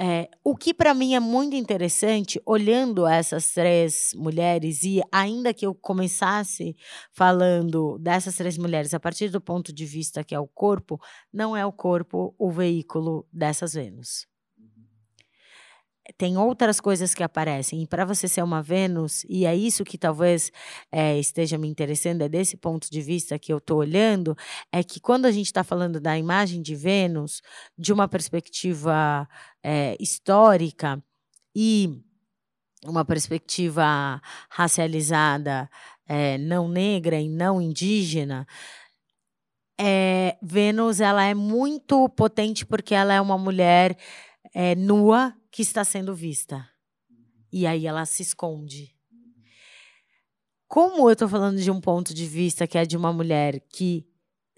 É, 0.00 0.28
o 0.42 0.56
que 0.56 0.74
para 0.74 0.92
mim 0.92 1.14
é 1.14 1.20
muito 1.20 1.54
interessante, 1.54 2.40
olhando 2.44 3.06
essas 3.06 3.52
três 3.52 4.10
mulheres, 4.16 4.82
e 4.82 5.00
ainda 5.12 5.54
que 5.54 5.64
eu 5.64 5.72
começasse 5.72 6.74
falando 7.12 7.96
dessas 8.00 8.34
três 8.34 8.58
mulheres 8.58 8.92
a 8.92 8.98
partir 8.98 9.28
do 9.30 9.40
ponto 9.40 9.72
de 9.72 9.86
vista 9.86 10.24
que 10.24 10.34
é 10.34 10.40
o 10.40 10.48
corpo, 10.48 11.00
não 11.32 11.56
é 11.56 11.64
o 11.64 11.72
corpo 11.72 12.34
o 12.36 12.50
veículo 12.50 13.24
dessas 13.32 13.74
Vênus 13.74 14.26
tem 16.12 16.36
outras 16.36 16.80
coisas 16.80 17.14
que 17.14 17.22
aparecem. 17.22 17.82
E 17.82 17.86
para 17.86 18.04
você 18.04 18.28
ser 18.28 18.42
uma 18.42 18.62
Vênus, 18.62 19.24
e 19.28 19.46
é 19.46 19.56
isso 19.56 19.84
que 19.84 19.96
talvez 19.96 20.52
é, 20.92 21.18
esteja 21.18 21.56
me 21.56 21.68
interessando, 21.68 22.22
é 22.22 22.28
desse 22.28 22.56
ponto 22.56 22.90
de 22.90 23.00
vista 23.00 23.38
que 23.38 23.52
eu 23.52 23.58
estou 23.58 23.78
olhando, 23.78 24.36
é 24.70 24.82
que 24.82 25.00
quando 25.00 25.26
a 25.26 25.32
gente 25.32 25.46
está 25.46 25.64
falando 25.64 26.00
da 26.00 26.18
imagem 26.18 26.60
de 26.60 26.74
Vênus, 26.74 27.40
de 27.78 27.92
uma 27.92 28.06
perspectiva 28.06 29.28
é, 29.62 29.96
histórica 29.98 31.02
e 31.56 32.02
uma 32.84 33.04
perspectiva 33.04 34.20
racializada, 34.50 35.70
é, 36.06 36.36
não 36.36 36.68
negra 36.68 37.18
e 37.18 37.28
não 37.28 37.62
indígena, 37.62 38.46
Vênus 40.40 41.00
ela 41.00 41.24
é 41.24 41.34
muito 41.34 42.08
potente 42.10 42.64
porque 42.64 42.94
ela 42.94 43.12
é 43.12 43.20
uma 43.20 43.36
mulher 43.36 43.96
nua 44.76 45.34
que 45.54 45.62
está 45.62 45.84
sendo 45.84 46.16
vista. 46.16 46.68
E 47.52 47.64
aí 47.64 47.86
ela 47.86 48.04
se 48.04 48.22
esconde. 48.22 48.92
Como 50.66 51.08
eu 51.08 51.12
estou 51.12 51.28
falando 51.28 51.60
de 51.60 51.70
um 51.70 51.80
ponto 51.80 52.12
de 52.12 52.26
vista 52.26 52.66
que 52.66 52.76
é 52.76 52.84
de 52.84 52.96
uma 52.96 53.12
mulher 53.12 53.60
que 53.68 54.04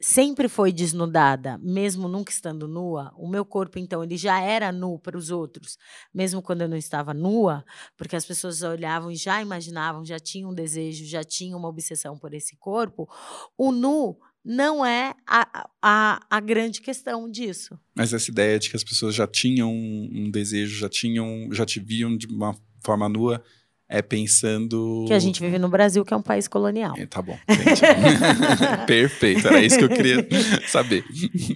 sempre 0.00 0.48
foi 0.48 0.72
desnudada, 0.72 1.58
mesmo 1.58 2.08
nunca 2.08 2.32
estando 2.32 2.66
nua, 2.66 3.12
o 3.18 3.28
meu 3.28 3.44
corpo, 3.44 3.78
então, 3.78 4.02
ele 4.02 4.16
já 4.16 4.40
era 4.40 4.72
nu 4.72 4.98
para 4.98 5.18
os 5.18 5.30
outros, 5.30 5.76
mesmo 6.14 6.40
quando 6.40 6.62
eu 6.62 6.68
não 6.68 6.78
estava 6.78 7.12
nua, 7.12 7.62
porque 7.94 8.16
as 8.16 8.24
pessoas 8.24 8.62
olhavam 8.62 9.10
e 9.10 9.16
já 9.16 9.42
imaginavam, 9.42 10.02
já 10.02 10.18
tinham 10.18 10.50
um 10.50 10.54
desejo, 10.54 11.04
já 11.04 11.22
tinham 11.22 11.58
uma 11.58 11.68
obsessão 11.68 12.16
por 12.16 12.32
esse 12.32 12.56
corpo. 12.56 13.06
O 13.54 13.70
nu 13.70 14.18
não 14.46 14.86
é 14.86 15.12
a, 15.26 15.68
a, 15.82 16.20
a, 16.30 16.40
grande 16.40 16.80
questão 16.80 17.28
disso. 17.28 17.76
Mas 17.96 18.12
essa 18.12 18.30
ideia 18.30 18.60
de 18.60 18.70
que 18.70 18.76
as 18.76 18.84
pessoas 18.84 19.12
já 19.12 19.26
tinham 19.26 19.72
um 19.72 20.30
desejo, 20.30 20.78
já 20.78 20.88
tinham, 20.88 21.48
já 21.50 21.66
te 21.66 21.80
viam 21.80 22.16
de 22.16 22.28
uma 22.28 22.56
forma 22.84 23.08
nua, 23.08 23.42
é 23.88 24.00
pensando. 24.00 25.04
Que 25.08 25.14
a 25.14 25.18
gente 25.18 25.40
vive 25.40 25.58
no 25.58 25.68
Brasil, 25.68 26.04
que 26.04 26.14
é 26.14 26.16
um 26.16 26.22
país 26.22 26.46
colonial. 26.46 26.94
É, 26.96 27.06
tá 27.06 27.20
bom. 27.20 27.36
Perfeito, 28.86 29.48
era 29.48 29.60
isso 29.60 29.78
que 29.78 29.84
eu 29.84 29.88
queria 29.88 30.28
saber. 30.68 31.04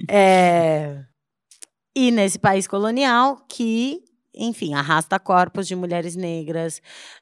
É... 0.09 1.05
E 1.95 2.11
nesse 2.11 2.41
país 2.41 2.67
colonial 2.67 3.45
que 3.49 4.01
enfim, 4.35 4.75
arrasta 4.75 5.19
corpos 5.19 5.67
de 5.67 5.75
mulheres 5.75 6.17
negras 6.17 6.81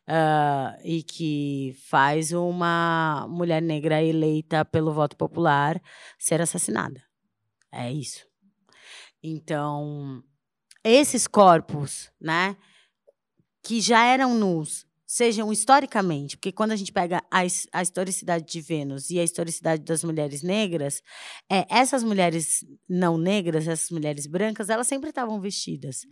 uh, 0.08 0.78
e 0.84 1.02
que 1.02 1.76
faz 1.88 2.32
uma 2.32 3.26
mulher 3.28 3.62
negra 3.62 4.02
eleita 4.02 4.64
pelo 4.64 4.92
voto 4.92 5.16
popular 5.16 5.80
ser 6.18 6.40
assassinada. 6.40 7.02
É 7.72 7.90
isso. 7.90 8.26
Então, 9.22 10.22
esses 10.84 11.26
corpos, 11.26 12.10
né, 12.20 12.56
que 13.62 13.80
já 13.80 14.04
eram 14.04 14.34
nus, 14.34 14.86
sejam 15.10 15.50
historicamente, 15.50 16.36
porque 16.36 16.52
quando 16.52 16.72
a 16.72 16.76
gente 16.76 16.92
pega 16.92 17.22
a, 17.32 17.40
a 17.72 17.82
historicidade 17.82 18.44
de 18.44 18.60
Vênus 18.60 19.08
e 19.08 19.18
a 19.18 19.24
historicidade 19.24 19.82
das 19.82 20.04
mulheres 20.04 20.42
negras, 20.42 21.02
é, 21.50 21.66
essas 21.70 22.04
mulheres 22.04 22.62
não 22.86 23.16
negras, 23.16 23.66
essas 23.66 23.90
mulheres 23.90 24.26
brancas, 24.26 24.68
elas 24.68 24.86
sempre 24.86 25.08
estavam 25.08 25.40
vestidas. 25.40 26.02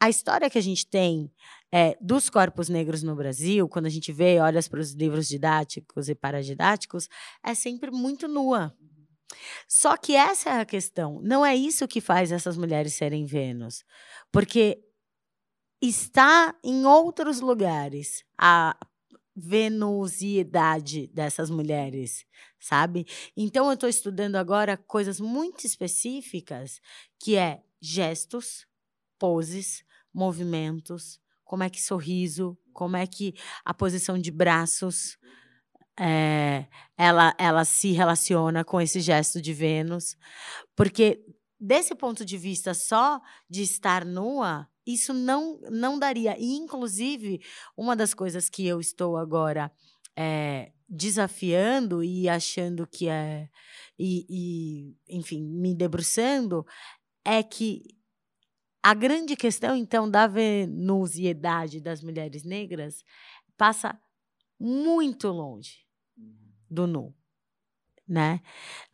A 0.00 0.08
história 0.08 0.48
que 0.48 0.56
a 0.56 0.62
gente 0.62 0.88
tem 0.88 1.30
é, 1.70 1.98
dos 2.00 2.30
corpos 2.30 2.70
negros 2.70 3.02
no 3.02 3.14
Brasil, 3.14 3.68
quando 3.68 3.84
a 3.84 3.90
gente 3.90 4.10
vê, 4.10 4.40
olha 4.40 4.62
para 4.62 4.80
os 4.80 4.94
livros 4.94 5.28
didáticos 5.28 6.08
e 6.08 6.14
paradidáticos, 6.14 7.10
é 7.44 7.54
sempre 7.54 7.90
muito 7.90 8.26
nua. 8.26 8.74
Só 9.68 9.98
que 9.98 10.16
essa 10.16 10.48
é 10.48 10.60
a 10.60 10.64
questão. 10.64 11.20
Não 11.22 11.44
é 11.44 11.54
isso 11.54 11.86
que 11.86 12.00
faz 12.00 12.32
essas 12.32 12.56
mulheres 12.56 12.94
serem 12.94 13.26
Vênus. 13.26 13.84
Porque 14.32 14.82
está 15.80 16.54
em 16.62 16.84
outros 16.84 17.40
lugares 17.40 18.24
a 18.36 18.76
venusidade 19.34 21.06
dessas 21.08 21.48
mulheres, 21.48 22.26
sabe? 22.58 23.06
Então 23.36 23.66
eu 23.66 23.72
estou 23.72 23.88
estudando 23.88 24.36
agora 24.36 24.76
coisas 24.76 25.18
muito 25.20 25.66
específicas, 25.66 26.80
que 27.18 27.36
é 27.36 27.62
gestos, 27.80 28.66
poses, 29.18 29.82
movimentos, 30.12 31.20
como 31.44 31.62
é 31.62 31.70
que 31.70 31.80
sorriso, 31.80 32.58
como 32.72 32.96
é 32.96 33.06
que 33.06 33.34
a 33.64 33.72
posição 33.72 34.18
de 34.18 34.30
braços 34.30 35.18
é, 35.98 36.66
ela, 36.96 37.34
ela 37.38 37.64
se 37.64 37.92
relaciona 37.92 38.64
com 38.64 38.80
esse 38.80 39.00
gesto 39.00 39.40
de 39.40 39.52
Vênus, 39.52 40.16
porque 40.76 41.24
desse 41.58 41.94
ponto 41.94 42.24
de 42.24 42.38
vista 42.38 42.72
só 42.72 43.20
de 43.48 43.62
estar 43.62 44.04
nua, 44.04 44.68
isso 44.86 45.12
não, 45.12 45.60
não 45.70 45.98
daria. 45.98 46.36
E, 46.38 46.54
inclusive, 46.54 47.40
uma 47.76 47.94
das 47.94 48.14
coisas 48.14 48.48
que 48.48 48.66
eu 48.66 48.80
estou 48.80 49.16
agora 49.16 49.70
é, 50.16 50.72
desafiando 50.88 52.02
e 52.02 52.28
achando 52.28 52.86
que 52.86 53.08
é. 53.08 53.48
E, 53.98 54.26
e, 54.28 55.16
enfim, 55.16 55.42
me 55.42 55.74
debruçando, 55.74 56.66
é 57.24 57.42
que 57.42 57.82
a 58.82 58.94
grande 58.94 59.36
questão, 59.36 59.76
então, 59.76 60.10
da 60.10 60.26
venusiedade 60.26 61.80
das 61.80 62.02
mulheres 62.02 62.44
negras 62.44 63.04
passa 63.56 63.98
muito 64.58 65.28
longe 65.28 65.84
do 66.68 66.86
nu, 66.86 67.14
né? 68.08 68.40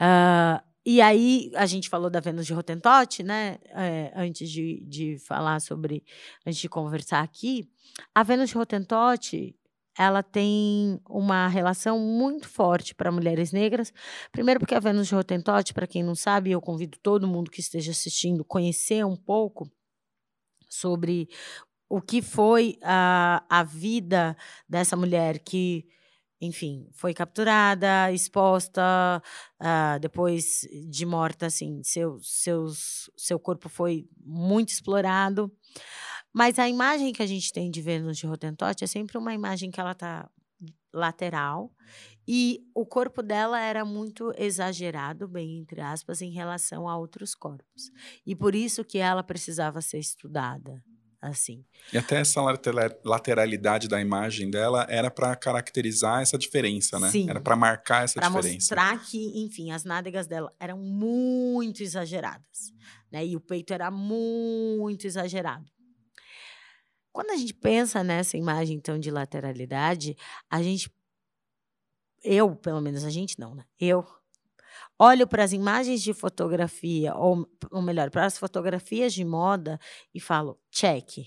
Uh, 0.00 0.75
e 0.88 1.00
aí, 1.00 1.50
a 1.56 1.66
gente 1.66 1.88
falou 1.88 2.08
da 2.08 2.20
Vênus 2.20 2.46
de 2.46 2.54
Rotentote, 2.54 3.24
né? 3.24 3.58
É, 3.70 4.12
antes 4.14 4.48
de, 4.48 4.84
de 4.86 5.18
falar 5.18 5.60
sobre, 5.60 6.04
antes 6.46 6.60
de 6.60 6.68
conversar 6.68 7.24
aqui. 7.24 7.68
A 8.14 8.22
Vênus 8.22 8.50
de 8.50 8.54
Rotentote, 8.54 9.56
ela 9.98 10.22
tem 10.22 11.00
uma 11.10 11.48
relação 11.48 11.98
muito 11.98 12.48
forte 12.48 12.94
para 12.94 13.10
mulheres 13.10 13.50
negras. 13.50 13.92
Primeiro, 14.30 14.60
porque 14.60 14.76
a 14.76 14.78
Vênus 14.78 15.08
de 15.08 15.14
Rotentote, 15.16 15.74
para 15.74 15.88
quem 15.88 16.04
não 16.04 16.14
sabe, 16.14 16.52
eu 16.52 16.60
convido 16.60 16.96
todo 17.02 17.26
mundo 17.26 17.50
que 17.50 17.58
esteja 17.58 17.90
assistindo 17.90 18.44
conhecer 18.44 19.04
um 19.04 19.16
pouco 19.16 19.68
sobre 20.68 21.28
o 21.88 22.00
que 22.00 22.22
foi 22.22 22.78
a, 22.80 23.44
a 23.50 23.64
vida 23.64 24.36
dessa 24.68 24.96
mulher 24.96 25.40
que 25.40 25.84
enfim, 26.40 26.88
foi 26.92 27.14
capturada, 27.14 28.12
exposta, 28.12 29.22
uh, 29.60 29.98
depois 30.00 30.66
de 30.88 31.06
morta, 31.06 31.46
assim, 31.46 31.82
seu, 31.82 32.18
seus, 32.22 33.10
seu 33.16 33.38
corpo 33.38 33.68
foi 33.68 34.06
muito 34.24 34.70
explorado. 34.70 35.50
Mas 36.32 36.58
a 36.58 36.68
imagem 36.68 37.12
que 37.12 37.22
a 37.22 37.26
gente 37.26 37.52
tem 37.52 37.70
de 37.70 37.80
Vênus 37.80 38.18
de 38.18 38.26
Rotentote 38.26 38.84
é 38.84 38.86
sempre 38.86 39.16
uma 39.16 39.32
imagem 39.32 39.70
que 39.70 39.80
ela 39.80 39.92
está 39.92 40.28
lateral 40.92 41.72
e 42.28 42.60
o 42.74 42.84
corpo 42.84 43.22
dela 43.22 43.60
era 43.60 43.84
muito 43.84 44.32
exagerado, 44.36 45.28
bem 45.28 45.58
entre 45.58 45.80
aspas, 45.80 46.20
em 46.20 46.32
relação 46.32 46.88
a 46.88 46.98
outros 46.98 47.34
corpos. 47.34 47.90
E 48.26 48.34
por 48.34 48.54
isso 48.54 48.84
que 48.84 48.98
ela 48.98 49.22
precisava 49.22 49.80
ser 49.80 49.98
estudada 49.98 50.82
assim. 51.20 51.64
E 51.92 51.98
até 51.98 52.20
essa 52.20 52.40
lateralidade 53.04 53.88
da 53.88 54.00
imagem 54.00 54.50
dela 54.50 54.86
era 54.88 55.10
para 55.10 55.34
caracterizar 55.36 56.22
essa 56.22 56.36
diferença, 56.38 56.98
né? 56.98 57.10
Sim. 57.10 57.28
Era 57.28 57.40
para 57.40 57.56
marcar 57.56 58.04
essa 58.04 58.14
Pra 58.20 58.28
diferença. 58.28 58.54
mostrar 58.54 59.04
que, 59.04 59.42
enfim, 59.44 59.70
as 59.72 59.84
nádegas 59.84 60.26
dela 60.26 60.52
eram 60.58 60.78
muito 60.78 61.82
exageradas, 61.82 62.72
né? 63.10 63.24
E 63.26 63.36
o 63.36 63.40
peito 63.40 63.72
era 63.72 63.90
muito 63.90 65.06
exagerado. 65.06 65.64
Quando 67.12 67.30
a 67.30 67.36
gente 67.36 67.54
pensa 67.54 68.04
nessa 68.04 68.36
imagem, 68.36 68.76
então, 68.76 68.98
de 68.98 69.10
lateralidade, 69.10 70.16
a 70.50 70.62
gente. 70.62 70.90
Eu, 72.22 72.54
pelo 72.56 72.80
menos, 72.80 73.04
a 73.04 73.10
gente 73.10 73.38
não, 73.38 73.54
né? 73.54 73.64
Eu 73.78 74.04
olho 74.98 75.26
para 75.26 75.44
as 75.44 75.52
imagens 75.52 76.02
de 76.02 76.12
fotografia, 76.14 77.14
ou, 77.14 77.46
ou 77.70 77.82
melhor, 77.82 78.10
para 78.10 78.26
as 78.26 78.38
fotografias 78.38 79.12
de 79.12 79.24
moda 79.24 79.78
e 80.14 80.20
falo, 80.20 80.58
check. 80.70 81.26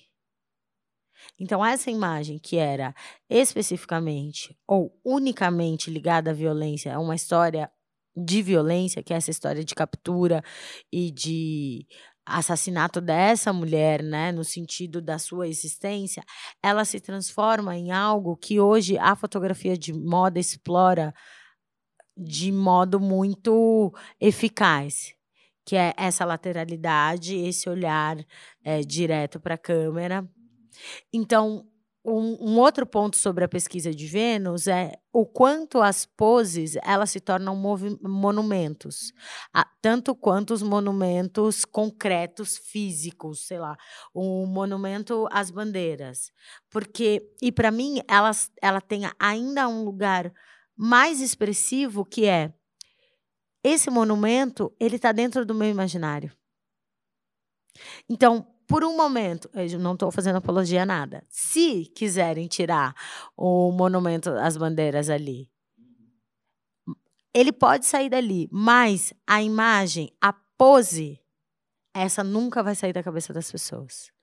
Então, 1.40 1.66
essa 1.66 1.92
imagem 1.92 2.40
que 2.40 2.58
era 2.58 2.94
especificamente 3.30 4.58
ou 4.68 4.98
unicamente 5.04 5.90
ligada 5.92 6.32
à 6.32 6.34
violência, 6.34 6.96
a 6.96 7.00
uma 7.00 7.16
história 7.16 7.70
de 8.16 8.42
violência, 8.42 9.04
que 9.04 9.14
é 9.14 9.18
essa 9.18 9.32
história 9.32 9.64
de 9.64 9.76
captura 9.76 10.44
e 10.92 11.12
de 11.12 11.86
assassinato 12.26 13.02
dessa 13.02 13.52
mulher, 13.52 14.04
né, 14.04 14.32
no 14.32 14.44
sentido 14.44 15.02
da 15.02 15.18
sua 15.18 15.48
existência, 15.48 16.24
ela 16.64 16.86
se 16.86 17.00
transforma 17.00 17.76
em 17.76 17.92
algo 17.92 18.38
que 18.38 18.60
hoje 18.60 18.98
a 18.98 19.16
fotografia 19.16 19.78
de 19.78 19.92
moda 19.94 20.40
explora 20.40 21.14
de 22.20 22.52
modo 22.52 23.00
muito 23.00 23.94
eficaz, 24.20 25.14
que 25.66 25.76
é 25.76 25.94
essa 25.96 26.26
lateralidade, 26.26 27.36
esse 27.36 27.70
olhar 27.70 28.18
é, 28.64 28.82
direto 28.82 29.40
para 29.40 29.56
a 29.56 29.58
câmera. 29.58 30.28
Então, 31.14 31.66
um, 32.04 32.38
um, 32.40 32.58
outro 32.58 32.86
ponto 32.86 33.18
sobre 33.18 33.44
a 33.44 33.48
pesquisa 33.48 33.94
de 33.94 34.08
Vênus 34.08 34.68
é 34.68 34.94
o 35.12 35.26
quanto 35.26 35.82
as 35.82 36.06
poses 36.06 36.78
elas 36.82 37.12
se 37.12 37.20
tornam 37.20 37.56
monumentos, 38.02 39.14
tanto 39.82 40.16
quanto 40.16 40.54
os 40.54 40.62
monumentos 40.62 41.66
concretos 41.66 42.58
físicos, 42.58 43.46
sei 43.46 43.60
lá, 43.60 43.78
o 44.14 44.46
monumento 44.46 45.28
às 45.32 45.52
bandeiras, 45.52 46.32
porque 46.70 47.30
e 47.42 47.52
para 47.52 47.70
mim 47.70 48.02
elas, 48.08 48.50
ela 48.62 48.82
tem 48.82 49.02
ainda 49.20 49.68
um 49.68 49.84
lugar 49.84 50.32
mais 50.82 51.20
expressivo 51.20 52.06
que 52.06 52.26
é 52.26 52.54
esse 53.62 53.90
monumento, 53.90 54.74
ele 54.80 54.96
está 54.96 55.12
dentro 55.12 55.46
do 55.46 55.54
meu 55.54 55.70
imaginário. 55.70 56.32
Então, 58.08 58.48
por 58.66 58.86
um 58.86 58.96
momento, 58.96 59.50
eu 59.54 59.78
não 59.78 59.92
estou 59.92 60.10
fazendo 60.10 60.38
apologia 60.38 60.84
a 60.84 60.86
nada. 60.86 61.26
Se 61.28 61.86
quiserem 61.94 62.48
tirar 62.48 62.96
o 63.36 63.74
monumento 63.74 64.30
às 64.30 64.56
bandeiras 64.56 65.10
ali, 65.10 65.52
ele 67.34 67.52
pode 67.52 67.86
sair 67.86 68.10
dali, 68.10 68.48
mas 68.50 69.14
a 69.28 69.44
imagem, 69.44 70.16
a 70.22 70.32
pose, 70.32 71.20
essa 71.94 72.24
nunca 72.24 72.64
vai 72.64 72.74
sair 72.74 72.94
da 72.94 73.04
cabeça 73.04 73.34
das 73.34 73.52
pessoas. 73.52 74.14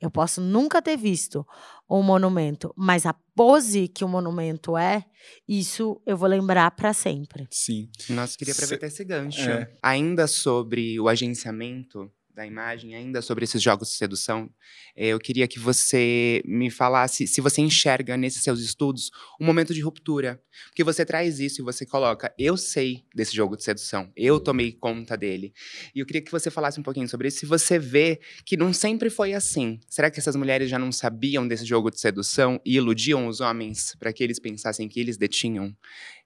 Eu 0.00 0.10
posso 0.10 0.40
nunca 0.40 0.82
ter 0.82 0.96
visto 0.96 1.46
um 1.88 2.02
monumento, 2.02 2.72
mas 2.76 3.06
a 3.06 3.14
pose 3.34 3.88
que 3.88 4.04
o 4.04 4.08
monumento 4.08 4.76
é, 4.76 5.04
isso 5.48 6.00
eu 6.04 6.16
vou 6.16 6.28
lembrar 6.28 6.70
para 6.72 6.92
sempre. 6.92 7.46
Sim. 7.50 7.88
Nossa, 8.10 8.36
queria 8.36 8.52
aproveitar 8.52 8.86
esse 8.86 9.04
gancho. 9.04 9.48
É. 9.48 9.72
Ainda 9.82 10.26
sobre 10.26 10.98
o 11.00 11.08
agenciamento, 11.08 12.10
da 12.36 12.46
imagem, 12.46 12.94
ainda 12.94 13.22
sobre 13.22 13.44
esses 13.44 13.62
jogos 13.62 13.88
de 13.88 13.94
sedução, 13.94 14.50
eh, 14.94 15.08
eu 15.08 15.18
queria 15.18 15.48
que 15.48 15.58
você 15.58 16.42
me 16.44 16.70
falasse 16.70 17.26
se 17.26 17.40
você 17.40 17.62
enxerga 17.62 18.14
nesses 18.14 18.42
seus 18.42 18.60
estudos 18.60 19.10
um 19.40 19.46
momento 19.46 19.72
de 19.72 19.80
ruptura. 19.80 20.38
Porque 20.66 20.84
você 20.84 21.06
traz 21.06 21.40
isso 21.40 21.62
e 21.62 21.64
você 21.64 21.86
coloca, 21.86 22.32
eu 22.38 22.54
sei 22.58 23.04
desse 23.14 23.34
jogo 23.34 23.56
de 23.56 23.64
sedução, 23.64 24.12
eu 24.14 24.38
tomei 24.38 24.70
conta 24.70 25.16
dele. 25.16 25.54
E 25.94 26.00
eu 26.00 26.04
queria 26.04 26.20
que 26.20 26.30
você 26.30 26.50
falasse 26.50 26.78
um 26.78 26.82
pouquinho 26.82 27.08
sobre 27.08 27.28
isso, 27.28 27.38
se 27.38 27.46
você 27.46 27.78
vê 27.78 28.20
que 28.44 28.54
não 28.54 28.70
sempre 28.70 29.08
foi 29.08 29.32
assim. 29.32 29.80
Será 29.88 30.10
que 30.10 30.20
essas 30.20 30.36
mulheres 30.36 30.68
já 30.68 30.78
não 30.78 30.92
sabiam 30.92 31.48
desse 31.48 31.64
jogo 31.64 31.90
de 31.90 31.98
sedução 31.98 32.60
e 32.66 32.74
iludiam 32.76 33.26
os 33.26 33.40
homens 33.40 33.96
para 33.98 34.12
que 34.12 34.22
eles 34.22 34.38
pensassem 34.38 34.88
que 34.88 35.00
eles 35.00 35.16
detinham 35.16 35.74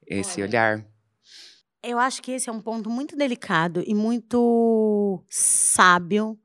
esse 0.08 0.42
olhar? 0.42 0.84
Eu 1.82 1.98
acho 1.98 2.22
que 2.22 2.32
esse 2.32 2.48
é 2.48 2.52
um 2.52 2.60
ponto 2.60 2.90
muito 2.90 3.16
delicado 3.16 3.82
e 3.86 3.94
muito 3.94 5.24
sábio 5.30 6.38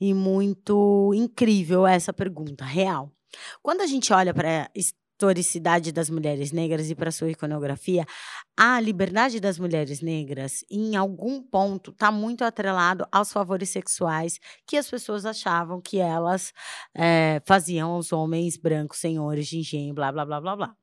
e 0.00 0.14
muito 0.14 1.12
incrível 1.14 1.86
essa 1.86 2.12
pergunta, 2.12 2.64
real. 2.64 3.12
Quando 3.62 3.82
a 3.82 3.86
gente 3.86 4.12
olha 4.14 4.32
para 4.32 4.64
a 4.64 4.70
historicidade 4.74 5.92
das 5.92 6.08
mulheres 6.08 6.52
negras 6.52 6.88
e 6.88 6.94
para 6.94 7.10
sua 7.10 7.30
iconografia, 7.30 8.06
a 8.56 8.80
liberdade 8.80 9.40
das 9.40 9.58
mulheres 9.58 10.00
negras, 10.00 10.64
em 10.70 10.96
algum 10.96 11.42
ponto, 11.42 11.90
está 11.90 12.10
muito 12.10 12.42
atrelado 12.42 13.06
aos 13.12 13.30
favores 13.30 13.68
sexuais 13.68 14.40
que 14.66 14.78
as 14.78 14.88
pessoas 14.88 15.26
achavam 15.26 15.82
que 15.82 15.98
elas 15.98 16.52
é, 16.94 17.42
faziam 17.44 17.90
aos 17.90 18.10
homens 18.10 18.56
brancos, 18.56 18.98
senhores 18.98 19.48
de 19.48 19.58
engenho, 19.58 19.92
blá, 19.92 20.10
blá, 20.10 20.24
blá, 20.24 20.40
blá, 20.40 20.56
blá. 20.56 20.76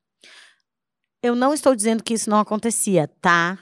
Eu 1.22 1.34
não 1.34 1.52
estou 1.52 1.74
dizendo 1.74 2.04
que 2.04 2.14
isso 2.14 2.30
não 2.30 2.38
acontecia, 2.38 3.08
tá? 3.20 3.58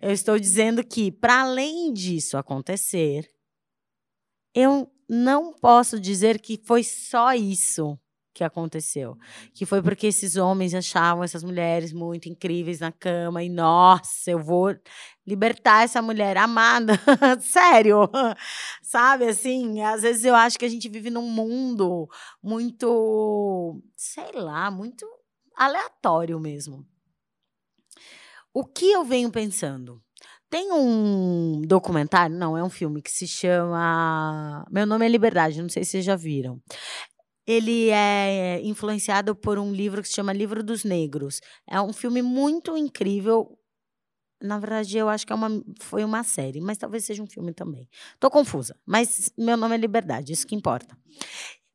Eu 0.00 0.12
estou 0.12 0.38
dizendo 0.38 0.84
que, 0.84 1.10
para 1.10 1.42
além 1.42 1.92
disso 1.92 2.36
acontecer, 2.36 3.28
eu 4.54 4.90
não 5.08 5.52
posso 5.52 5.98
dizer 5.98 6.40
que 6.40 6.60
foi 6.64 6.84
só 6.84 7.34
isso 7.34 7.98
que 8.38 8.44
aconteceu. 8.44 9.18
Que 9.52 9.66
foi 9.66 9.82
porque 9.82 10.06
esses 10.06 10.36
homens 10.36 10.72
achavam 10.72 11.24
essas 11.24 11.42
mulheres 11.42 11.92
muito 11.92 12.28
incríveis 12.28 12.78
na 12.78 12.92
cama 12.92 13.42
e, 13.42 13.48
nossa, 13.48 14.30
eu 14.30 14.38
vou 14.38 14.76
libertar 15.26 15.82
essa 15.82 16.00
mulher 16.00 16.36
amada. 16.36 16.92
Sério. 17.40 18.08
Sabe, 18.80 19.26
assim, 19.26 19.82
às 19.82 20.02
vezes 20.02 20.24
eu 20.24 20.36
acho 20.36 20.56
que 20.56 20.64
a 20.64 20.68
gente 20.68 20.88
vive 20.88 21.10
num 21.10 21.28
mundo 21.28 22.08
muito, 22.40 23.82
sei 23.96 24.30
lá, 24.32 24.70
muito 24.70 25.04
aleatório 25.56 26.38
mesmo. 26.38 26.86
O 28.58 28.64
que 28.64 28.90
eu 28.90 29.04
venho 29.04 29.30
pensando? 29.30 30.02
Tem 30.50 30.72
um 30.72 31.62
documentário, 31.64 32.34
não, 32.34 32.58
é 32.58 32.64
um 32.64 32.68
filme 32.68 33.00
que 33.00 33.08
se 33.08 33.24
chama 33.24 34.66
Meu 34.68 34.84
Nome 34.84 35.06
é 35.06 35.08
Liberdade, 35.08 35.62
não 35.62 35.68
sei 35.68 35.84
se 35.84 35.92
vocês 35.92 36.04
já 36.04 36.16
viram. 36.16 36.60
Ele 37.46 37.88
é 37.90 38.60
influenciado 38.64 39.36
por 39.36 39.60
um 39.60 39.72
livro 39.72 40.02
que 40.02 40.08
se 40.08 40.14
chama 40.14 40.32
Livro 40.32 40.60
dos 40.64 40.82
Negros. 40.82 41.40
É 41.68 41.80
um 41.80 41.92
filme 41.92 42.20
muito 42.20 42.76
incrível. 42.76 43.56
Na 44.42 44.58
verdade, 44.58 44.98
eu 44.98 45.08
acho 45.08 45.24
que 45.24 45.32
é 45.32 45.36
uma, 45.36 45.62
foi 45.78 46.02
uma 46.02 46.24
série, 46.24 46.60
mas 46.60 46.78
talvez 46.78 47.04
seja 47.04 47.22
um 47.22 47.28
filme 47.28 47.54
também. 47.54 47.88
Tô 48.18 48.28
confusa, 48.28 48.74
mas 48.84 49.32
meu 49.38 49.56
nome 49.56 49.76
é 49.76 49.78
Liberdade, 49.78 50.32
isso 50.32 50.44
que 50.44 50.56
importa. 50.56 50.98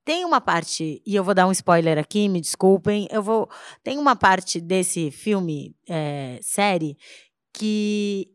Tem 0.06 0.26
uma 0.26 0.41
parte, 0.41 1.01
e 1.06 1.16
eu 1.16 1.24
vou 1.24 1.34
dar 1.34 1.47
um 1.47 1.51
spoiler 1.51 1.97
aqui, 1.97 2.28
me 2.28 2.41
desculpem. 2.41 3.08
Eu 3.10 3.24
vou. 3.24 3.49
Tem 3.82 3.97
uma 3.97 4.16
parte 4.16 4.60
desse 4.60 5.12
filme, 5.12 5.76
é, 5.88 6.39
série, 6.41 6.97
que 7.54 8.30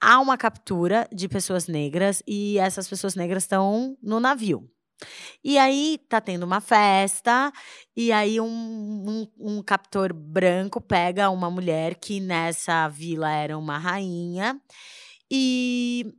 há 0.00 0.20
uma 0.20 0.38
captura 0.38 1.06
de 1.12 1.28
pessoas 1.28 1.66
negras 1.66 2.22
e 2.26 2.58
essas 2.58 2.88
pessoas 2.88 3.14
negras 3.14 3.42
estão 3.42 3.96
no 4.02 4.20
navio. 4.20 4.70
E 5.44 5.58
aí 5.58 5.98
tá 6.08 6.20
tendo 6.20 6.44
uma 6.44 6.60
festa, 6.60 7.52
e 7.94 8.10
aí 8.10 8.40
um, 8.40 8.46
um, 8.46 9.28
um, 9.38 9.62
captor 9.62 10.12
branco 10.14 10.80
pega 10.80 11.28
uma 11.28 11.50
mulher 11.50 11.96
que 11.96 12.18
nessa 12.20 12.88
vila 12.88 13.30
era 13.30 13.58
uma 13.58 13.76
rainha 13.76 14.58
e 15.30 16.14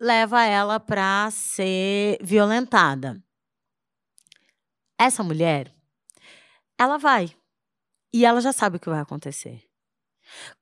leva 0.00 0.44
ela 0.44 0.80
para 0.80 1.28
ser 1.30 2.18
violentada. 2.22 3.22
Essa 4.98 5.22
mulher, 5.22 5.74
ela 6.78 6.96
vai. 6.96 7.34
E 8.12 8.24
ela 8.24 8.40
já 8.40 8.52
sabe 8.52 8.76
o 8.76 8.80
que 8.80 8.88
vai 8.88 9.00
acontecer. 9.00 9.62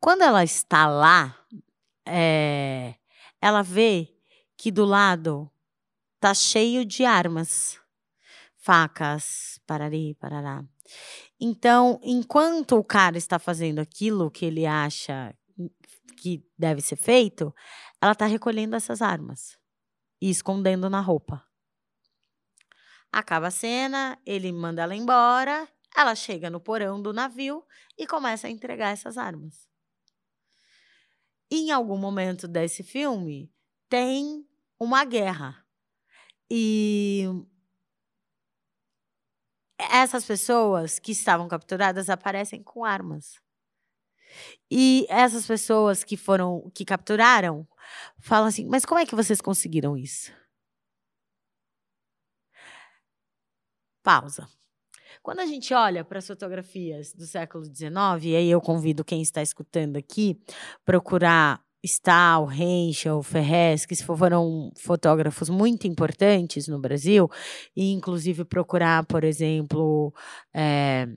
Quando 0.01 0.23
ela 0.23 0.43
está 0.43 0.87
lá, 0.87 1.39
é, 2.07 2.95
ela 3.41 3.63
vê 3.63 4.13
que 4.57 4.71
do 4.71 4.85
lado 4.85 5.51
tá 6.21 6.35
cheio 6.35 6.85
de 6.85 7.05
armas, 7.05 7.79
facas, 8.57 9.61
parari, 9.67 10.15
parará. 10.15 10.65
Então, 11.41 12.01
enquanto 12.03 12.77
o 12.77 12.85
cara 12.85 13.19
está 13.19 13.39
fazendo 13.39 13.79
aquilo 13.79 14.31
que 14.31 14.45
ele 14.45 14.67
acha 14.67 15.35
que 16.17 16.43
deve 16.59 16.81
ser 16.81 16.97
feito, 16.97 17.55
ela 18.01 18.13
está 18.13 18.27
recolhendo 18.27 18.77
essas 18.77 19.03
armas 19.03 19.59
e 20.21 20.31
escondendo 20.31 20.89
na 20.89 21.01
roupa. 21.01 21.45
Acaba 23.17 23.47
a 23.47 23.51
cena, 23.53 24.19
ele 24.27 24.51
manda 24.51 24.83
ela 24.83 24.93
embora, 24.93 25.69
ela 25.97 26.17
chega 26.17 26.51
no 26.51 26.59
porão 26.59 27.01
do 27.01 27.13
navio 27.13 27.65
e 27.97 28.09
começa 28.09 28.49
a 28.49 28.51
entregar 28.51 28.91
essas 28.91 29.17
armas. 29.17 29.69
Em 31.49 31.71
algum 31.71 31.97
momento 31.97 32.49
desse 32.49 32.83
filme, 32.83 33.55
tem 33.89 34.45
uma 34.81 35.05
guerra. 35.05 35.65
E 36.51 37.23
essas 39.79 40.25
pessoas 40.25 40.99
que 40.99 41.13
estavam 41.13 41.47
capturadas 41.47 42.11
aparecem 42.11 42.65
com 42.65 42.85
armas. 42.85 43.41
E 44.69 45.07
essas 45.09 45.47
pessoas 45.47 46.03
que 46.03 46.17
foram, 46.17 46.69
que 46.75 46.85
capturaram, 46.85 47.65
falam 48.19 48.49
assim: 48.49 48.67
mas 48.67 48.85
como 48.85 48.99
é 48.99 49.07
que 49.07 49.15
vocês 49.15 49.41
conseguiram 49.41 49.97
isso? 49.97 50.33
Pausa. 54.05 54.47
Quando 55.23 55.41
a 55.41 55.47
gente 55.47 55.73
olha 55.73 56.05
para 56.05 56.19
as 56.19 56.27
fotografias 56.27 57.15
do 57.15 57.25
século 57.25 57.65
XIX, 57.65 57.91
e 58.23 58.37
aí 58.37 58.51
eu 58.51 58.61
convido 58.61 59.03
quem 59.03 59.23
está 59.23 59.41
escutando 59.41 59.97
aqui 59.97 60.39
procurar 60.85 61.65
Stahl, 61.83 62.53
Henschel, 62.53 63.23
Ferrez, 63.23 63.87
que 63.87 63.97
foram 63.97 64.71
fotógrafos 64.77 65.49
muito 65.49 65.87
importantes 65.87 66.69
no 66.69 66.79
Brasil, 66.79 67.31
e 67.75 67.93
inclusive 67.93 68.45
procurar, 68.45 69.05
por 69.07 69.25
exemplo, 69.25 70.13
é, 70.53 71.09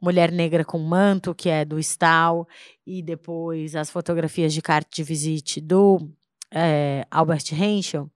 Mulher 0.00 0.30
Negra 0.30 0.64
com 0.64 0.78
Manto, 0.78 1.34
que 1.34 1.48
é 1.48 1.64
do 1.64 1.78
Stahl, 1.78 2.46
e 2.86 3.02
depois 3.02 3.74
as 3.74 3.90
fotografias 3.90 4.52
de 4.52 4.62
carte 4.62 4.96
de 4.96 5.02
visite 5.02 5.60
do 5.60 6.08
é, 6.52 7.04
Albert 7.10 7.52
Henschel. 7.52 8.10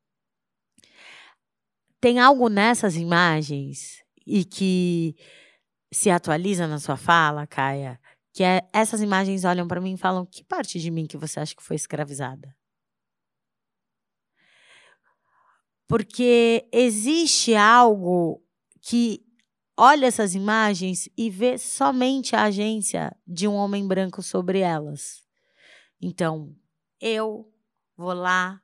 Tem 2.01 2.19
algo 2.19 2.49
nessas 2.49 2.97
imagens 2.97 4.02
e 4.27 4.45
que 4.45 5.17
se 5.93 6.11
atualiza 6.11 6.67
na 6.67 6.79
sua 6.79 6.97
fala, 6.97 7.47
Caia, 7.47 8.01
que 8.33 8.43
é, 8.43 8.63
essas 8.73 9.01
imagens 9.03 9.45
olham 9.45 9.69
para 9.69 9.81
mim 9.81 9.95
e 9.95 9.99
falam: 9.99 10.25
que 10.25 10.43
parte 10.43 10.81
de 10.81 10.91
mim 10.91 11.07
que 11.07 11.17
você 11.17 11.41
acha 11.41 11.55
que 11.55 11.63
foi 11.63 11.77
escravizada? 11.77 12.57
Porque 15.87 16.67
existe 16.73 17.55
algo 17.55 18.43
que 18.81 19.23
olha 19.77 20.07
essas 20.07 20.35
imagens 20.35 21.09
e 21.17 21.29
vê 21.29 21.59
somente 21.59 22.35
a 22.35 22.45
agência 22.45 23.15
de 23.27 23.47
um 23.47 23.55
homem 23.55 23.87
branco 23.87 24.23
sobre 24.23 24.61
elas. 24.61 25.23
Então, 26.01 26.57
eu 27.01 27.53
vou 27.97 28.15
lá, 28.15 28.63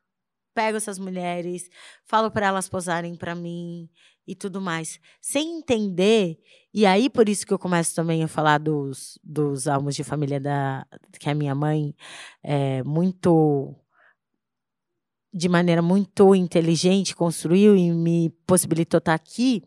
pego 0.55 0.79
essas 0.79 0.99
mulheres, 0.99 1.69
falo 2.05 2.31
para 2.31 2.47
elas 2.47 2.69
posarem 2.69 3.15
para 3.15 3.35
mim 3.35 3.91
e 4.29 4.35
tudo 4.35 4.61
mais, 4.61 5.01
sem 5.23 5.59
entender. 5.59 6.39
E 6.73 6.85
aí 6.85 7.09
por 7.09 7.31
isso 7.31 7.47
que 7.47 7.53
eu 7.53 7.59
começo 7.59 7.95
também 7.95 8.23
a 8.23 8.29
falar 8.29 8.59
dos, 8.59 9.19
dos 9.25 9.67
álbuns 9.67 9.97
de 9.97 10.05
família 10.05 10.39
da 10.39 10.87
que 11.19 11.31
a 11.31 11.35
minha 11.35 11.55
mãe 11.55 11.95
é 12.43 12.83
muito 12.85 13.75
de 15.33 15.49
maneira 15.49 15.81
muito 15.81 16.35
inteligente 16.35 17.17
construiu 17.17 17.77
e 17.77 17.91
me 17.91 18.31
possibilitou 18.47 18.99
estar 18.99 19.15
aqui 19.15 19.63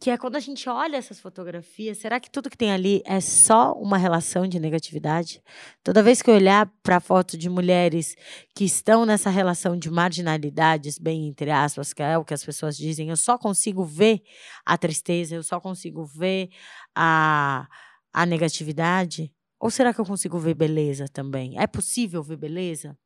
que 0.00 0.10
é 0.10 0.16
quando 0.16 0.36
a 0.36 0.40
gente 0.40 0.68
olha 0.68 0.96
essas 0.96 1.18
fotografias, 1.18 1.98
será 1.98 2.20
que 2.20 2.30
tudo 2.30 2.48
que 2.48 2.56
tem 2.56 2.70
ali 2.70 3.02
é 3.04 3.20
só 3.20 3.72
uma 3.72 3.98
relação 3.98 4.46
de 4.46 4.60
negatividade? 4.60 5.42
Toda 5.82 6.04
vez 6.04 6.22
que 6.22 6.30
eu 6.30 6.34
olhar 6.34 6.72
para 6.84 7.00
foto 7.00 7.36
de 7.36 7.50
mulheres 7.50 8.14
que 8.54 8.64
estão 8.64 9.04
nessa 9.04 9.28
relação 9.28 9.76
de 9.76 9.90
marginalidades, 9.90 10.98
bem 10.98 11.26
entre 11.26 11.50
aspas, 11.50 11.92
que 11.92 12.02
é 12.02 12.16
o 12.16 12.24
que 12.24 12.32
as 12.32 12.44
pessoas 12.44 12.76
dizem, 12.76 13.10
eu 13.10 13.16
só 13.16 13.36
consigo 13.36 13.84
ver 13.84 14.22
a 14.64 14.78
tristeza, 14.78 15.34
eu 15.34 15.42
só 15.42 15.60
consigo 15.60 16.04
ver 16.04 16.48
a, 16.94 17.66
a 18.12 18.24
negatividade. 18.24 19.32
Ou 19.60 19.68
será 19.68 19.92
que 19.92 20.00
eu 20.00 20.06
consigo 20.06 20.38
ver 20.38 20.54
beleza 20.54 21.06
também? 21.08 21.58
É 21.58 21.66
possível 21.66 22.22
ver 22.22 22.36
beleza? 22.36 22.96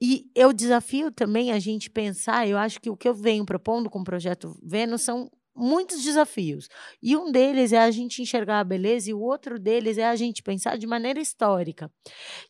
E 0.00 0.30
eu 0.36 0.52
desafio 0.52 1.10
também 1.10 1.50
a 1.50 1.58
gente 1.58 1.90
pensar, 1.90 2.46
eu 2.46 2.56
acho 2.56 2.80
que 2.80 2.88
o 2.88 2.96
que 2.96 3.08
eu 3.08 3.14
venho 3.14 3.44
propondo 3.44 3.90
com 3.90 3.98
o 3.98 4.04
projeto 4.04 4.56
Vênus 4.62 5.02
são 5.02 5.28
muitos 5.54 6.02
desafios. 6.02 6.68
E 7.02 7.16
um 7.16 7.30
deles 7.30 7.72
é 7.72 7.78
a 7.78 7.90
gente 7.90 8.22
enxergar 8.22 8.60
a 8.60 8.64
beleza 8.64 9.10
e 9.10 9.14
o 9.14 9.20
outro 9.20 9.58
deles 9.58 9.98
é 9.98 10.06
a 10.06 10.16
gente 10.16 10.42
pensar 10.42 10.76
de 10.78 10.86
maneira 10.86 11.20
histórica, 11.20 11.90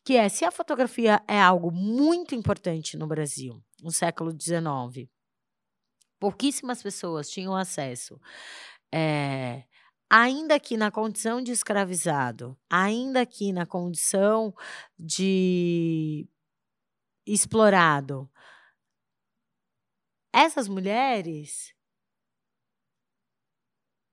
que 0.04 0.16
é 0.16 0.28
se 0.28 0.44
a 0.44 0.50
fotografia 0.50 1.22
é 1.26 1.40
algo 1.40 1.70
muito 1.70 2.34
importante 2.34 2.96
no 2.96 3.06
Brasil, 3.06 3.62
no 3.82 3.90
século 3.90 4.30
XIX, 4.30 5.08
pouquíssimas 6.18 6.82
pessoas 6.82 7.30
tinham 7.30 7.56
acesso. 7.56 8.20
É, 8.92 9.64
ainda 10.10 10.58
que 10.60 10.76
na 10.76 10.90
condição 10.90 11.42
de 11.42 11.52
escravizado, 11.52 12.58
ainda 12.68 13.24
que 13.24 13.52
na 13.52 13.64
condição 13.64 14.54
de 14.98 16.28
explorado, 17.26 18.28
essas 20.32 20.68
mulheres 20.68 21.74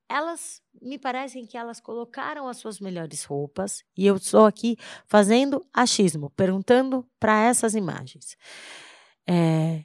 elas 0.10 0.62
me 0.82 0.97
parecem 0.97 1.45
que 1.45 1.58
elas 1.58 1.80
colocaram 1.80 2.47
as 2.47 2.58
suas 2.58 2.80
melhores 2.80 3.24
roupas 3.24 3.84
e 3.95 4.05
eu 4.05 4.16
estou 4.16 4.45
aqui 4.45 4.78
fazendo 5.05 5.66
achismo, 5.74 6.30
perguntando 6.32 7.05
para 7.20 7.43
essas 7.43 7.76
imagens. 7.76 8.38
É, 9.28 9.84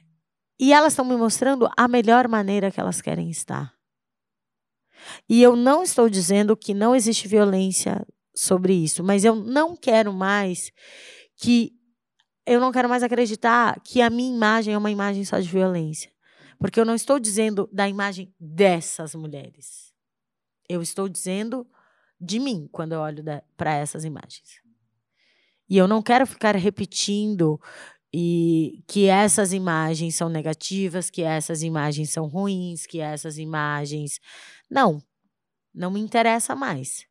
e 0.59 0.71
elas 0.71 0.93
estão 0.93 1.03
me 1.03 1.15
mostrando 1.15 1.69
a 1.75 1.87
melhor 1.87 2.27
maneira 2.27 2.71
que 2.71 2.79
elas 2.79 3.01
querem 3.01 3.29
estar. 3.29 3.73
E 5.27 5.41
eu 5.41 5.55
não 5.55 5.83
estou 5.83 6.09
dizendo 6.09 6.55
que 6.55 6.73
não 6.73 6.95
existe 6.95 7.27
violência 7.27 8.05
sobre 8.35 8.73
isso, 8.73 9.03
mas 9.03 9.25
eu 9.25 9.35
não 9.35 9.75
quero 9.75 10.13
mais 10.13 10.71
que. 11.35 11.73
Eu 12.45 12.59
não 12.59 12.73
quero 12.73 12.89
mais 12.89 13.03
acreditar 13.03 13.79
que 13.81 14.01
a 14.01 14.09
minha 14.09 14.33
imagem 14.33 14.73
é 14.73 14.77
uma 14.77 14.91
imagem 14.91 15.23
só 15.23 15.39
de 15.39 15.47
violência. 15.47 16.11
Porque 16.59 16.79
eu 16.79 16.85
não 16.85 16.95
estou 16.95 17.19
dizendo 17.19 17.69
da 17.71 17.87
imagem 17.87 18.33
dessas 18.39 19.15
mulheres. 19.15 19.92
Eu 20.67 20.81
estou 20.81 21.09
dizendo 21.09 21.67
de 22.19 22.39
mim 22.39 22.67
quando 22.71 22.93
eu 22.93 22.99
olho 22.99 23.23
para 23.57 23.73
essas 23.75 24.05
imagens. 24.05 24.61
E 25.69 25.77
eu 25.77 25.87
não 25.87 26.01
quero 26.01 26.25
ficar 26.25 26.55
repetindo 26.55 27.59
e 28.13 28.83
que 28.87 29.07
essas 29.07 29.53
imagens 29.53 30.15
são 30.15 30.29
negativas, 30.29 31.09
que 31.09 31.23
essas 31.23 31.63
imagens 31.63 32.11
são 32.11 32.27
ruins, 32.27 32.85
que 32.85 32.99
essas 32.99 33.37
imagens. 33.37 34.19
Não, 34.69 35.01
não 35.73 35.89
me 35.89 35.99
interessa 35.99 36.55
mais. 36.55 37.07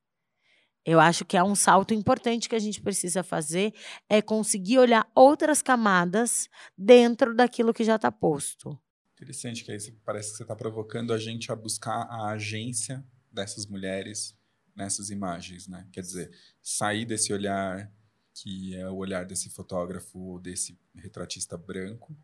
Eu 0.85 0.99
acho 0.99 1.25
que 1.25 1.37
é 1.37 1.43
um 1.43 1.55
salto 1.55 1.95
importante 1.95 2.49
que 2.49 2.55
a 2.55 2.61
gente 2.61 2.81
precisa 2.81 3.23
fazer 3.23 3.73
é 4.09 4.21
conseguir 4.21 4.79
olhar 4.79 5.09
outras 5.15 5.63
camadas 5.63 6.49
dentro 6.77 7.35
daquilo 7.35 7.73
que 7.73 7.85
já 7.85 7.97
está 7.97 8.11
posto. 8.11 8.77
Interessante 9.15 9.65
que 9.65 9.71
aí 9.71 9.79
parece 10.05 10.33
que 10.33 10.37
você 10.39 10.43
está 10.43 10.57
provocando 10.57 11.13
a 11.13 11.19
gente 11.19 11.53
a 11.53 11.57
buscar 11.57 12.03
a 12.11 12.31
agência 12.31 13.05
dessas 13.33 13.67
mulheres 13.67 14.37
nessas 14.75 15.11
imagens, 15.11 15.69
né? 15.69 15.87
Quer 15.93 16.01
dizer, 16.01 16.31
sair 16.63 17.05
desse 17.05 17.33
olhar 17.33 17.93
que 18.35 18.75
é 18.75 18.89
o 18.89 18.97
olhar 18.97 19.27
desse 19.27 19.51
fotógrafo, 19.51 20.41
desse 20.41 20.79
retratista 20.95 21.57
branco, 21.57 22.17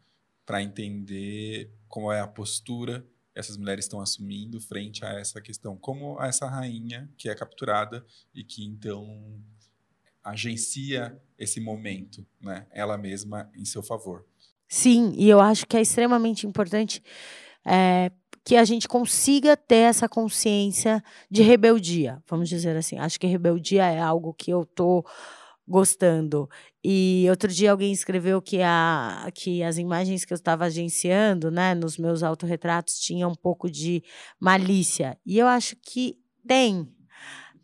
para 0.47 0.63
entender 0.63 1.71
como 1.87 2.11
é 2.11 2.21
a 2.21 2.27
postura 2.27 3.07
essas 3.35 3.57
mulheres 3.57 3.85
estão 3.85 4.01
assumindo 4.01 4.61
frente 4.61 5.05
a 5.05 5.11
essa 5.13 5.41
questão, 5.41 5.77
como 5.77 6.21
essa 6.21 6.49
rainha 6.49 7.09
que 7.17 7.29
é 7.29 7.35
capturada 7.37 8.05
e 8.35 8.43
que 8.43 8.65
então 8.65 9.41
agencia 10.25 11.17
esse 11.39 11.61
momento, 11.61 12.27
né? 12.41 12.67
Ela 12.73 12.99
mesma 12.99 13.49
em 13.55 13.65
seu 13.65 13.81
favor. 13.81 14.27
Sim, 14.67 15.13
e 15.17 15.29
eu 15.29 15.41
acho 15.41 15.67
que 15.67 15.77
é 15.77 15.81
extremamente 15.81 16.49
importante 16.49 17.01
é, 17.65 18.11
que 18.49 18.57
a 18.57 18.65
gente 18.65 18.89
consiga 18.89 19.55
ter 19.59 19.91
essa 19.91 20.09
consciência 20.09 21.05
de 21.31 21.43
rebeldia, 21.43 22.23
vamos 22.27 22.49
dizer 22.49 22.75
assim. 22.79 22.99
Acho 22.99 23.21
que 23.21 23.27
rebeldia 23.27 23.85
é 23.85 24.01
algo 24.01 24.33
que 24.33 24.51
eu 24.51 24.65
tô 24.65 25.05
gostando. 25.67 26.49
E 26.83 27.27
outro 27.29 27.53
dia 27.53 27.71
alguém 27.71 27.93
escreveu 27.93 28.41
que, 28.41 28.63
a, 28.63 29.29
que 29.35 29.63
as 29.63 29.77
imagens 29.77 30.25
que 30.25 30.33
eu 30.33 30.35
estava 30.35 30.65
agenciando, 30.65 31.51
né, 31.51 31.75
nos 31.75 31.99
meus 31.99 32.23
autorretratos, 32.23 32.99
tinham 32.99 33.33
um 33.33 33.35
pouco 33.35 33.71
de 33.71 34.03
malícia. 34.41 35.19
E 35.27 35.39
eu 35.39 35.47
acho 35.47 35.77
que 35.77 36.17
tem. 36.47 36.91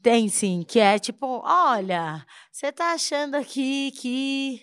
Tem 0.03 0.29
sim, 0.29 0.63
que 0.69 0.79
é 0.79 0.99
tipo, 0.99 1.41
olha, 1.47 2.27
você 2.53 2.67
está 2.67 2.93
achando 2.93 3.37
aqui 3.37 3.91
que 3.93 4.61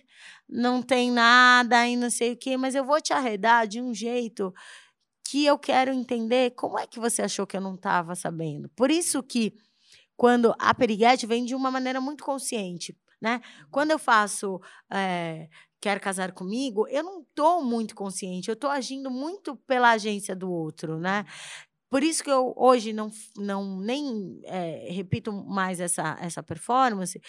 não 0.47 0.83
tem 0.83 1.09
nada 1.09 1.87
e 1.87 1.95
não 1.95 2.11
sei 2.11 2.33
o 2.33 2.37
quê, 2.37 2.57
mas 2.57 2.75
eu 2.75 2.85
vou 2.85 3.01
te 3.01 3.11
arredar 3.11 3.65
de 3.65 3.81
um 3.81 3.91
jeito 3.91 4.53
que 5.31 5.45
eu 5.45 5.57
quero 5.57 5.93
entender 5.93 6.51
como 6.51 6.77
é 6.77 6.85
que 6.85 6.99
você 6.99 7.21
achou 7.21 7.47
que 7.47 7.55
eu 7.55 7.61
não 7.61 7.75
estava 7.75 8.15
sabendo. 8.15 8.67
Por 8.75 8.91
isso 8.91 9.23
que 9.23 9.53
quando 10.17 10.53
a 10.59 10.73
periguete 10.73 11.25
vem 11.25 11.45
de 11.45 11.55
uma 11.55 11.71
maneira 11.71 12.01
muito 12.01 12.21
consciente, 12.21 12.93
né? 13.21 13.39
Quando 13.71 13.91
eu 13.91 13.97
faço 13.97 14.59
é, 14.91 15.47
quer 15.79 16.01
casar 16.01 16.33
comigo, 16.33 16.85
eu 16.89 17.01
não 17.01 17.21
estou 17.21 17.63
muito 17.63 17.95
consciente, 17.95 18.49
eu 18.49 18.55
estou 18.55 18.69
agindo 18.69 19.09
muito 19.09 19.55
pela 19.55 19.91
agência 19.91 20.35
do 20.35 20.51
outro, 20.51 20.99
né? 20.99 21.25
por 21.91 22.03
isso 22.03 22.23
que 22.23 22.31
eu 22.31 22.53
hoje 22.55 22.93
não, 22.93 23.11
não 23.35 23.77
nem 23.81 24.39
é, 24.45 24.87
repito 24.91 25.33
mais 25.33 25.81
essa, 25.81 26.17
essa 26.21 26.41
performance, 26.41 27.21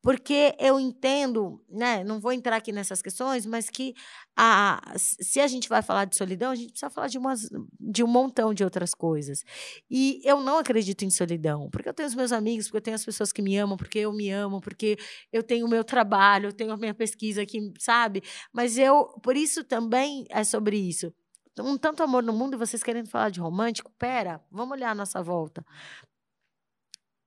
porque 0.00 0.54
eu 0.58 0.78
entendo, 0.78 1.62
né, 1.68 2.04
não 2.04 2.20
vou 2.20 2.32
entrar 2.32 2.56
aqui 2.56 2.70
nessas 2.72 3.02
questões, 3.02 3.44
mas 3.44 3.68
que 3.68 3.94
a, 4.36 4.80
se 4.96 5.40
a 5.40 5.46
gente 5.46 5.68
vai 5.68 5.82
falar 5.82 6.04
de 6.04 6.16
solidão, 6.16 6.52
a 6.52 6.54
gente 6.54 6.70
precisa 6.70 6.90
falar 6.90 7.08
de, 7.08 7.18
umas, 7.18 7.48
de 7.80 8.04
um 8.04 8.06
montão 8.06 8.54
de 8.54 8.62
outras 8.62 8.94
coisas. 8.94 9.44
E 9.90 10.20
eu 10.24 10.40
não 10.40 10.58
acredito 10.58 11.04
em 11.04 11.10
solidão, 11.10 11.68
porque 11.70 11.88
eu 11.88 11.94
tenho 11.94 12.08
os 12.08 12.14
meus 12.14 12.30
amigos, 12.32 12.66
porque 12.66 12.78
eu 12.78 12.82
tenho 12.82 12.94
as 12.94 13.04
pessoas 13.04 13.32
que 13.32 13.42
me 13.42 13.56
amam, 13.56 13.76
porque 13.76 13.98
eu 13.98 14.12
me 14.12 14.30
amo, 14.30 14.60
porque 14.60 14.96
eu 15.32 15.42
tenho 15.42 15.66
o 15.66 15.68
meu 15.68 15.82
trabalho, 15.82 16.48
eu 16.48 16.52
tenho 16.52 16.72
a 16.72 16.76
minha 16.76 16.94
pesquisa 16.94 17.42
aqui, 17.42 17.72
sabe? 17.78 18.22
Mas 18.52 18.78
eu, 18.78 19.06
por 19.22 19.36
isso 19.36 19.64
também 19.64 20.24
é 20.30 20.44
sobre 20.44 20.76
isso 20.76 21.12
um 21.60 21.76
tanto 21.76 22.02
amor 22.02 22.22
no 22.22 22.32
mundo 22.32 22.54
e 22.54 22.56
vocês 22.56 22.82
querendo 22.82 23.08
falar 23.08 23.30
de 23.30 23.40
romântico? 23.40 23.90
Pera, 23.98 24.40
vamos 24.50 24.76
olhar 24.76 24.90
a 24.90 24.94
nossa 24.94 25.22
volta. 25.22 25.64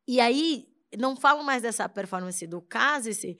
E 0.07 0.19
aí, 0.19 0.70
não 0.97 1.15
falo 1.15 1.43
mais 1.43 1.61
dessa 1.61 1.87
performance 1.87 2.45
do 2.47 2.61
Case 2.61 3.37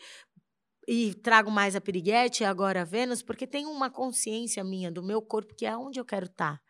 e 0.87 1.13
trago 1.15 1.51
mais 1.51 1.75
a 1.75 1.81
Piriguete 1.81 2.43
e 2.43 2.45
agora 2.45 2.81
a 2.81 2.85
Vênus, 2.85 3.21
porque 3.21 3.45
tem 3.45 3.65
uma 3.65 3.89
consciência 3.89 4.63
minha 4.63 4.91
do 4.91 5.03
meu 5.03 5.21
corpo 5.21 5.55
que 5.55 5.65
é 5.65 5.75
onde 5.75 5.99
eu 5.99 6.05
quero 6.05 6.25
estar. 6.25 6.57
Tá. 6.57 6.61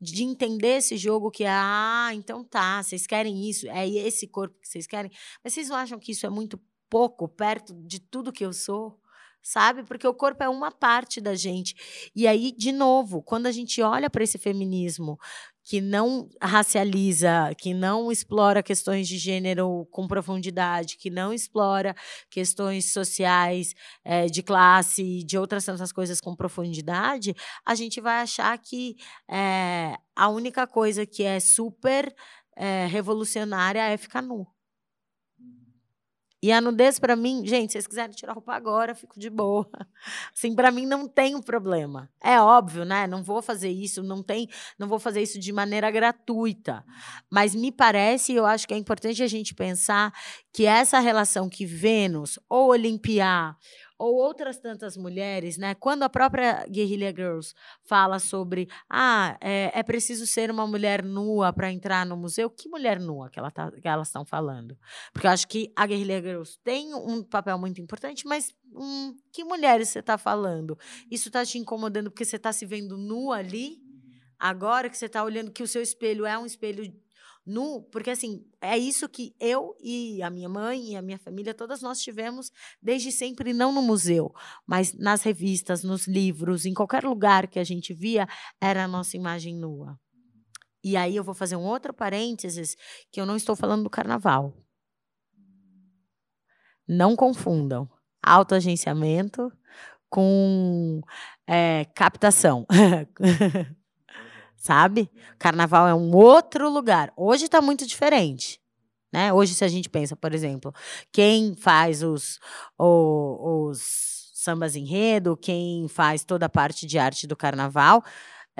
De 0.00 0.22
entender 0.22 0.78
esse 0.78 0.96
jogo 0.96 1.30
que 1.30 1.44
é, 1.44 1.50
ah, 1.50 2.10
então 2.14 2.42
tá, 2.42 2.82
vocês 2.82 3.06
querem 3.06 3.48
isso, 3.48 3.68
é 3.68 3.86
esse 3.86 4.26
corpo 4.26 4.58
que 4.58 4.68
vocês 4.68 4.86
querem. 4.86 5.10
Mas 5.44 5.52
vocês 5.52 5.68
não 5.68 5.76
acham 5.76 5.98
que 5.98 6.12
isso 6.12 6.24
é 6.24 6.30
muito 6.30 6.58
pouco 6.88 7.28
perto 7.28 7.74
de 7.86 8.00
tudo 8.00 8.32
que 8.32 8.44
eu 8.44 8.52
sou? 8.52 8.98
sabe? 9.42 9.84
Porque 9.84 10.06
o 10.06 10.14
corpo 10.14 10.42
é 10.42 10.48
uma 10.48 10.70
parte 10.70 11.20
da 11.20 11.34
gente. 11.34 11.74
E 12.14 12.26
aí, 12.26 12.52
de 12.52 12.72
novo, 12.72 13.22
quando 13.22 13.46
a 13.46 13.52
gente 13.52 13.80
olha 13.82 14.10
para 14.10 14.22
esse 14.24 14.38
feminismo 14.38 15.18
que 15.64 15.80
não 15.80 16.28
racializa, 16.42 17.54
que 17.58 17.72
não 17.74 18.10
explora 18.10 18.62
questões 18.62 19.06
de 19.06 19.18
gênero 19.18 19.86
com 19.90 20.06
profundidade, 20.06 20.96
que 20.96 21.10
não 21.10 21.32
explora 21.32 21.94
questões 22.30 22.92
sociais, 22.92 23.74
é, 24.04 24.26
de 24.26 24.42
classe, 24.42 25.22
de 25.24 25.38
outras 25.38 25.64
tantas 25.64 25.92
coisas 25.92 26.20
com 26.20 26.34
profundidade, 26.34 27.34
a 27.64 27.74
gente 27.74 28.00
vai 28.00 28.20
achar 28.22 28.56
que 28.58 28.96
é, 29.30 29.96
a 30.16 30.28
única 30.28 30.66
coisa 30.66 31.06
que 31.06 31.22
é 31.22 31.38
super 31.40 32.14
é, 32.56 32.86
revolucionária 32.86 33.80
é 33.80 33.96
ficar 33.96 34.22
nu. 34.22 34.46
E 36.42 36.50
a 36.50 36.60
nudez, 36.60 36.98
para 36.98 37.14
mim, 37.14 37.44
gente, 37.44 37.70
se 37.70 37.72
vocês 37.74 37.86
quiserem 37.86 38.14
tirar 38.14 38.32
a 38.32 38.34
roupa 38.34 38.54
agora, 38.54 38.94
fico 38.94 39.20
de 39.20 39.28
boa. 39.28 39.68
Assim, 40.34 40.54
para 40.54 40.70
mim 40.70 40.86
não 40.86 41.06
tem 41.06 41.34
um 41.34 41.42
problema. 41.42 42.08
É 42.22 42.40
óbvio, 42.40 42.84
né? 42.84 43.06
Não 43.06 43.22
vou 43.22 43.42
fazer 43.42 43.68
isso, 43.68 44.02
não 44.02 44.22
tem, 44.22 44.48
não 44.78 44.88
vou 44.88 44.98
fazer 44.98 45.20
isso 45.20 45.38
de 45.38 45.52
maneira 45.52 45.90
gratuita. 45.90 46.82
Mas 47.30 47.54
me 47.54 47.70
parece, 47.70 48.32
eu 48.32 48.46
acho 48.46 48.66
que 48.66 48.72
é 48.72 48.76
importante 48.78 49.22
a 49.22 49.26
gente 49.26 49.54
pensar 49.54 50.12
que 50.50 50.64
essa 50.64 50.98
relação 50.98 51.48
que 51.48 51.66
Vênus 51.66 52.38
ou 52.48 52.70
Olimpiar 52.70 53.58
ou 54.00 54.14
outras 54.14 54.56
tantas 54.56 54.96
mulheres, 54.96 55.58
né? 55.58 55.74
Quando 55.74 56.04
a 56.04 56.08
própria 56.08 56.64
Guerrilla 56.66 57.10
Girls 57.10 57.52
fala 57.82 58.18
sobre 58.18 58.66
ah, 58.88 59.36
é, 59.42 59.70
é 59.74 59.82
preciso 59.82 60.26
ser 60.26 60.50
uma 60.50 60.66
mulher 60.66 61.04
nua 61.04 61.52
para 61.52 61.70
entrar 61.70 62.06
no 62.06 62.16
museu, 62.16 62.48
que 62.48 62.66
mulher 62.66 62.98
nua 62.98 63.28
que, 63.28 63.38
ela 63.38 63.50
tá, 63.50 63.70
que 63.70 63.86
elas 63.86 64.08
estão 64.08 64.24
falando? 64.24 64.74
Porque 65.12 65.26
eu 65.26 65.30
acho 65.30 65.46
que 65.46 65.70
a 65.76 65.86
Guerrilla 65.86 66.18
Girls 66.22 66.58
tem 66.64 66.94
um 66.94 67.22
papel 67.22 67.58
muito 67.58 67.78
importante, 67.78 68.26
mas 68.26 68.54
hum, 68.72 69.14
que 69.30 69.44
mulheres 69.44 69.90
você 69.90 69.98
está 69.98 70.16
falando? 70.16 70.78
Isso 71.10 71.28
está 71.28 71.44
te 71.44 71.58
incomodando 71.58 72.10
porque 72.10 72.24
você 72.24 72.36
está 72.36 72.54
se 72.54 72.64
vendo 72.64 72.96
nua 72.96 73.36
ali? 73.36 73.82
Agora 74.38 74.88
que 74.88 74.96
você 74.96 75.04
está 75.04 75.22
olhando 75.22 75.50
que 75.50 75.62
o 75.62 75.68
seu 75.68 75.82
espelho 75.82 76.24
é 76.24 76.38
um 76.38 76.46
espelho 76.46 76.90
porque 77.90 78.10
assim, 78.10 78.44
é 78.60 78.76
isso 78.76 79.08
que 79.08 79.34
eu 79.40 79.74
e 79.80 80.22
a 80.22 80.30
minha 80.30 80.48
mãe 80.48 80.92
e 80.92 80.96
a 80.96 81.02
minha 81.02 81.18
família, 81.18 81.54
todas 81.54 81.80
nós 81.80 82.00
tivemos 82.00 82.50
desde 82.82 83.10
sempre, 83.10 83.52
não 83.52 83.72
no 83.72 83.82
museu, 83.82 84.32
mas 84.66 84.92
nas 84.92 85.22
revistas, 85.22 85.82
nos 85.82 86.06
livros, 86.06 86.66
em 86.66 86.74
qualquer 86.74 87.04
lugar 87.04 87.48
que 87.48 87.58
a 87.58 87.64
gente 87.64 87.94
via, 87.94 88.28
era 88.60 88.84
a 88.84 88.88
nossa 88.88 89.16
imagem 89.16 89.56
nua. 89.56 89.98
E 90.82 90.96
aí 90.96 91.16
eu 91.16 91.24
vou 91.24 91.34
fazer 91.34 91.56
um 91.56 91.64
outro 91.64 91.92
parênteses, 91.92 92.76
que 93.10 93.20
eu 93.20 93.26
não 93.26 93.36
estou 93.36 93.56
falando 93.56 93.84
do 93.84 93.90
carnaval. 93.90 94.54
Não 96.86 97.14
confundam 97.14 97.88
autoagenciamento 98.22 99.52
com 100.08 101.00
é, 101.46 101.84
captação. 101.94 102.66
sabe? 104.60 105.10
Carnaval 105.38 105.88
é 105.88 105.94
um 105.94 106.14
outro 106.14 106.68
lugar. 106.68 107.10
Hoje 107.16 107.46
está 107.46 107.62
muito 107.62 107.86
diferente. 107.86 108.60
Né? 109.10 109.32
Hoje, 109.32 109.54
se 109.54 109.64
a 109.64 109.68
gente 109.68 109.88
pensa, 109.88 110.14
por 110.14 110.32
exemplo, 110.32 110.72
quem 111.10 111.56
faz 111.56 112.02
os, 112.02 112.38
os, 112.78 113.38
os 113.40 114.30
sambas 114.34 114.76
enredo, 114.76 115.36
quem 115.36 115.88
faz 115.88 116.22
toda 116.22 116.46
a 116.46 116.48
parte 116.48 116.86
de 116.86 116.98
arte 116.98 117.26
do 117.26 117.34
carnaval, 117.34 118.04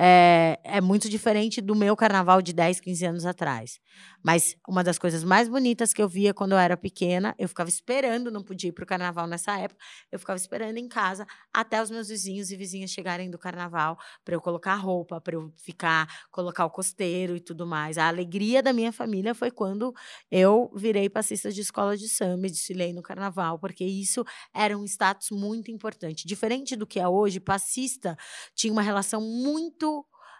é, 0.03 0.59
é 0.65 0.81
muito 0.81 1.11
diferente 1.11 1.61
do 1.61 1.75
meu 1.75 1.95
carnaval 1.95 2.41
de 2.41 2.55
10, 2.55 2.81
15 2.81 3.05
anos 3.05 3.27
atrás. 3.27 3.79
Mas 4.25 4.57
uma 4.67 4.83
das 4.83 4.99
coisas 4.99 5.23
mais 5.23 5.47
bonitas 5.47 5.93
que 5.93 6.01
eu 6.01 6.09
via 6.09 6.33
quando 6.33 6.53
eu 6.53 6.59
era 6.59 6.75
pequena, 6.75 7.35
eu 7.39 7.47
ficava 7.47 7.69
esperando, 7.69 8.31
não 8.31 8.43
podia 8.43 8.71
ir 8.71 8.73
para 8.73 8.85
o 8.85 8.87
carnaval 8.87 9.27
nessa 9.27 9.59
época, 9.59 9.79
eu 10.11 10.19
ficava 10.19 10.39
esperando 10.39 10.79
em 10.79 10.89
casa 10.89 11.27
até 11.53 11.83
os 11.83 11.91
meus 11.91 12.09
vizinhos 12.09 12.51
e 12.51 12.57
vizinhas 12.57 12.91
chegarem 12.91 13.31
do 13.31 13.39
carnaval 13.39 13.99
para 14.25 14.35
eu 14.35 14.41
colocar 14.41 14.75
roupa, 14.77 15.21
para 15.21 15.35
eu 15.35 15.53
ficar, 15.59 16.09
colocar 16.31 16.65
o 16.65 16.71
costeiro 16.71 17.37
e 17.37 17.41
tudo 17.41 17.67
mais. 17.67 17.99
A 17.99 18.09
alegria 18.09 18.63
da 18.63 18.73
minha 18.73 18.93
família 18.93 19.35
foi 19.35 19.51
quando 19.51 19.93
eu 20.31 20.73
virei 20.75 21.11
passista 21.11 21.53
de 21.53 21.61
escola 21.61 21.95
de 21.95 22.09
samba 22.09 22.47
e 22.47 22.51
desfilei 22.51 22.95
no 22.95 23.03
carnaval, 23.03 23.59
porque 23.59 23.85
isso 23.85 24.25
era 24.55 24.79
um 24.79 24.85
status 24.87 25.29
muito 25.31 25.71
importante. 25.71 26.27
Diferente 26.27 26.75
do 26.75 26.87
que 26.87 26.99
é 26.99 27.07
hoje, 27.07 27.39
passista 27.39 28.17
tinha 28.55 28.73
uma 28.73 28.83
relação 28.83 29.21
muito 29.21 29.90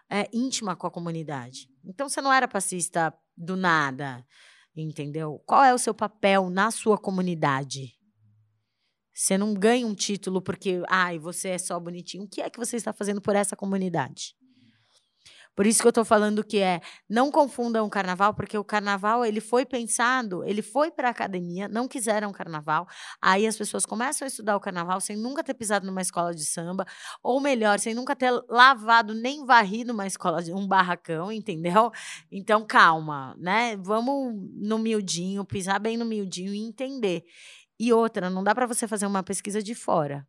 é, 0.09 0.29
íntima 0.33 0.75
com 0.75 0.87
a 0.87 0.91
comunidade. 0.91 1.67
Então 1.85 2.09
você 2.09 2.21
não 2.21 2.33
era 2.33 2.47
passista 2.47 3.13
do 3.35 3.55
nada, 3.55 4.25
entendeu? 4.75 5.41
Qual 5.45 5.63
é 5.63 5.73
o 5.73 5.77
seu 5.77 5.93
papel 5.93 6.49
na 6.49 6.69
sua 6.69 6.97
comunidade? 6.97 7.93
Você 9.13 9.37
não 9.37 9.53
ganha 9.53 9.85
um 9.85 9.93
título 9.93 10.41
porque, 10.41 10.81
ai, 10.89 11.19
você 11.19 11.49
é 11.49 11.57
só 11.57 11.79
bonitinho. 11.79 12.23
O 12.23 12.27
que 12.27 12.41
é 12.41 12.49
que 12.49 12.57
você 12.57 12.75
está 12.75 12.91
fazendo 12.91 13.21
por 13.21 13.35
essa 13.35 13.55
comunidade? 13.55 14.35
Por 15.55 15.65
isso 15.65 15.81
que 15.81 15.87
eu 15.87 15.89
estou 15.89 16.05
falando 16.05 16.43
que 16.43 16.57
é 16.59 16.81
não 17.09 17.31
confundam 17.31 17.85
o 17.85 17.89
carnaval, 17.89 18.33
porque 18.33 18.57
o 18.57 18.63
carnaval 18.63 19.25
ele 19.25 19.41
foi 19.41 19.65
pensado, 19.65 20.43
ele 20.45 20.61
foi 20.61 20.91
para 20.91 21.09
a 21.09 21.11
academia, 21.11 21.67
não 21.67 21.87
quiseram 21.87 22.31
carnaval. 22.31 22.87
Aí 23.21 23.45
as 23.45 23.57
pessoas 23.57 23.85
começam 23.85 24.25
a 24.25 24.29
estudar 24.29 24.55
o 24.55 24.59
carnaval 24.59 24.99
sem 25.01 25.15
nunca 25.17 25.43
ter 25.43 25.53
pisado 25.53 25.85
numa 25.85 26.01
escola 26.01 26.33
de 26.33 26.45
samba, 26.45 26.85
ou 27.23 27.39
melhor, 27.39 27.79
sem 27.79 27.93
nunca 27.93 28.15
ter 28.15 28.31
lavado 28.49 29.13
nem 29.13 29.45
varrido 29.45 29.93
uma 29.93 30.07
escola 30.07 30.41
um 30.53 30.67
barracão, 30.67 31.31
entendeu? 31.31 31.91
Então 32.31 32.65
calma, 32.65 33.35
né? 33.37 33.77
Vamos 33.77 34.33
no 34.55 34.79
miudinho, 34.79 35.45
pisar 35.45 35.79
bem 35.79 35.97
no 35.97 36.05
miudinho 36.05 36.53
e 36.53 36.59
entender. 36.59 37.23
E 37.79 37.91
outra, 37.91 38.29
não 38.29 38.43
dá 38.43 38.53
para 38.53 38.67
você 38.67 38.87
fazer 38.87 39.07
uma 39.07 39.23
pesquisa 39.23 39.61
de 39.61 39.73
fora. 39.75 40.27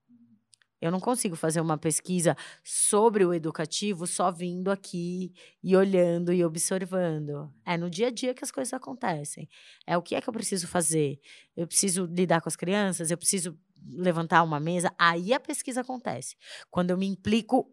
Eu 0.83 0.91
não 0.91 0.99
consigo 0.99 1.37
fazer 1.37 1.61
uma 1.61 1.79
pesquisa 1.79 2.37
sobre 2.65 3.25
o 3.25 3.33
educativo 3.33 4.05
só 4.05 4.33
vindo 4.33 4.69
aqui 4.69 5.33
e 5.63 5.77
olhando 5.77 6.33
e 6.33 6.45
observando. 6.45 7.49
É 7.65 7.79
no 7.79 7.89
dia 7.89 8.09
a 8.09 8.11
dia 8.11 8.35
que 8.35 8.43
as 8.43 8.51
coisas 8.51 8.75
acontecem. 8.75 9.49
É 9.87 9.97
o 9.97 10.03
que 10.03 10.17
é 10.17 10.21
que 10.21 10.29
eu 10.29 10.33
preciso 10.33 10.67
fazer? 10.67 11.21
Eu 11.57 11.69
preciso 11.69 12.07
lidar 12.07 12.41
com 12.41 12.49
as 12.49 12.57
crianças, 12.57 13.13
eu 13.13 13.17
preciso 13.17 13.57
levantar 13.91 14.43
uma 14.43 14.59
mesa. 14.59 14.93
Aí 14.99 15.33
a 15.33 15.39
pesquisa 15.39 15.83
acontece. 15.83 16.35
Quando 16.69 16.91
eu 16.91 16.99
me 16.99 17.07
implico 17.07 17.73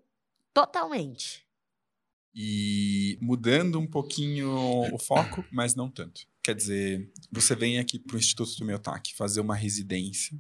totalmente. 0.54 1.44
E 2.36 3.18
mudando 3.20 3.80
um 3.80 3.88
pouquinho 3.88 4.52
o 4.94 5.00
foco, 5.00 5.44
mas 5.52 5.74
não 5.74 5.90
tanto. 5.90 6.28
Quer 6.44 6.54
dizer, 6.54 7.12
você 7.32 7.56
vem 7.56 7.80
aqui 7.80 7.98
para 7.98 8.16
o 8.16 8.20
Instituto 8.20 8.56
do 8.56 8.66
Miotac 8.66 9.16
fazer 9.16 9.42
uma 9.42 9.56
residência 9.56 10.38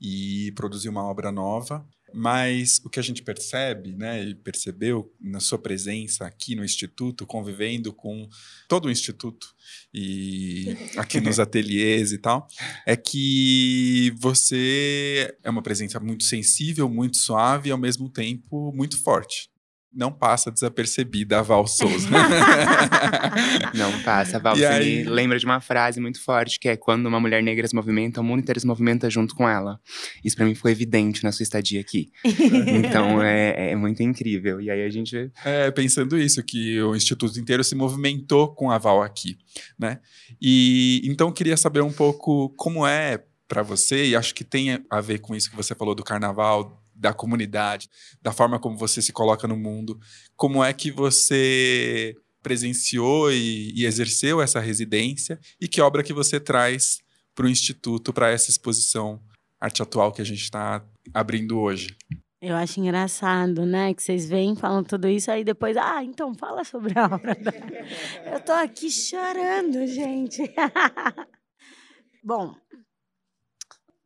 e 0.00 0.50
produzir 0.52 0.88
uma 0.88 1.04
obra 1.04 1.30
nova 1.30 1.86
mas 2.12 2.80
o 2.84 2.90
que 2.90 3.00
a 3.00 3.02
gente 3.02 3.22
percebe, 3.22 3.94
né, 3.94 4.22
e 4.22 4.34
percebeu 4.34 5.12
na 5.20 5.40
sua 5.40 5.58
presença 5.58 6.26
aqui 6.26 6.54
no 6.54 6.64
Instituto, 6.64 7.26
convivendo 7.26 7.92
com 7.92 8.28
todo 8.68 8.86
o 8.86 8.90
Instituto 8.90 9.54
e 9.92 10.76
aqui 10.96 11.20
nos 11.20 11.38
ateliês 11.40 12.12
e 12.12 12.18
tal, 12.18 12.46
é 12.86 12.96
que 12.96 14.12
você 14.16 15.34
é 15.42 15.50
uma 15.50 15.62
presença 15.62 16.00
muito 16.00 16.24
sensível, 16.24 16.88
muito 16.88 17.16
suave 17.16 17.68
e 17.68 17.72
ao 17.72 17.78
mesmo 17.78 18.08
tempo 18.08 18.72
muito 18.72 18.96
forte. 19.02 19.50
Não 19.92 20.12
passa 20.12 20.50
desapercebida 20.50 21.38
a 21.40 21.42
Val 21.42 21.66
Souza. 21.66 22.08
não 23.74 24.02
passa. 24.02 24.36
A 24.36 24.40
Val 24.40 24.54
E 24.56 24.60
você 24.60 24.64
aí- 24.66 25.04
lembra 25.04 25.38
de 25.38 25.44
uma 25.44 25.60
frase 25.60 26.00
muito 26.00 26.22
forte, 26.22 26.58
que 26.58 26.68
é 26.68 26.76
quando 26.76 27.06
uma 27.06 27.18
mulher 27.20 27.42
negra 27.42 27.66
se 27.66 27.74
movimenta, 27.74 28.20
o 28.20 28.24
mundo 28.24 28.40
inteiro 28.40 28.60
se 28.60 28.66
movimenta 28.66 29.08
junto 29.10 29.34
com 29.34 29.48
ela. 29.48 29.80
Isso 30.24 30.36
pra 30.36 30.44
mim 30.44 30.54
ficou 30.54 30.70
evidente 30.70 31.22
na 31.24 31.32
sua 31.32 31.42
estadia 31.42 31.80
aqui. 31.80 32.10
Então 32.80 33.22
é, 33.22 33.72
é 33.72 33.76
muito 33.76 34.02
incrível. 34.02 34.60
E 34.60 34.70
aí 34.70 34.82
a 34.84 34.90
gente 34.90 35.30
É, 35.44 35.70
pensando 35.70 36.18
isso, 36.18 36.42
que 36.42 36.80
o 36.82 36.94
Instituto 36.96 37.38
inteiro 37.38 37.62
se 37.64 37.74
movimentou 37.74 38.54
com 38.54 38.70
a 38.70 38.78
Val 38.78 39.02
aqui, 39.02 39.36
né? 39.78 39.98
E 40.40 41.00
então 41.04 41.28
eu 41.28 41.32
queria 41.32 41.56
saber 41.56 41.80
um 41.82 41.92
pouco 41.92 42.48
como 42.56 42.86
é 42.86 43.22
para 43.48 43.62
você, 43.62 44.06
e 44.06 44.16
acho 44.16 44.34
que 44.34 44.44
tem 44.44 44.78
a 44.88 45.00
ver 45.00 45.18
com 45.18 45.34
isso 45.34 45.50
que 45.50 45.56
você 45.56 45.74
falou 45.74 45.94
do 45.94 46.04
carnaval, 46.04 46.80
da 47.00 47.14
comunidade, 47.14 47.88
da 48.20 48.30
forma 48.30 48.58
como 48.58 48.76
você 48.76 49.00
se 49.00 49.12
coloca 49.12 49.48
no 49.48 49.56
mundo. 49.56 49.98
Como 50.36 50.62
é 50.62 50.72
que 50.72 50.90
você 50.90 52.14
presenciou 52.42 53.32
e, 53.32 53.72
e 53.74 53.86
exerceu 53.86 54.40
essa 54.40 54.60
residência 54.60 55.38
e 55.60 55.66
que 55.66 55.80
obra 55.80 56.02
que 56.02 56.12
você 56.12 56.38
traz 56.38 57.00
para 57.34 57.46
o 57.46 57.48
Instituto, 57.48 58.12
para 58.12 58.30
essa 58.30 58.50
exposição 58.50 59.20
arte 59.58 59.82
atual 59.82 60.12
que 60.12 60.22
a 60.22 60.24
gente 60.24 60.42
está 60.42 60.84
abrindo 61.12 61.58
hoje? 61.58 61.96
Eu 62.40 62.56
acho 62.56 62.80
engraçado, 62.80 63.66
né? 63.66 63.92
Que 63.92 64.02
vocês 64.02 64.26
vêm, 64.26 64.56
falam 64.56 64.82
tudo 64.82 65.06
isso, 65.08 65.30
aí 65.30 65.44
depois, 65.44 65.76
ah, 65.76 66.02
então 66.02 66.34
fala 66.34 66.64
sobre 66.64 66.98
a 66.98 67.04
obra. 67.04 67.34
da-" 67.34 67.52
Eu 68.32 68.40
tô 68.40 68.52
aqui 68.52 68.90
chorando, 68.90 69.86
gente. 69.86 70.42
Bom, 72.24 72.54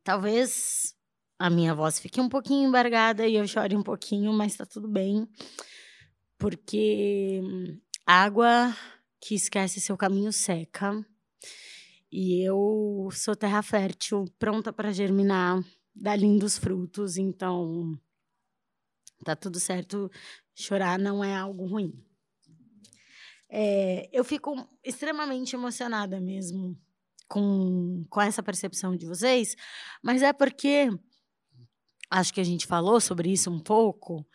talvez 0.03 0.93
a 1.37 1.49
minha 1.49 1.73
voz 1.73 1.99
fique 1.99 2.21
um 2.21 2.29
pouquinho 2.29 2.67
embargada 2.67 3.27
e 3.27 3.35
eu 3.35 3.47
chore 3.47 3.75
um 3.75 3.83
pouquinho, 3.83 4.31
mas 4.33 4.55
tá 4.55 4.65
tudo 4.65 4.87
bem. 4.87 5.27
Porque 6.37 7.41
hum, 7.43 7.79
água 8.05 8.75
que 9.19 9.35
esquece 9.35 9.81
seu 9.81 9.97
caminho 9.97 10.31
seca. 10.31 11.05
E 12.11 12.41
eu 12.41 13.09
sou 13.11 13.35
terra 13.35 13.61
fértil, 13.61 14.25
pronta 14.39 14.71
para 14.71 14.93
germinar, 14.93 15.61
dar 15.93 16.15
lindos 16.15 16.57
frutos, 16.57 17.17
então 17.17 17.99
tá 19.23 19.35
tudo 19.35 19.59
certo. 19.59 20.09
Chorar 20.53 20.97
não 20.97 21.23
é 21.23 21.35
algo 21.35 21.65
ruim. 21.65 21.93
É, 23.49 24.09
eu 24.13 24.23
fico 24.23 24.55
extremamente 24.83 25.55
emocionada 25.55 26.19
mesmo 26.19 26.77
com, 27.27 28.05
com 28.09 28.21
essa 28.21 28.41
percepção 28.41 28.95
de 28.95 29.05
vocês, 29.05 29.55
mas 30.01 30.21
é 30.21 30.31
porque 30.31 30.89
acho 32.15 32.33
que 32.33 32.39
a 32.39 32.45
gente 32.45 32.65
falou 32.65 32.99
sobre 33.01 33.31
isso 33.31 33.51
um 33.51 33.59
pouco. 33.59 34.25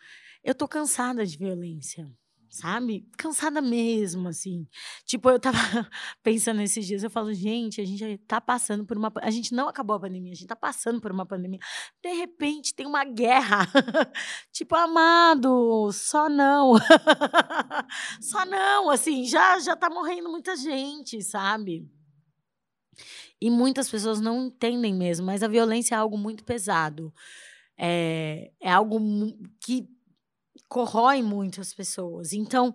Eu 0.43 0.53
tô 0.53 0.67
cansada 0.67 1.25
de 1.25 1.37
violência, 1.37 2.11
sabe? 2.49 3.07
Cansada 3.17 3.59
mesmo, 3.59 4.27
assim. 4.27 4.67
Tipo, 5.05 5.31
eu 5.31 5.39
tava 5.39 5.57
pensando 6.21 6.61
esses 6.61 6.85
dias, 6.85 7.03
eu 7.03 7.09
falo, 7.09 7.33
gente, 7.33 7.81
a 7.81 7.85
gente 7.85 8.17
tá 8.27 8.39
passando 8.39 8.85
por 8.85 8.97
uma. 8.97 9.11
A 9.21 9.31
gente 9.31 9.53
não 9.53 9.67
acabou 9.67 9.95
a 9.95 9.99
pandemia, 9.99 10.33
a 10.33 10.35
gente 10.35 10.47
tá 10.47 10.55
passando 10.55 11.01
por 11.01 11.11
uma 11.11 11.25
pandemia. 11.25 11.59
De 12.03 12.13
repente 12.13 12.73
tem 12.75 12.85
uma 12.85 13.03
guerra. 13.03 13.67
tipo, 14.53 14.75
amado, 14.75 15.91
só 15.91 16.29
não. 16.29 16.73
só 18.21 18.45
não, 18.45 18.91
assim, 18.91 19.25
já, 19.25 19.59
já 19.59 19.75
tá 19.75 19.89
morrendo 19.89 20.29
muita 20.29 20.55
gente, 20.55 21.21
sabe? 21.23 21.89
E 23.41 23.49
muitas 23.49 23.89
pessoas 23.89 24.21
não 24.21 24.45
entendem 24.45 24.93
mesmo, 24.93 25.25
mas 25.25 25.41
a 25.41 25.47
violência 25.47 25.95
é 25.95 25.97
algo 25.97 26.15
muito 26.15 26.43
pesado. 26.43 27.11
É, 27.81 28.51
é 28.61 28.71
algo 28.71 28.99
que 29.59 29.87
corrói 30.69 31.21
muito 31.23 31.61
as 31.61 31.73
pessoas. 31.73 32.33
Então, 32.33 32.73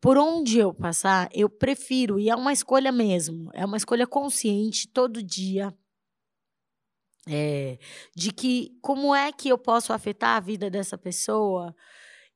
por 0.00 0.18
onde 0.18 0.58
eu 0.58 0.74
passar, 0.74 1.28
eu 1.34 1.48
prefiro, 1.50 2.18
e 2.20 2.30
é 2.30 2.36
uma 2.36 2.52
escolha 2.52 2.92
mesmo, 2.92 3.50
é 3.54 3.64
uma 3.66 3.76
escolha 3.78 4.06
consciente 4.06 4.88
todo 4.88 5.22
dia. 5.22 5.74
é, 7.28 7.78
de 8.16 8.32
que 8.32 8.76
como 8.80 9.14
é 9.14 9.32
que 9.32 9.48
eu 9.48 9.58
posso 9.58 9.92
afetar 9.92 10.36
a 10.36 10.40
vida 10.40 10.70
dessa 10.70 10.96
pessoa 10.96 11.74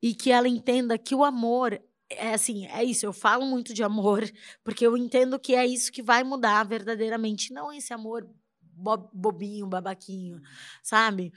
e 0.03 0.15
que 0.15 0.31
ela 0.33 0.49
entenda 0.49 0.99
que 0.99 1.15
o 1.15 1.25
amor 1.25 1.81
é 2.11 2.35
assim, 2.35 2.67
é 2.67 2.85
isso, 2.85 3.07
eu 3.07 3.13
falo 3.13 3.47
muito 3.47 3.73
de 3.75 3.83
amor, 3.83 4.23
porque 4.65 4.87
eu 4.87 4.97
entendo 4.97 5.39
que 5.41 5.55
é 5.55 5.67
isso 5.67 5.93
que 5.93 6.03
vai 6.03 6.23
mudar 6.25 6.65
verdadeiramente, 6.65 7.53
não 7.53 7.73
esse 7.73 7.93
amor 7.95 8.29
bo- 8.61 9.11
bobinho, 9.15 9.67
babaquinho, 9.67 10.41
sabe? 10.83 11.33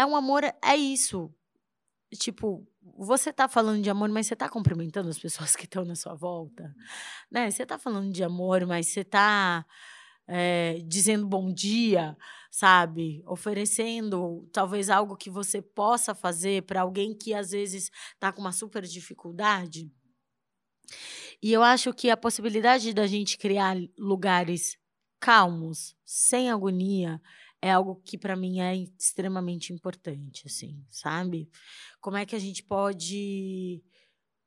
É 0.00 0.06
um 0.06 0.16
amor, 0.16 0.42
é 0.44 0.76
isso. 0.76 1.30
Tipo, 2.18 2.66
você 2.96 3.30
tá 3.30 3.46
falando 3.46 3.82
de 3.82 3.90
amor, 3.90 4.08
mas 4.08 4.26
você 4.26 4.34
tá 4.34 4.48
cumprimentando 4.48 5.10
as 5.10 5.18
pessoas 5.18 5.54
que 5.54 5.64
estão 5.64 5.84
na 5.84 5.94
sua 5.94 6.14
volta, 6.14 6.74
né? 7.30 7.50
Você 7.50 7.66
tá 7.66 7.78
falando 7.78 8.10
de 8.10 8.24
amor, 8.24 8.64
mas 8.64 8.86
você 8.86 9.04
tá 9.04 9.62
é, 10.26 10.78
dizendo 10.86 11.26
bom 11.26 11.52
dia, 11.52 12.16
sabe? 12.50 13.22
Oferecendo 13.26 14.48
talvez 14.54 14.88
algo 14.88 15.18
que 15.18 15.28
você 15.28 15.60
possa 15.60 16.14
fazer 16.14 16.62
para 16.62 16.80
alguém 16.80 17.14
que 17.14 17.34
às 17.34 17.50
vezes 17.50 17.90
está 18.14 18.32
com 18.32 18.40
uma 18.40 18.52
super 18.52 18.82
dificuldade. 18.84 19.92
E 21.42 21.52
eu 21.52 21.62
acho 21.62 21.92
que 21.92 22.08
a 22.08 22.16
possibilidade 22.16 22.94
da 22.94 23.06
gente 23.06 23.36
criar 23.36 23.76
lugares 23.98 24.78
calmos, 25.20 25.94
sem 26.06 26.50
agonia, 26.50 27.20
é 27.62 27.70
algo 27.70 27.96
que 28.04 28.16
para 28.16 28.36
mim 28.36 28.60
é 28.60 28.74
extremamente 28.98 29.72
importante, 29.72 30.46
assim, 30.46 30.84
sabe? 30.90 31.50
Como 32.00 32.16
é 32.16 32.24
que 32.24 32.34
a 32.34 32.38
gente 32.38 32.62
pode 32.62 33.82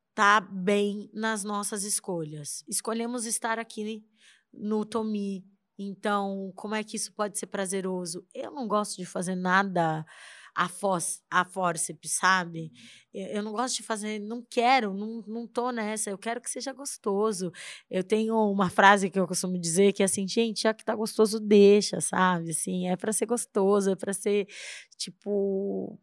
estar 0.09 0.41
bem 0.41 1.09
nas 1.13 1.43
nossas 1.43 1.83
escolhas? 1.83 2.63
Escolhemos 2.67 3.25
estar 3.25 3.59
aqui 3.59 4.03
no 4.51 4.85
Tomi, 4.85 5.45
então 5.77 6.51
como 6.55 6.75
é 6.75 6.83
que 6.83 6.97
isso 6.97 7.13
pode 7.13 7.37
ser 7.37 7.47
prazeroso? 7.47 8.25
Eu 8.33 8.51
não 8.51 8.67
gosto 8.67 8.97
de 8.97 9.05
fazer 9.05 9.35
nada 9.35 10.05
a, 10.55 10.67
fós, 10.69 11.21
a 11.29 11.43
fórceps, 11.43 12.11
sabe? 12.11 12.71
Eu, 13.13 13.27
eu 13.27 13.43
não 13.43 13.51
gosto 13.51 13.77
de 13.77 13.83
fazer, 13.83 14.19
não 14.19 14.41
quero, 14.47 14.93
não, 14.93 15.23
não 15.27 15.47
tô 15.47 15.71
nessa, 15.71 16.09
eu 16.09 16.17
quero 16.17 16.41
que 16.41 16.49
seja 16.49 16.73
gostoso. 16.73 17.51
Eu 17.89 18.03
tenho 18.03 18.35
uma 18.51 18.69
frase 18.69 19.09
que 19.09 19.19
eu 19.19 19.27
costumo 19.27 19.57
dizer 19.59 19.93
que 19.93 20.03
é 20.03 20.05
assim, 20.05 20.27
gente, 20.27 20.63
já 20.63 20.73
que 20.73 20.85
tá 20.85 20.95
gostoso, 20.95 21.39
deixa, 21.39 21.99
sabe? 22.01 22.51
Assim, 22.51 22.87
é 22.87 22.95
para 22.95 23.13
ser 23.13 23.25
gostoso, 23.25 23.91
é 23.91 23.95
para 23.95 24.13
ser, 24.13 24.47
tipo, 24.97 25.99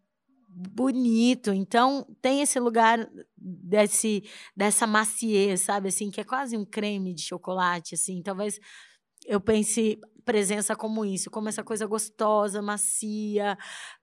bonito. 0.48 1.52
Então, 1.52 2.06
tem 2.20 2.42
esse 2.42 2.58
lugar 2.58 3.08
desse, 3.36 4.24
dessa 4.56 4.86
maciez, 4.86 5.60
sabe? 5.60 5.88
Assim, 5.88 6.10
que 6.10 6.20
é 6.20 6.24
quase 6.24 6.56
um 6.56 6.64
creme 6.64 7.14
de 7.14 7.22
chocolate, 7.22 7.94
assim. 7.94 8.22
Talvez 8.22 8.58
eu 9.26 9.40
pense 9.40 9.98
presença 10.20 10.76
como 10.76 11.04
isso, 11.04 11.30
como 11.30 11.48
essa 11.48 11.62
coisa 11.62 11.86
gostosa, 11.86 12.62
macia, 12.62 13.56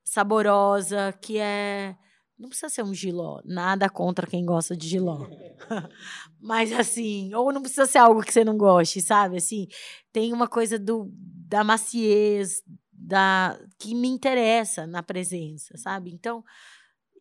saborosa, 0.04 1.14
que 1.22 1.38
é. 1.38 1.96
Não 2.38 2.50
precisa 2.50 2.70
ser 2.70 2.84
um 2.84 2.94
giló, 2.94 3.42
nada 3.44 3.90
contra 3.90 4.28
quem 4.28 4.46
gosta 4.46 4.78
de 4.78 4.88
giló. 4.88 5.26
Mas 6.40 6.72
assim, 6.72 7.34
ou 7.34 7.52
não 7.52 7.62
precisa 7.62 7.88
ser 7.88 7.98
algo 7.98 8.22
que 8.22 8.32
você 8.32 8.44
não 8.44 8.56
goste, 8.56 9.02
sabe? 9.02 9.38
Assim, 9.38 9.68
tem 10.14 10.32
uma 10.32 10.48
coisa 10.48 10.78
do, 10.78 11.10
da 11.12 11.64
maciez, 11.64 12.62
da 12.92 13.60
que 13.80 13.96
me 13.96 14.08
interessa 14.08 14.86
na 14.86 15.02
presença, 15.02 15.76
sabe? 15.78 16.12
Então, 16.12 16.44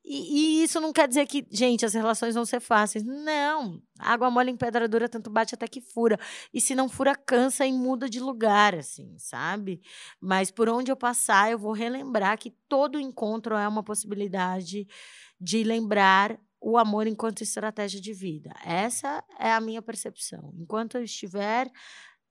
e, 0.08 0.60
e 0.60 0.62
isso 0.62 0.80
não 0.80 0.92
quer 0.92 1.08
dizer 1.08 1.26
que, 1.26 1.44
gente, 1.50 1.84
as 1.84 1.92
relações 1.92 2.36
vão 2.36 2.44
ser 2.44 2.60
fáceis. 2.60 3.04
Não. 3.04 3.82
Água 3.98 4.30
mole 4.30 4.52
em 4.52 4.56
pedra 4.56 4.86
dura, 4.86 5.08
tanto 5.08 5.28
bate 5.28 5.54
até 5.56 5.66
que 5.66 5.80
fura. 5.80 6.16
E 6.54 6.60
se 6.60 6.76
não 6.76 6.88
fura, 6.88 7.16
cansa 7.16 7.66
e 7.66 7.72
muda 7.72 8.08
de 8.08 8.20
lugar, 8.20 8.76
assim, 8.76 9.18
sabe? 9.18 9.80
Mas 10.20 10.48
por 10.48 10.68
onde 10.68 10.92
eu 10.92 10.96
passar, 10.96 11.50
eu 11.50 11.58
vou 11.58 11.72
relembrar 11.72 12.38
que 12.38 12.54
todo 12.68 13.00
encontro 13.00 13.56
é 13.56 13.66
uma 13.66 13.82
possibilidade 13.82 14.86
de 15.40 15.64
lembrar 15.64 16.38
o 16.60 16.78
amor 16.78 17.08
enquanto 17.08 17.42
estratégia 17.42 18.00
de 18.00 18.12
vida. 18.12 18.52
Essa 18.64 19.24
é 19.40 19.52
a 19.52 19.60
minha 19.60 19.82
percepção. 19.82 20.52
Enquanto 20.56 20.98
eu 20.98 21.02
estiver 21.02 21.68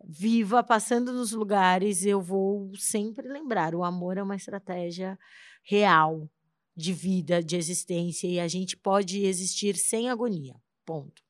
viva, 0.02 0.64
passando 0.64 1.12
nos 1.12 1.34
lugares, 1.34 2.06
eu 2.06 2.22
vou 2.22 2.72
sempre 2.78 3.28
lembrar: 3.28 3.76
o 3.76 3.84
amor 3.84 4.18
é 4.18 4.24
uma 4.24 4.36
estratégia 4.36 5.20
real 5.62 6.30
de 6.76 6.94
vida, 6.94 7.42
de 7.42 7.56
existência, 7.56 8.28
e 8.28 8.40
a 8.40 8.48
gente 8.48 8.76
pode 8.76 9.26
existir 9.26 9.76
sem 9.78 10.10
agonia. 10.10 10.56
Ponto. 10.86 11.24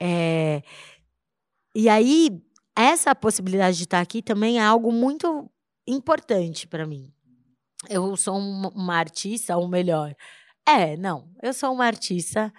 É, 0.00 0.62
e 1.74 1.88
aí, 1.88 2.42
essa 2.76 3.14
possibilidade 3.14 3.76
de 3.76 3.84
estar 3.84 4.00
aqui 4.00 4.22
também 4.22 4.58
é 4.58 4.62
algo 4.62 4.92
muito 4.92 5.50
importante 5.86 6.66
para 6.66 6.86
mim. 6.86 7.12
Eu 7.88 8.16
sou 8.16 8.36
uma, 8.36 8.94
artista, 8.94 9.56
ou 9.56 9.68
melhor, 9.68 10.14
é, 10.66 10.96
não, 10.96 11.32
eu 11.42 11.54
sou 11.54 11.72
uma 11.72 11.86
artista 11.86 12.52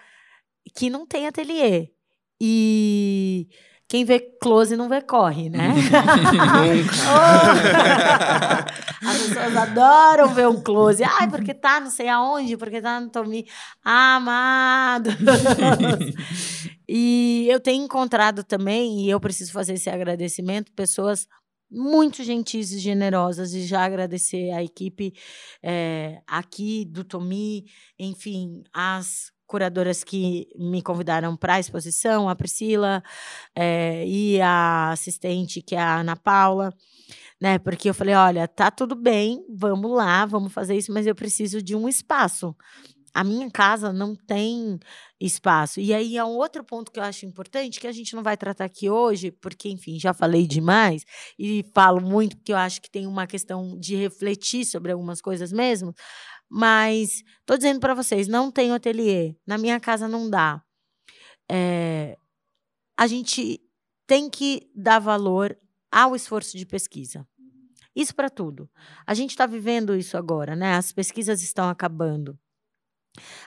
que 0.75 0.89
não 0.89 1.05
tem 1.05 1.27
ateliê. 1.27 1.91
E 2.39 3.47
quem 3.91 4.05
vê 4.05 4.21
close 4.21 4.77
não 4.77 4.87
vê 4.87 5.01
corre, 5.01 5.49
né? 5.49 5.67
Nunca. 5.67 5.99
As 9.05 9.17
pessoas 9.17 9.57
adoram 9.57 10.33
ver 10.33 10.47
um 10.47 10.61
close. 10.61 11.03
Ai, 11.03 11.29
porque 11.29 11.53
tá 11.53 11.81
não 11.81 11.91
sei 11.91 12.07
aonde, 12.07 12.55
porque 12.55 12.81
tá 12.81 13.01
no 13.01 13.09
Tomi. 13.09 13.45
Amado. 13.83 15.09
e 16.87 17.45
eu 17.49 17.59
tenho 17.59 17.83
encontrado 17.83 18.45
também, 18.45 19.01
e 19.01 19.09
eu 19.09 19.19
preciso 19.19 19.51
fazer 19.51 19.73
esse 19.73 19.89
agradecimento, 19.89 20.71
pessoas 20.71 21.27
muito 21.69 22.23
gentis 22.23 22.71
e 22.71 22.79
generosas 22.79 23.53
e 23.53 23.65
já 23.65 23.83
agradecer 23.83 24.51
a 24.51 24.63
equipe 24.63 25.13
é, 25.61 26.21
aqui 26.25 26.85
do 26.85 27.03
Tomi, 27.03 27.65
enfim, 27.99 28.63
as 28.73 29.33
curadoras 29.51 30.01
que 30.01 30.47
me 30.57 30.81
convidaram 30.81 31.35
para 31.35 31.55
a 31.55 31.59
exposição, 31.59 32.29
a 32.29 32.35
Priscila 32.37 33.03
é, 33.53 34.07
e 34.07 34.39
a 34.39 34.91
assistente, 34.91 35.61
que 35.61 35.75
é 35.75 35.79
a 35.79 35.99
Ana 35.99 36.15
Paula, 36.15 36.73
né? 37.39 37.59
Porque 37.59 37.89
eu 37.89 37.93
falei, 37.93 38.15
olha, 38.15 38.47
tá 38.47 38.71
tudo 38.71 38.95
bem, 38.95 39.45
vamos 39.49 39.91
lá, 39.91 40.25
vamos 40.25 40.53
fazer 40.53 40.77
isso, 40.77 40.93
mas 40.93 41.05
eu 41.05 41.13
preciso 41.13 41.61
de 41.61 41.75
um 41.75 41.89
espaço. 41.89 42.55
A 43.13 43.25
minha 43.25 43.51
casa 43.51 43.91
não 43.91 44.15
tem 44.15 44.79
espaço. 45.19 45.81
E 45.81 45.93
aí 45.93 46.15
é 46.15 46.23
um 46.23 46.37
outro 46.37 46.63
ponto 46.63 46.89
que 46.89 46.97
eu 46.97 47.03
acho 47.03 47.25
importante, 47.25 47.77
que 47.77 47.87
a 47.87 47.91
gente 47.91 48.15
não 48.15 48.23
vai 48.23 48.37
tratar 48.37 48.63
aqui 48.63 48.89
hoje, 48.89 49.31
porque, 49.31 49.67
enfim, 49.67 49.99
já 49.99 50.13
falei 50.13 50.47
demais 50.47 51.03
e 51.37 51.65
falo 51.73 51.99
muito, 51.99 52.37
porque 52.37 52.53
eu 52.53 52.57
acho 52.57 52.81
que 52.81 52.89
tem 52.89 53.05
uma 53.05 53.27
questão 53.27 53.77
de 53.77 53.97
refletir 53.97 54.63
sobre 54.63 54.93
algumas 54.93 55.19
coisas 55.19 55.51
mesmo, 55.51 55.93
mas 56.53 57.23
tô 57.45 57.55
dizendo 57.55 57.79
para 57.79 57.93
vocês, 57.93 58.27
não 58.27 58.51
tem 58.51 58.73
ateliê. 58.73 59.33
Na 59.47 59.57
minha 59.57 59.79
casa 59.79 60.05
não 60.05 60.29
dá. 60.29 60.61
É, 61.49 62.17
a 62.97 63.07
gente 63.07 63.61
tem 64.05 64.29
que 64.29 64.69
dar 64.75 64.99
valor 64.99 65.57
ao 65.89 66.13
esforço 66.13 66.57
de 66.57 66.65
pesquisa. 66.65 67.25
Isso 67.95 68.13
para 68.13 68.29
tudo. 68.29 68.69
A 69.07 69.13
gente 69.13 69.29
está 69.29 69.45
vivendo 69.45 69.95
isso 69.95 70.17
agora, 70.17 70.53
né? 70.53 70.75
As 70.75 70.91
pesquisas 70.91 71.41
estão 71.41 71.69
acabando. 71.69 72.37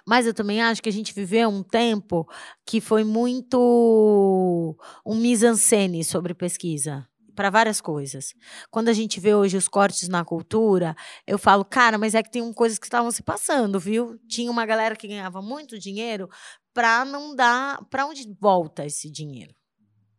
Mas 0.07 0.27
eu 0.27 0.33
também 0.33 0.63
acho 0.63 0.83
que 0.83 0.89
a 0.89 0.93
gente 0.93 1.13
viveu 1.13 1.51
um 1.51 1.63
tempo 1.63 2.27
que 2.67 2.81
foi 2.81 3.05
muito 3.05 4.77
um 5.05 5.15
mise-en-scène 5.15 6.03
sobre 6.05 6.33
pesquisa 6.33 7.07
para 7.35 7.51
várias 7.51 7.81
coisas. 7.81 8.35
Quando 8.71 8.89
a 8.89 8.93
gente 8.93 9.21
vê 9.21 9.35
hoje 9.35 9.57
os 9.57 9.69
cortes 9.69 10.09
na 10.09 10.25
cultura, 10.25 10.95
eu 11.27 11.39
falo, 11.39 11.65
cara, 11.65 11.99
mas 11.99 12.15
é 12.15 12.23
que 12.23 12.31
tem 12.31 12.53
coisas 12.53 12.79
que 12.79 12.87
estavam 12.87 13.11
se 13.11 13.23
passando, 13.23 13.79
viu? 13.81 14.19
Tinha 14.29 14.51
uma 14.51 14.65
galera 14.65 14.97
que 14.97 15.09
ganhava 15.09 15.43
muito 15.43 15.79
dinheiro 15.79 16.29
para 16.73 17.05
não 17.05 17.35
dar, 17.35 17.85
para 17.87 18.07
onde 18.07 18.33
volta 18.41 18.85
esse 18.85 19.11
dinheiro? 19.11 19.55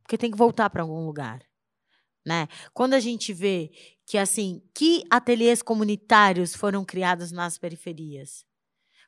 Porque 0.04 0.18
tem 0.18 0.32
que 0.32 0.38
voltar 0.38 0.70
para 0.70 0.84
algum 0.84 1.06
lugar, 1.06 1.42
né? 2.26 2.48
Quando 2.74 2.94
a 2.94 3.00
gente 3.00 3.34
vê 3.34 3.72
que 4.06 4.18
assim, 4.18 4.62
que 4.74 5.04
ateliês 5.10 5.62
comunitários 5.62 6.56
foram 6.56 6.86
criados 6.86 7.32
nas 7.32 7.58
periferias? 7.58 8.46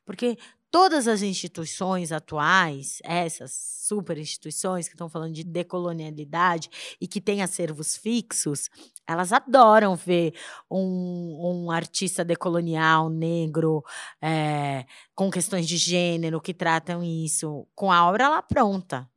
Porque 0.04 0.38
todas 0.72 1.08
as 1.08 1.22
instituições 1.22 2.12
atuais, 2.12 3.00
essas 3.04 3.52
super 3.88 4.18
instituições 4.18 4.88
que 4.88 4.96
estão 4.96 5.10
falando 5.10 5.34
de 5.34 5.44
decolonialidade 5.44 6.70
e 7.00 7.08
que 7.08 7.22
têm 7.22 7.42
acervos 7.42 7.96
fixos, 7.96 8.70
elas 9.08 9.32
adoram 9.32 9.96
ver 9.96 10.34
um, 10.70 11.66
um 11.66 11.72
artista 11.72 12.24
decolonial 12.24 13.10
negro 13.10 13.84
é, 14.22 14.86
com 15.16 15.32
questões 15.32 15.68
de 15.68 15.78
gênero 15.78 16.42
que 16.42 16.54
tratam 16.54 17.04
isso 17.04 17.66
com 17.74 17.92
a 17.92 18.08
obra 18.08 18.28
lá 18.28 18.42
pronta. 18.42 19.10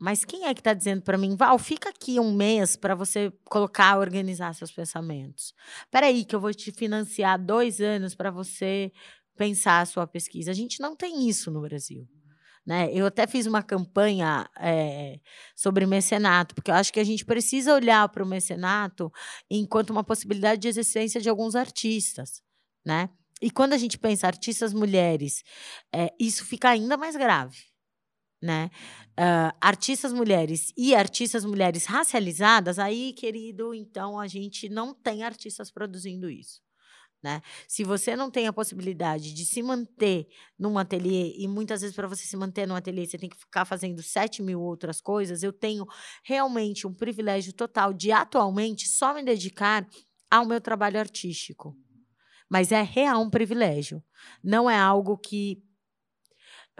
Mas 0.00 0.24
quem 0.24 0.46
é 0.46 0.54
que 0.54 0.60
está 0.60 0.72
dizendo 0.72 1.02
para 1.02 1.18
mim, 1.18 1.34
Val, 1.34 1.58
fica 1.58 1.88
aqui 1.88 2.20
um 2.20 2.32
mês 2.32 2.76
para 2.76 2.94
você 2.94 3.32
colocar, 3.44 3.98
organizar 3.98 4.54
seus 4.54 4.70
pensamentos? 4.70 5.52
Espera 5.80 6.06
aí, 6.06 6.24
que 6.24 6.36
eu 6.36 6.40
vou 6.40 6.54
te 6.54 6.70
financiar 6.70 7.36
dois 7.36 7.80
anos 7.80 8.14
para 8.14 8.30
você 8.30 8.92
pensar 9.38 9.80
a 9.80 9.86
sua 9.86 10.06
pesquisa. 10.06 10.50
A 10.50 10.54
gente 10.54 10.80
não 10.80 10.96
tem 10.96 11.28
isso 11.28 11.50
no 11.50 11.62
Brasil. 11.62 12.06
Né? 12.66 12.90
Eu 12.92 13.06
até 13.06 13.26
fiz 13.26 13.46
uma 13.46 13.62
campanha 13.62 14.46
é, 14.58 15.18
sobre 15.56 15.86
mecenato, 15.86 16.54
porque 16.54 16.70
eu 16.70 16.74
acho 16.74 16.92
que 16.92 17.00
a 17.00 17.04
gente 17.04 17.24
precisa 17.24 17.72
olhar 17.72 18.06
para 18.10 18.22
o 18.22 18.26
mecenato 18.26 19.10
enquanto 19.50 19.88
uma 19.88 20.04
possibilidade 20.04 20.60
de 20.60 20.68
existência 20.68 21.18
de 21.18 21.30
alguns 21.30 21.54
artistas. 21.54 22.42
Né? 22.84 23.08
E 23.40 23.50
quando 23.50 23.72
a 23.72 23.78
gente 23.78 23.96
pensa 23.96 24.26
artistas 24.26 24.74
mulheres, 24.74 25.42
é, 25.94 26.12
isso 26.20 26.44
fica 26.44 26.68
ainda 26.68 26.98
mais 26.98 27.16
grave. 27.16 27.56
Né? 28.42 28.70
Uh, 29.18 29.50
artistas 29.60 30.12
mulheres 30.12 30.72
e 30.76 30.94
artistas 30.94 31.44
mulheres 31.44 31.86
racializadas, 31.86 32.78
aí, 32.78 33.12
querido, 33.14 33.74
então 33.74 34.20
a 34.20 34.28
gente 34.28 34.68
não 34.68 34.94
tem 34.94 35.24
artistas 35.24 35.70
produzindo 35.70 36.28
isso. 36.30 36.60
Né? 37.22 37.42
Se 37.66 37.82
você 37.82 38.14
não 38.14 38.30
tem 38.30 38.46
a 38.46 38.52
possibilidade 38.52 39.34
de 39.34 39.44
se 39.44 39.60
manter 39.60 40.28
num 40.56 40.78
ateliê, 40.78 41.34
e 41.36 41.48
muitas 41.48 41.80
vezes 41.80 41.96
para 41.96 42.06
você 42.06 42.22
se 42.22 42.36
manter 42.36 42.66
num 42.66 42.76
ateliê 42.76 43.06
você 43.06 43.18
tem 43.18 43.28
que 43.28 43.36
ficar 43.36 43.64
fazendo 43.64 44.00
sete 44.02 44.40
mil 44.40 44.60
outras 44.60 45.00
coisas, 45.00 45.42
eu 45.42 45.52
tenho 45.52 45.84
realmente 46.22 46.86
um 46.86 46.94
privilégio 46.94 47.52
total 47.52 47.92
de 47.92 48.12
atualmente 48.12 48.86
só 48.86 49.12
me 49.12 49.24
dedicar 49.24 49.88
ao 50.30 50.46
meu 50.46 50.60
trabalho 50.60 51.00
artístico. 51.00 51.76
Mas 52.48 52.72
é 52.72 52.82
real 52.82 53.20
um 53.20 53.30
privilégio. 53.30 54.02
Não 54.42 54.70
é 54.70 54.78
algo 54.78 55.18
que 55.18 55.62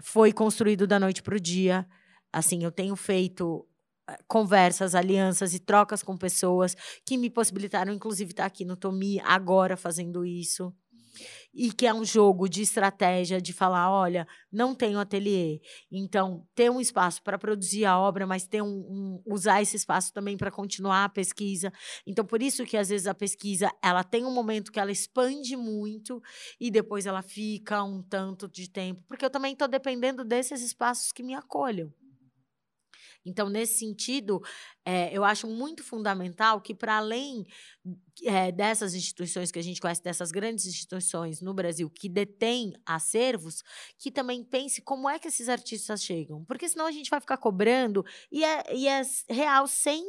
foi 0.01 0.31
construído 0.31 0.87
da 0.87 0.99
noite 0.99 1.21
para 1.21 1.35
o 1.35 1.39
dia. 1.39 1.87
Assim, 2.31 2.63
eu 2.63 2.71
tenho 2.71 2.95
feito 2.95 3.67
conversas, 4.27 4.95
alianças 4.95 5.53
e 5.53 5.59
trocas 5.59 6.03
com 6.03 6.17
pessoas 6.17 6.75
que 7.05 7.17
me 7.17 7.29
possibilitaram, 7.29 7.93
inclusive, 7.93 8.31
estar 8.31 8.45
aqui 8.45 8.65
no 8.65 8.75
Tomi 8.75 9.19
agora 9.21 9.75
fazendo 9.75 10.25
isso. 10.25 10.73
E 11.53 11.71
que 11.71 11.87
é 11.87 11.93
um 11.93 12.05
jogo 12.05 12.47
de 12.47 12.61
estratégia 12.61 13.41
de 13.41 13.51
falar: 13.51 13.91
olha, 13.91 14.27
não 14.51 14.75
tenho 14.75 14.99
ateliê. 14.99 15.59
Então, 15.91 16.45
ter 16.53 16.69
um 16.69 16.79
espaço 16.79 17.21
para 17.23 17.39
produzir 17.39 17.85
a 17.85 17.99
obra, 17.99 18.27
mas 18.27 18.47
ter 18.47 18.61
um, 18.61 18.67
um 18.67 19.23
usar 19.25 19.61
esse 19.61 19.75
espaço 19.75 20.13
também 20.13 20.37
para 20.37 20.51
continuar 20.51 21.05
a 21.05 21.09
pesquisa. 21.09 21.73
Então, 22.05 22.23
por 22.23 22.41
isso 22.41 22.65
que 22.65 22.77
às 22.77 22.89
vezes 22.89 23.07
a 23.07 23.15
pesquisa 23.15 23.71
ela 23.83 24.03
tem 24.03 24.25
um 24.25 24.33
momento 24.33 24.71
que 24.71 24.79
ela 24.79 24.91
expande 24.91 25.57
muito 25.57 26.21
e 26.59 26.69
depois 26.69 27.05
ela 27.05 27.21
fica 27.21 27.83
um 27.83 28.01
tanto 28.03 28.47
de 28.47 28.69
tempo. 28.69 29.03
Porque 29.07 29.25
eu 29.25 29.29
também 29.29 29.53
estou 29.53 29.67
dependendo 29.67 30.23
desses 30.23 30.61
espaços 30.61 31.11
que 31.11 31.23
me 31.23 31.33
acolham. 31.33 31.91
Então, 33.25 33.49
nesse 33.49 33.79
sentido, 33.79 34.41
é, 34.85 35.15
eu 35.15 35.23
acho 35.23 35.47
muito 35.47 35.83
fundamental 35.83 36.61
que, 36.61 36.73
para 36.73 36.97
além 36.97 37.45
é, 38.23 38.51
dessas 38.51 38.93
instituições 38.93 39.51
que 39.51 39.59
a 39.59 39.61
gente 39.61 39.79
conhece, 39.79 40.01
dessas 40.03 40.31
grandes 40.31 40.65
instituições 40.65 41.41
no 41.41 41.53
Brasil 41.53 41.89
que 41.89 42.09
detêm 42.09 42.73
acervos, 42.85 43.63
que 43.97 44.11
também 44.11 44.43
pense 44.43 44.81
como 44.81 45.09
é 45.09 45.17
que 45.19 45.27
esses 45.27 45.49
artistas 45.49 46.03
chegam. 46.03 46.43
Porque 46.45 46.67
senão 46.67 46.85
a 46.85 46.91
gente 46.91 47.09
vai 47.09 47.19
ficar 47.19 47.37
cobrando 47.37 48.03
e 48.31 48.43
é, 48.43 48.75
e 48.75 48.87
é 48.87 49.01
real 49.29 49.67
sem 49.67 50.03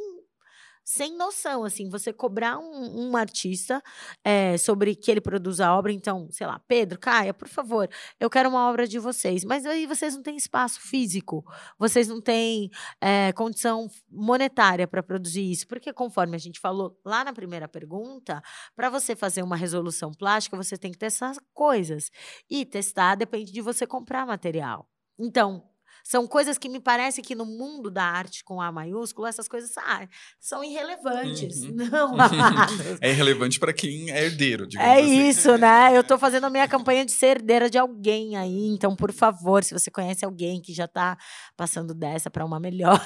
sem 0.91 1.15
noção, 1.15 1.63
assim, 1.63 1.87
você 1.89 2.11
cobrar 2.11 2.59
um, 2.59 3.11
um 3.11 3.15
artista 3.15 3.81
é, 4.25 4.57
sobre 4.57 4.93
que 4.93 5.09
ele 5.09 5.21
produz 5.21 5.61
a 5.61 5.73
obra, 5.73 5.89
então, 5.93 6.27
sei 6.31 6.45
lá, 6.45 6.59
Pedro, 6.67 6.99
Caia, 6.99 7.33
por 7.33 7.47
favor, 7.47 7.89
eu 8.19 8.29
quero 8.29 8.49
uma 8.49 8.69
obra 8.69 8.85
de 8.85 8.99
vocês, 8.99 9.45
mas 9.45 9.65
aí 9.65 9.85
vocês 9.87 10.13
não 10.13 10.21
têm 10.21 10.35
espaço 10.35 10.81
físico, 10.81 11.45
vocês 11.79 12.09
não 12.09 12.19
têm 12.19 12.69
é, 12.99 13.31
condição 13.31 13.87
monetária 14.11 14.85
para 14.85 15.01
produzir 15.01 15.49
isso, 15.49 15.65
porque 15.65 15.93
conforme 15.93 16.35
a 16.35 16.39
gente 16.39 16.59
falou 16.59 16.99
lá 17.05 17.23
na 17.23 17.31
primeira 17.31 17.69
pergunta, 17.69 18.41
para 18.75 18.89
você 18.89 19.15
fazer 19.15 19.43
uma 19.43 19.55
resolução 19.55 20.11
plástica, 20.11 20.57
você 20.57 20.77
tem 20.77 20.91
que 20.91 20.97
testar 20.97 21.31
coisas, 21.53 22.11
e 22.49 22.65
testar 22.65 23.15
depende 23.15 23.53
de 23.53 23.61
você 23.61 23.87
comprar 23.87 24.25
material. 24.25 24.89
Então, 25.17 25.70
são 26.03 26.27
coisas 26.27 26.57
que 26.57 26.69
me 26.69 26.79
parece 26.79 27.21
que 27.21 27.35
no 27.35 27.45
mundo 27.45 27.89
da 27.89 28.03
arte 28.03 28.43
com 28.43 28.61
A 28.61 28.71
maiúsculo, 28.71 29.27
essas 29.27 29.47
coisas 29.47 29.71
ah, 29.77 30.07
são 30.39 30.63
irrelevantes. 30.63 31.63
Uhum. 31.63 31.75
Não, 31.91 32.15
é 33.01 33.11
irrelevante 33.11 33.59
para 33.59 33.73
quem 33.73 34.09
é 34.11 34.25
herdeiro, 34.25 34.67
É 34.77 34.99
assim. 34.99 35.27
isso, 35.27 35.57
né? 35.57 35.95
Eu 35.95 36.01
estou 36.01 36.17
fazendo 36.17 36.45
a 36.45 36.49
minha 36.49 36.67
campanha 36.67 37.05
de 37.05 37.11
ser 37.11 37.37
herdeira 37.37 37.69
de 37.69 37.77
alguém 37.77 38.37
aí. 38.37 38.67
Então, 38.67 38.95
por 38.95 39.11
favor, 39.11 39.63
se 39.63 39.73
você 39.73 39.89
conhece 39.89 40.23
alguém 40.25 40.61
que 40.61 40.73
já 40.73 40.85
está 40.85 41.17
passando 41.55 41.93
dessa 41.93 42.29
para 42.29 42.45
uma 42.45 42.59
melhor. 42.59 43.01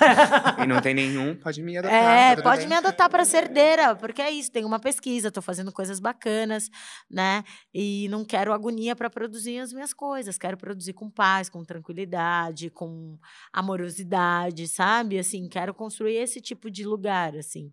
e 0.62 0.66
não 0.66 0.82
tem 0.82 0.94
nenhum, 0.94 1.36
pode 1.36 1.62
me 1.62 1.78
adotar. 1.78 1.96
É, 1.96 2.36
pode 2.42 2.60
bem. 2.60 2.70
me 2.70 2.76
adotar 2.76 3.10
para 3.10 3.24
ser 3.26 3.44
herdeira, 3.46 3.96
porque 3.96 4.22
é 4.22 4.32
isso, 4.32 4.52
tem 4.52 4.66
uma 4.66 4.80
pesquisa, 4.80 5.28
estou 5.30 5.44
fazendo 5.44 5.72
coisas 5.72 6.00
bacanas, 6.00 6.70
né? 7.10 7.44
E 7.74 8.08
não 8.10 8.24
quero 8.26 8.54
agonia 8.54 8.96
para 8.96 9.10
produzir 9.10 9.60
as 9.60 9.72
minhas 9.74 9.94
coisas, 9.94 10.38
quero 10.38 10.58
produzir 10.58 10.94
com 10.94 11.10
paz, 11.10 11.50
com 11.50 11.64
tranquilidade, 11.64 12.70
com 12.70 12.85
com 12.86 13.18
amorosidade, 13.52 14.68
sabe? 14.68 15.18
Assim, 15.18 15.48
quero 15.48 15.74
construir 15.74 16.16
esse 16.16 16.40
tipo 16.40 16.70
de 16.70 16.86
lugar, 16.86 17.36
assim. 17.36 17.72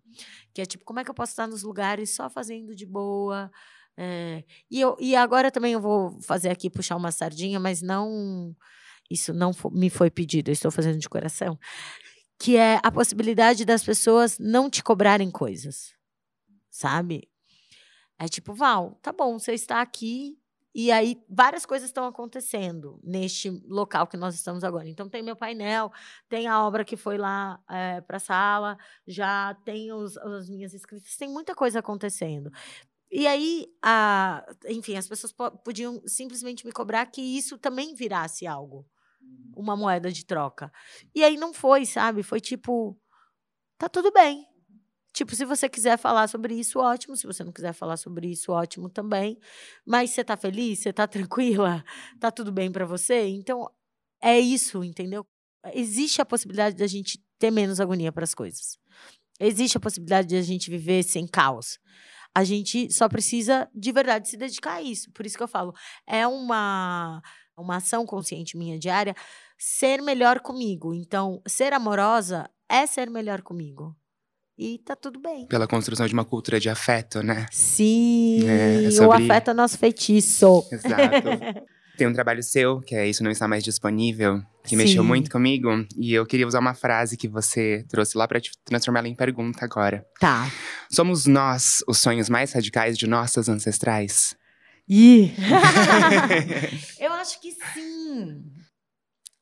Que 0.54 0.62
é 0.62 0.66
tipo, 0.66 0.84
como 0.84 1.00
é 1.00 1.04
que 1.04 1.10
eu 1.10 1.14
posso 1.14 1.32
estar 1.32 1.46
nos 1.46 1.62
lugares 1.62 2.14
só 2.14 2.30
fazendo 2.30 2.74
de 2.74 2.86
boa? 2.86 3.50
É, 3.96 4.44
e, 4.70 4.80
eu, 4.80 4.96
e 4.98 5.14
agora 5.14 5.50
também 5.50 5.74
eu 5.74 5.80
vou 5.80 6.20
fazer 6.22 6.48
aqui, 6.48 6.70
puxar 6.70 6.96
uma 6.96 7.12
sardinha, 7.12 7.60
mas 7.60 7.82
não. 7.82 8.54
Isso 9.10 9.34
não 9.34 9.50
me 9.72 9.90
foi 9.90 10.10
pedido, 10.10 10.48
eu 10.48 10.52
estou 10.52 10.70
fazendo 10.70 10.98
de 10.98 11.08
coração 11.08 11.58
que 12.42 12.56
é 12.56 12.80
a 12.82 12.90
possibilidade 12.90 13.64
das 13.64 13.84
pessoas 13.84 14.36
não 14.36 14.68
te 14.68 14.82
cobrarem 14.82 15.30
coisas, 15.30 15.94
sabe? 16.68 17.30
É 18.18 18.26
tipo, 18.26 18.52
Val, 18.52 18.98
tá 19.00 19.12
bom, 19.12 19.38
você 19.38 19.52
está 19.52 19.80
aqui, 19.80 20.36
e 20.74 20.90
aí, 20.90 21.22
várias 21.28 21.66
coisas 21.66 21.88
estão 21.88 22.06
acontecendo 22.06 22.98
neste 23.02 23.50
local 23.66 24.06
que 24.06 24.16
nós 24.16 24.34
estamos 24.34 24.64
agora. 24.64 24.88
Então, 24.88 25.08
tem 25.08 25.22
meu 25.22 25.36
painel, 25.36 25.92
tem 26.28 26.46
a 26.46 26.64
obra 26.64 26.84
que 26.84 26.96
foi 26.96 27.18
lá 27.18 27.60
é, 27.70 28.00
para 28.00 28.16
a 28.16 28.20
sala, 28.20 28.78
já 29.06 29.54
tem 29.64 29.92
os, 29.92 30.16
as 30.16 30.48
minhas 30.48 30.72
escritas, 30.72 31.16
tem 31.16 31.28
muita 31.28 31.54
coisa 31.54 31.80
acontecendo. 31.80 32.50
E 33.10 33.26
aí, 33.26 33.66
a, 33.82 34.42
enfim, 34.66 34.96
as 34.96 35.06
pessoas 35.06 35.34
podiam 35.62 36.00
simplesmente 36.06 36.64
me 36.64 36.72
cobrar 36.72 37.04
que 37.06 37.20
isso 37.20 37.58
também 37.58 37.94
virasse 37.94 38.46
algo, 38.46 38.86
uma 39.54 39.76
moeda 39.76 40.10
de 40.10 40.24
troca. 40.24 40.72
E 41.14 41.22
aí 41.22 41.36
não 41.36 41.52
foi, 41.52 41.84
sabe? 41.84 42.22
Foi 42.22 42.40
tipo, 42.40 42.98
tá 43.78 43.88
tudo 43.88 44.10
bem, 44.12 44.46
Tipo, 45.22 45.36
se 45.36 45.44
você 45.44 45.68
quiser 45.68 45.96
falar 45.96 46.26
sobre 46.26 46.52
isso, 46.52 46.80
ótimo. 46.80 47.16
Se 47.16 47.28
você 47.28 47.44
não 47.44 47.52
quiser 47.52 47.72
falar 47.72 47.96
sobre 47.96 48.26
isso, 48.26 48.50
ótimo 48.50 48.88
também. 48.88 49.38
Mas 49.86 50.10
você 50.10 50.24
tá 50.24 50.36
feliz? 50.36 50.80
Você 50.80 50.92
tá 50.92 51.06
tranquila? 51.06 51.84
Tá 52.18 52.32
tudo 52.32 52.50
bem 52.50 52.72
para 52.72 52.84
você? 52.84 53.28
Então, 53.28 53.70
é 54.20 54.40
isso, 54.40 54.82
entendeu? 54.82 55.24
Existe 55.74 56.20
a 56.20 56.26
possibilidade 56.26 56.74
da 56.74 56.88
gente 56.88 57.22
ter 57.38 57.52
menos 57.52 57.78
agonia 57.78 58.10
para 58.10 58.24
as 58.24 58.34
coisas. 58.34 58.76
Existe 59.38 59.76
a 59.76 59.80
possibilidade 59.80 60.26
de 60.26 60.34
a 60.34 60.42
gente 60.42 60.68
viver 60.68 61.04
sem 61.04 61.24
caos. 61.24 61.78
A 62.34 62.42
gente 62.42 62.92
só 62.92 63.08
precisa 63.08 63.70
de 63.72 63.92
verdade 63.92 64.28
se 64.28 64.36
dedicar 64.36 64.74
a 64.74 64.82
isso. 64.82 65.08
Por 65.12 65.24
isso 65.24 65.36
que 65.36 65.42
eu 65.44 65.48
falo, 65.48 65.72
é 66.04 66.26
uma 66.26 67.22
uma 67.56 67.76
ação 67.76 68.04
consciente 68.04 68.56
minha 68.56 68.76
diária 68.76 69.14
ser 69.56 70.02
melhor 70.02 70.40
comigo. 70.40 70.92
Então, 70.92 71.40
ser 71.46 71.72
amorosa 71.72 72.50
é 72.68 72.86
ser 72.86 73.08
melhor 73.08 73.40
comigo 73.42 73.96
e 74.62 74.78
tá 74.78 74.94
tudo 74.94 75.18
bem. 75.18 75.46
Pela 75.46 75.66
construção 75.66 76.06
de 76.06 76.14
uma 76.14 76.24
cultura 76.24 76.60
de 76.60 76.68
afeto, 76.68 77.22
né? 77.22 77.46
Sim, 77.50 78.48
é, 78.48 78.84
é 78.84 78.90
sobre... 78.90 79.06
o 79.06 79.12
afeto 79.12 79.50
é 79.50 79.54
nosso 79.54 79.76
feitiço. 79.76 80.64
Exato. 80.70 81.66
Tem 81.96 82.06
um 82.06 82.12
trabalho 82.12 82.42
seu, 82.42 82.80
que 82.80 82.94
é 82.94 83.06
Isso 83.06 83.22
Não 83.22 83.30
Está 83.30 83.46
Mais 83.46 83.62
Disponível, 83.62 84.40
que 84.64 84.70
Sim. 84.70 84.76
mexeu 84.76 85.04
muito 85.04 85.30
comigo. 85.30 85.68
E 85.96 86.14
eu 86.14 86.24
queria 86.24 86.46
usar 86.46 86.60
uma 86.60 86.74
frase 86.74 87.18
que 87.18 87.28
você 87.28 87.84
trouxe 87.88 88.16
lá 88.16 88.26
para 88.26 88.40
transformá-la 88.64 89.08
em 89.08 89.14
pergunta 89.14 89.64
agora. 89.64 90.06
Tá. 90.18 90.50
Somos 90.90 91.26
nós 91.26 91.84
os 91.86 91.98
sonhos 91.98 92.30
mais 92.30 92.52
radicais 92.52 92.96
de 92.96 93.06
nossas 93.06 93.48
ancestrais? 93.48 94.34
Ih! 94.88 95.34
eu 96.98 97.12
acho 97.12 97.40
que 97.40 97.52
sim. 97.74 98.42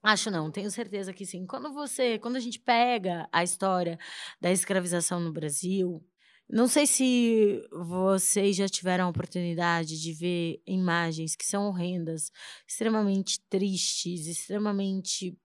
Acho 0.03 0.31
não, 0.31 0.51
tenho 0.51 0.71
certeza 0.71 1.13
que 1.13 1.27
sim. 1.27 1.47
Quando 1.47 1.73
você, 1.73 2.19
quando 2.19 2.37
a 2.37 2.41
gente 2.41 2.59
pega 2.59 3.29
a 3.31 3.45
história 3.45 3.99
da 4.41 4.51
escravização 4.51 5.21
no 5.21 5.33
Brasil, 5.33 6.03
não 6.49 6.67
sei 6.67 6.87
se 6.87 7.63
vocês 7.71 8.57
já 8.57 8.67
tiveram 8.69 9.05
a 9.07 9.09
oportunidade 9.11 10.01
de 10.01 10.13
ver 10.13 10.63
imagens 10.67 11.37
que 11.37 11.47
são 11.47 11.69
horrendas, 11.69 12.33
extremamente 12.67 13.41
tristes, 13.49 14.27
extremamente 14.27 15.37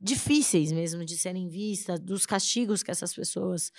difíceis 0.00 0.72
mesmo 0.72 1.04
de 1.04 1.16
serem 1.16 1.48
vistas, 1.48 2.00
dos 2.00 2.26
castigos 2.26 2.82
que 2.82 2.90
essas 2.90 3.14
pessoas 3.14 3.70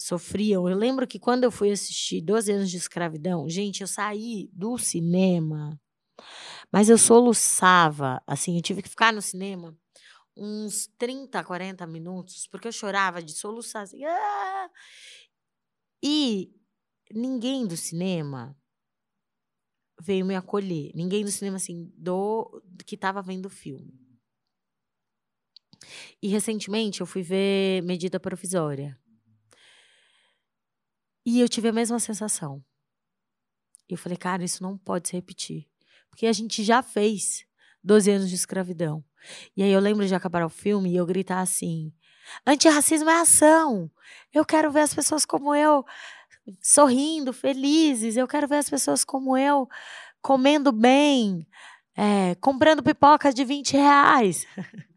sofriam. 0.00 0.68
Eu 0.68 0.76
lembro 0.76 1.06
que 1.06 1.18
quando 1.18 1.44
eu 1.44 1.50
fui 1.50 1.70
assistir 1.70 2.22
12 2.22 2.52
anos 2.52 2.70
de 2.70 2.76
escravidão, 2.76 3.48
gente, 3.48 3.82
eu 3.82 3.86
saí 3.86 4.48
do 4.52 4.76
cinema 4.78 5.78
mas 6.72 6.88
eu 6.88 6.98
soluçava, 6.98 8.22
assim, 8.26 8.56
eu 8.56 8.62
tive 8.62 8.82
que 8.82 8.88
ficar 8.88 9.12
no 9.12 9.22
cinema 9.22 9.76
uns 10.36 10.86
30, 10.98 11.42
40 11.44 11.86
minutos, 11.86 12.46
porque 12.46 12.68
eu 12.68 12.72
chorava 12.72 13.22
de 13.22 13.32
soluçar. 13.32 13.82
Assim, 13.82 14.04
ah! 14.04 14.70
E 16.02 16.54
ninguém 17.12 17.66
do 17.66 17.76
cinema 17.76 18.56
veio 20.00 20.24
me 20.24 20.34
acolher. 20.34 20.92
Ninguém 20.94 21.24
do 21.24 21.30
cinema, 21.30 21.56
assim, 21.56 21.92
do 21.96 22.62
que 22.86 22.94
estava 22.94 23.20
vendo 23.20 23.46
o 23.46 23.50
filme. 23.50 23.92
E 26.22 26.28
recentemente 26.28 27.00
eu 27.00 27.06
fui 27.06 27.22
ver 27.22 27.82
Medida 27.82 28.20
Provisória. 28.20 28.98
E 31.24 31.40
eu 31.40 31.48
tive 31.48 31.68
a 31.68 31.72
mesma 31.72 31.98
sensação. 31.98 32.64
Eu 33.88 33.98
falei, 33.98 34.16
cara, 34.16 34.44
isso 34.44 34.62
não 34.62 34.78
pode 34.78 35.08
se 35.08 35.16
repetir. 35.16 35.69
Porque 36.10 36.26
a 36.26 36.32
gente 36.32 36.62
já 36.62 36.82
fez 36.82 37.44
12 37.82 38.10
anos 38.10 38.28
de 38.28 38.34
escravidão. 38.34 39.04
E 39.56 39.62
aí 39.62 39.70
eu 39.70 39.80
lembro 39.80 40.06
de 40.06 40.14
acabar 40.14 40.44
o 40.44 40.48
filme 40.48 40.90
e 40.90 40.96
eu 40.96 41.06
gritar 41.06 41.40
assim: 41.40 41.92
antirracismo 42.46 43.10
é 43.10 43.20
ação. 43.20 43.90
Eu 44.32 44.44
quero 44.44 44.70
ver 44.70 44.80
as 44.80 44.94
pessoas 44.94 45.24
como 45.24 45.54
eu 45.54 45.84
sorrindo, 46.60 47.32
felizes. 47.32 48.16
Eu 48.16 48.26
quero 48.28 48.48
ver 48.48 48.56
as 48.56 48.70
pessoas 48.70 49.04
como 49.04 49.36
eu 49.36 49.68
comendo 50.22 50.72
bem, 50.72 51.46
é, 51.96 52.34
comprando 52.36 52.82
pipoca 52.82 53.32
de 53.32 53.44
20 53.44 53.72
reais. 53.72 54.46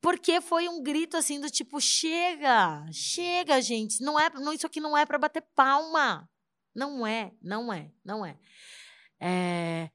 Porque 0.00 0.40
foi 0.40 0.68
um 0.68 0.82
grito 0.82 1.16
assim 1.16 1.40
do 1.40 1.48
tipo: 1.48 1.80
chega, 1.80 2.84
chega, 2.92 3.60
gente. 3.60 4.02
Não 4.02 4.18
é, 4.18 4.30
não, 4.30 4.52
isso 4.52 4.66
aqui 4.66 4.80
não 4.80 4.96
é 4.96 5.06
para 5.06 5.18
bater 5.18 5.42
palma. 5.54 6.28
Não 6.74 7.06
é, 7.06 7.32
não 7.40 7.72
é, 7.72 7.90
não 8.04 8.24
é. 8.24 8.36
é 9.20 9.90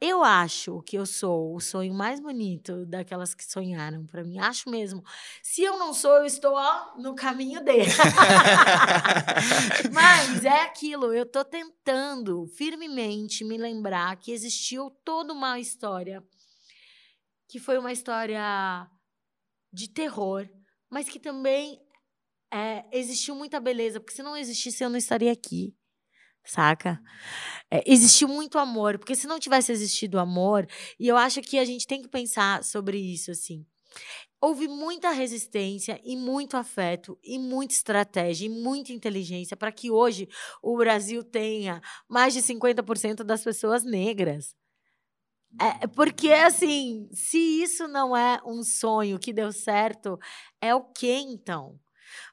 eu 0.00 0.22
acho 0.22 0.82
que 0.82 0.96
eu 0.96 1.06
sou 1.06 1.54
o 1.54 1.60
sonho 1.60 1.94
mais 1.94 2.20
bonito 2.20 2.84
daquelas 2.84 3.34
que 3.34 3.44
sonharam 3.44 4.06
para 4.06 4.22
mim. 4.22 4.38
Acho 4.38 4.68
mesmo. 4.68 5.02
Se 5.42 5.62
eu 5.62 5.78
não 5.78 5.94
sou, 5.94 6.18
eu 6.18 6.26
estou 6.26 6.52
ó, 6.54 6.96
no 6.98 7.14
caminho 7.14 7.64
dele. 7.64 7.90
Mas 9.92 10.44
é 10.44 10.62
aquilo, 10.62 11.14
eu 11.14 11.22
estou 11.22 11.44
tentando 11.44 12.46
firmemente 12.46 13.42
me 13.42 13.56
lembrar 13.56 14.16
que 14.16 14.32
existiu 14.32 14.90
toda 15.02 15.32
uma 15.32 15.58
história 15.58 16.22
que 17.48 17.58
foi 17.58 17.78
uma 17.78 17.92
história 17.92 18.90
de 19.72 19.88
terror, 19.88 20.48
mas 20.90 21.08
que 21.08 21.20
também 21.20 21.80
é, 22.52 22.84
existiu 22.90 23.36
muita 23.36 23.60
beleza, 23.60 24.00
porque 24.00 24.16
se 24.16 24.22
não 24.22 24.36
existisse 24.36 24.82
eu 24.82 24.90
não 24.90 24.96
estaria 24.96 25.30
aqui 25.30 25.72
saca? 26.46 27.00
É, 27.70 27.82
existiu 27.86 28.28
muito 28.28 28.58
amor, 28.58 28.98
porque 28.98 29.14
se 29.16 29.26
não 29.26 29.38
tivesse 29.38 29.72
existido 29.72 30.18
amor, 30.18 30.66
e 30.98 31.08
eu 31.08 31.16
acho 31.16 31.40
que 31.42 31.58
a 31.58 31.64
gente 31.64 31.86
tem 31.86 32.02
que 32.02 32.08
pensar 32.08 32.62
sobre 32.64 32.98
isso, 32.98 33.30
assim. 33.30 33.66
Houve 34.40 34.68
muita 34.68 35.10
resistência 35.10 36.00
e 36.04 36.16
muito 36.16 36.56
afeto 36.56 37.18
e 37.24 37.38
muita 37.38 37.74
estratégia 37.74 38.46
e 38.46 38.48
muita 38.50 38.92
inteligência 38.92 39.56
para 39.56 39.72
que 39.72 39.90
hoje 39.90 40.28
o 40.62 40.76
Brasil 40.76 41.24
tenha 41.24 41.80
mais 42.08 42.34
de 42.34 42.42
50% 42.42 43.24
das 43.24 43.42
pessoas 43.42 43.82
negras. 43.82 44.54
É, 45.60 45.86
porque, 45.86 46.32
assim, 46.32 47.08
se 47.12 47.38
isso 47.38 47.88
não 47.88 48.14
é 48.16 48.38
um 48.44 48.62
sonho 48.62 49.18
que 49.18 49.32
deu 49.32 49.50
certo, 49.52 50.18
é 50.60 50.74
o 50.74 50.82
que 50.82 51.10
então? 51.10 51.80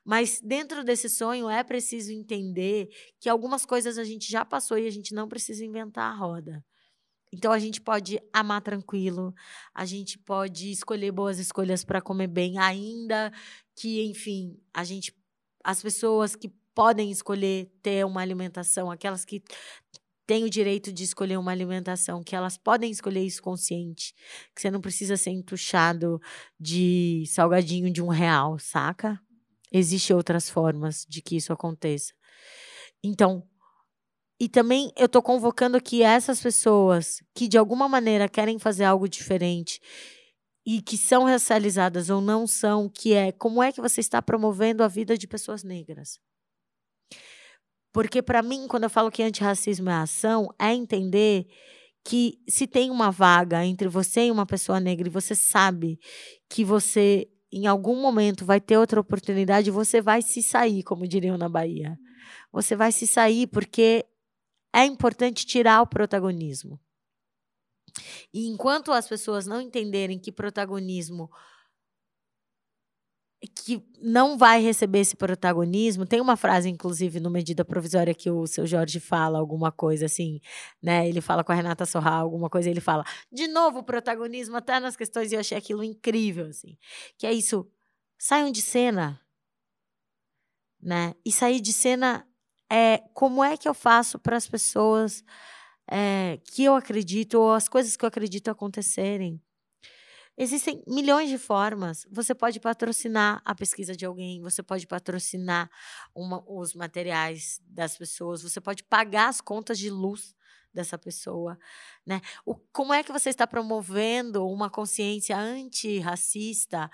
Mas 0.03 0.39
dentro 0.41 0.83
desse 0.83 1.09
sonho 1.09 1.49
é 1.49 1.63
preciso 1.63 2.11
entender 2.11 2.89
que 3.19 3.29
algumas 3.29 3.65
coisas 3.65 3.97
a 3.97 4.03
gente 4.03 4.31
já 4.31 4.45
passou 4.45 4.77
e 4.77 4.87
a 4.87 4.91
gente 4.91 5.13
não 5.13 5.27
precisa 5.27 5.65
inventar 5.65 6.11
a 6.11 6.15
roda. 6.15 6.63
Então 7.33 7.51
a 7.51 7.57
gente 7.57 7.81
pode 7.81 8.19
amar 8.31 8.61
tranquilo, 8.61 9.33
a 9.73 9.85
gente 9.85 10.19
pode 10.19 10.71
escolher 10.71 11.11
boas 11.11 11.39
escolhas 11.39 11.83
para 11.83 11.99
comer 11.99 12.27
bem, 12.27 12.59
ainda 12.59 13.31
que, 13.75 14.03
enfim, 14.03 14.55
a 14.71 14.83
gente 14.83 15.15
as 15.63 15.81
pessoas 15.81 16.35
que 16.35 16.49
podem 16.75 17.09
escolher 17.09 17.71
ter 17.81 18.05
uma 18.05 18.21
alimentação, 18.21 18.91
aquelas 18.91 19.25
que 19.25 19.41
têm 20.27 20.43
o 20.43 20.49
direito 20.49 20.91
de 20.91 21.03
escolher 21.03 21.37
uma 21.37 21.51
alimentação, 21.51 22.23
que 22.23 22.35
elas 22.35 22.57
podem 22.57 22.91
escolher 22.91 23.23
isso 23.23 23.41
consciente, 23.41 24.13
que 24.55 24.61
você 24.61 24.71
não 24.71 24.81
precisa 24.81 25.17
ser 25.17 25.31
entuchado 25.31 26.19
de 26.59 27.23
salgadinho 27.27 27.91
de 27.91 28.01
um 28.01 28.07
real, 28.07 28.57
saca? 28.59 29.19
Existem 29.73 30.15
outras 30.15 30.49
formas 30.49 31.05
de 31.09 31.21
que 31.21 31.35
isso 31.35 31.51
aconteça. 31.51 32.13
Então, 33.03 33.43
e 34.39 34.47
também 34.47 34.91
eu 34.95 35.07
estou 35.07 35.21
convocando 35.21 35.77
aqui 35.77 36.03
essas 36.03 36.41
pessoas 36.41 37.23
que 37.33 37.47
de 37.47 37.57
alguma 37.57 37.89
maneira 37.89 38.29
querem 38.29 38.59
fazer 38.59 38.83
algo 38.83 39.07
diferente 39.09 39.81
e 40.65 40.81
que 40.81 40.97
são 40.97 41.25
racializadas 41.25 42.09
ou 42.09 42.21
não 42.21 42.45
são, 42.47 42.87
que 42.87 43.13
é 43.13 43.31
como 43.31 43.61
é 43.61 43.71
que 43.71 43.81
você 43.81 43.99
está 43.99 44.21
promovendo 44.21 44.83
a 44.83 44.87
vida 44.87 45.17
de 45.17 45.27
pessoas 45.27 45.63
negras. 45.63 46.19
Porque 47.91 48.21
para 48.21 48.41
mim, 48.41 48.67
quando 48.67 48.83
eu 48.83 48.89
falo 48.89 49.11
que 49.11 49.21
antirracismo 49.21 49.89
é 49.89 49.93
ação, 49.93 50.49
é 50.59 50.73
entender 50.73 51.47
que 52.03 52.39
se 52.49 52.67
tem 52.67 52.91
uma 52.91 53.11
vaga 53.11 53.63
entre 53.65 53.87
você 53.87 54.25
e 54.25 54.31
uma 54.31 54.45
pessoa 54.45 54.79
negra 54.79 55.07
e 55.07 55.11
você 55.11 55.35
sabe 55.35 55.99
que 56.49 56.65
você 56.65 57.27
em 57.53 57.67
algum 57.67 58.01
momento 58.01 58.45
vai 58.45 58.59
ter 58.59 58.77
outra 58.77 58.99
oportunidade, 58.99 59.69
você 59.69 60.01
vai 60.01 60.23
se 60.23 60.41
sair, 60.41 60.81
como 60.81 61.07
diriam 61.07 61.37
na 61.37 61.47
Bahia. 61.47 61.97
Você 62.51 62.75
vai 62.75 62.91
se 62.91 63.05
sair 63.05 63.45
porque 63.45 64.05
é 64.73 64.83
importante 64.85 65.45
tirar 65.45 65.81
o 65.83 65.87
protagonismo. 65.87 66.79
E 68.33 68.47
enquanto 68.47 68.91
as 68.91 69.07
pessoas 69.07 69.45
não 69.45 69.61
entenderem 69.61 70.17
que 70.17 70.31
protagonismo 70.31 71.29
que 73.47 73.83
não 74.01 74.37
vai 74.37 74.61
receber 74.61 74.99
esse 74.99 75.15
protagonismo. 75.15 76.05
Tem 76.05 76.21
uma 76.21 76.37
frase, 76.37 76.69
inclusive, 76.69 77.19
no 77.19 77.29
Medida 77.29 77.65
Provisória 77.65 78.13
que 78.13 78.29
o 78.29 78.47
seu 78.47 78.65
Jorge 78.65 78.99
fala 78.99 79.39
alguma 79.39 79.71
coisa 79.71 80.05
assim, 80.05 80.39
né? 80.81 81.07
Ele 81.07 81.21
fala 81.21 81.43
com 81.43 81.51
a 81.51 81.55
Renata 81.55 81.85
Sorral 81.85 82.23
alguma 82.23 82.49
coisa, 82.49 82.69
ele 82.69 82.81
fala, 82.81 83.03
de 83.31 83.47
novo 83.47 83.79
o 83.79 83.83
protagonismo 83.83 84.55
até 84.55 84.79
nas 84.79 84.95
questões, 84.95 85.31
e 85.31 85.35
eu 85.35 85.39
achei 85.39 85.57
aquilo 85.57 85.83
incrível, 85.83 86.47
assim. 86.47 86.77
Que 87.17 87.27
é 87.27 87.33
isso, 87.33 87.67
saiam 88.17 88.51
de 88.51 88.61
cena, 88.61 89.19
né? 90.81 91.13
E 91.25 91.31
sair 91.31 91.59
de 91.61 91.73
cena 91.73 92.27
é 92.71 92.99
como 93.13 93.43
é 93.43 93.57
que 93.57 93.67
eu 93.67 93.73
faço 93.73 94.19
para 94.19 94.37
as 94.37 94.47
pessoas 94.47 95.23
é, 95.89 96.39
que 96.45 96.63
eu 96.63 96.75
acredito, 96.75 97.35
ou 97.35 97.53
as 97.53 97.67
coisas 97.67 97.95
que 97.97 98.05
eu 98.05 98.07
acredito 98.07 98.49
acontecerem. 98.49 99.41
Existem 100.35 100.83
milhões 100.87 101.29
de 101.29 101.37
formas. 101.37 102.07
Você 102.11 102.33
pode 102.33 102.59
patrocinar 102.59 103.41
a 103.45 103.53
pesquisa 103.53 103.95
de 103.95 104.05
alguém, 104.05 104.41
você 104.41 104.63
pode 104.63 104.87
patrocinar 104.87 105.69
uma, 106.13 106.43
os 106.47 106.73
materiais 106.73 107.61
das 107.65 107.95
pessoas, 107.97 108.41
você 108.41 108.59
pode 108.59 108.83
pagar 108.83 109.29
as 109.29 109.39
contas 109.39 109.77
de 109.77 109.91
luz 109.91 110.35
dessa 110.73 110.97
pessoa, 110.97 111.57
né? 112.03 112.19
O, 112.43 112.55
como 112.55 112.93
é 112.93 113.03
que 113.03 113.11
você 113.11 113.29
está 113.29 113.45
promovendo 113.45 114.47
uma 114.47 114.71
consciência 114.71 115.37
antirracista 115.37 116.89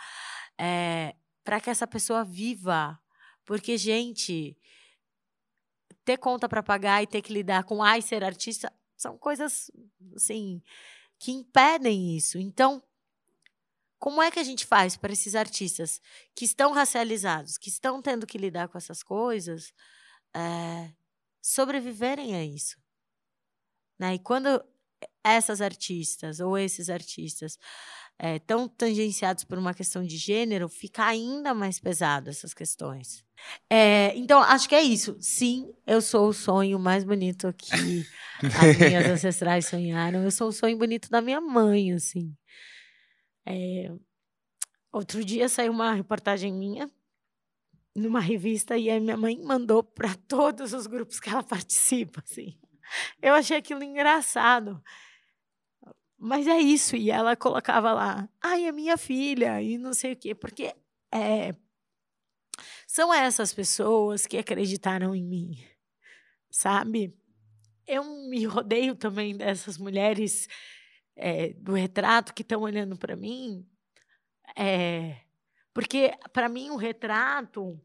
é, 0.57 1.15
para 1.43 1.61
que 1.61 1.69
essa 1.69 1.87
pessoa 1.87 2.25
viva? 2.25 2.99
Porque, 3.45 3.77
gente, 3.77 4.57
ter 6.03 6.17
conta 6.17 6.49
para 6.49 6.61
pagar 6.61 7.01
e 7.01 7.07
ter 7.07 7.21
que 7.21 7.31
lidar 7.31 7.63
com 7.63 7.81
ai 7.81 8.01
ser 8.01 8.23
artista 8.23 8.71
são 8.97 9.17
coisas 9.17 9.71
assim 10.13 10.61
que 11.17 11.31
impedem 11.31 12.17
isso. 12.17 12.37
Então, 12.37 12.83
como 13.99 14.21
é 14.21 14.31
que 14.31 14.39
a 14.39 14.43
gente 14.43 14.65
faz 14.65 14.95
para 14.95 15.11
esses 15.11 15.35
artistas 15.35 16.01
que 16.33 16.45
estão 16.45 16.71
racializados, 16.71 17.57
que 17.57 17.69
estão 17.69 18.01
tendo 18.01 18.25
que 18.25 18.37
lidar 18.37 18.69
com 18.69 18.77
essas 18.77 19.03
coisas, 19.03 19.73
é, 20.33 20.91
sobreviverem 21.41 22.35
a 22.35 22.43
isso? 22.43 22.77
Né? 23.99 24.15
E 24.15 24.19
quando 24.19 24.63
essas 25.23 25.61
artistas 25.61 26.39
ou 26.39 26.57
esses 26.57 26.89
artistas 26.89 27.57
é, 28.17 28.39
tão 28.39 28.67
tangenciados 28.67 29.43
por 29.45 29.57
uma 29.57 29.73
questão 29.73 30.03
de 30.03 30.17
gênero, 30.17 30.67
fica 30.67 31.05
ainda 31.05 31.53
mais 31.53 31.79
pesado 31.79 32.29
essas 32.29 32.53
questões. 32.53 33.23
É, 33.69 34.13
então, 34.17 34.41
acho 34.41 34.67
que 34.67 34.75
é 34.75 34.81
isso. 34.81 35.17
Sim, 35.21 35.73
eu 35.87 36.01
sou 36.01 36.27
o 36.27 36.33
sonho 36.33 36.77
mais 36.77 37.03
bonito 37.03 37.53
que 37.53 37.71
as 38.43 38.77
minhas 38.77 39.07
ancestrais 39.07 39.67
sonharam. 39.67 40.23
Eu 40.23 40.31
sou 40.31 40.49
o 40.49 40.53
sonho 40.53 40.77
bonito 40.77 41.09
da 41.09 41.21
minha 41.21 41.39
mãe, 41.39 41.93
assim. 41.93 42.35
É, 43.49 43.91
outro 44.91 45.25
dia 45.25 45.49
saiu 45.49 45.71
uma 45.71 45.93
reportagem 45.93 46.53
minha 46.53 46.89
numa 47.95 48.19
revista 48.19 48.77
e 48.77 48.89
a 48.89 48.99
minha 48.99 49.17
mãe 49.17 49.41
mandou 49.41 49.83
para 49.83 50.13
todos 50.27 50.71
os 50.71 50.85
grupos 50.85 51.19
que 51.19 51.29
ela 51.29 51.41
participa, 51.43 52.21
assim. 52.23 52.59
Eu 53.21 53.33
achei 53.33 53.57
aquilo 53.57 53.83
engraçado. 53.83 54.81
Mas 56.17 56.47
é 56.47 56.59
isso, 56.59 56.95
e 56.95 57.09
ela 57.09 57.35
colocava 57.35 57.93
lá, 57.93 58.29
ai, 58.41 58.65
é 58.65 58.71
minha 58.71 58.97
filha, 58.97 59.61
e 59.61 59.77
não 59.77 59.93
sei 59.93 60.13
o 60.13 60.17
quê, 60.17 60.35
porque 60.35 60.75
é, 61.13 61.55
são 62.85 63.13
essas 63.13 63.53
pessoas 63.53 64.27
que 64.27 64.37
acreditaram 64.37 65.15
em 65.15 65.23
mim, 65.23 65.63
sabe? 66.51 67.15
Eu 67.87 68.03
me 68.03 68.43
rodeio 68.45 68.95
também 68.95 69.35
dessas 69.37 69.77
mulheres 69.77 70.47
é, 71.19 71.53
do 71.53 71.73
retrato 71.73 72.33
que 72.33 72.41
estão 72.41 72.61
olhando 72.61 72.97
para 72.97 73.15
mim, 73.15 73.67
é, 74.55 75.21
porque 75.73 76.17
para 76.31 76.47
mim 76.49 76.69
o 76.69 76.77
retrato 76.77 77.79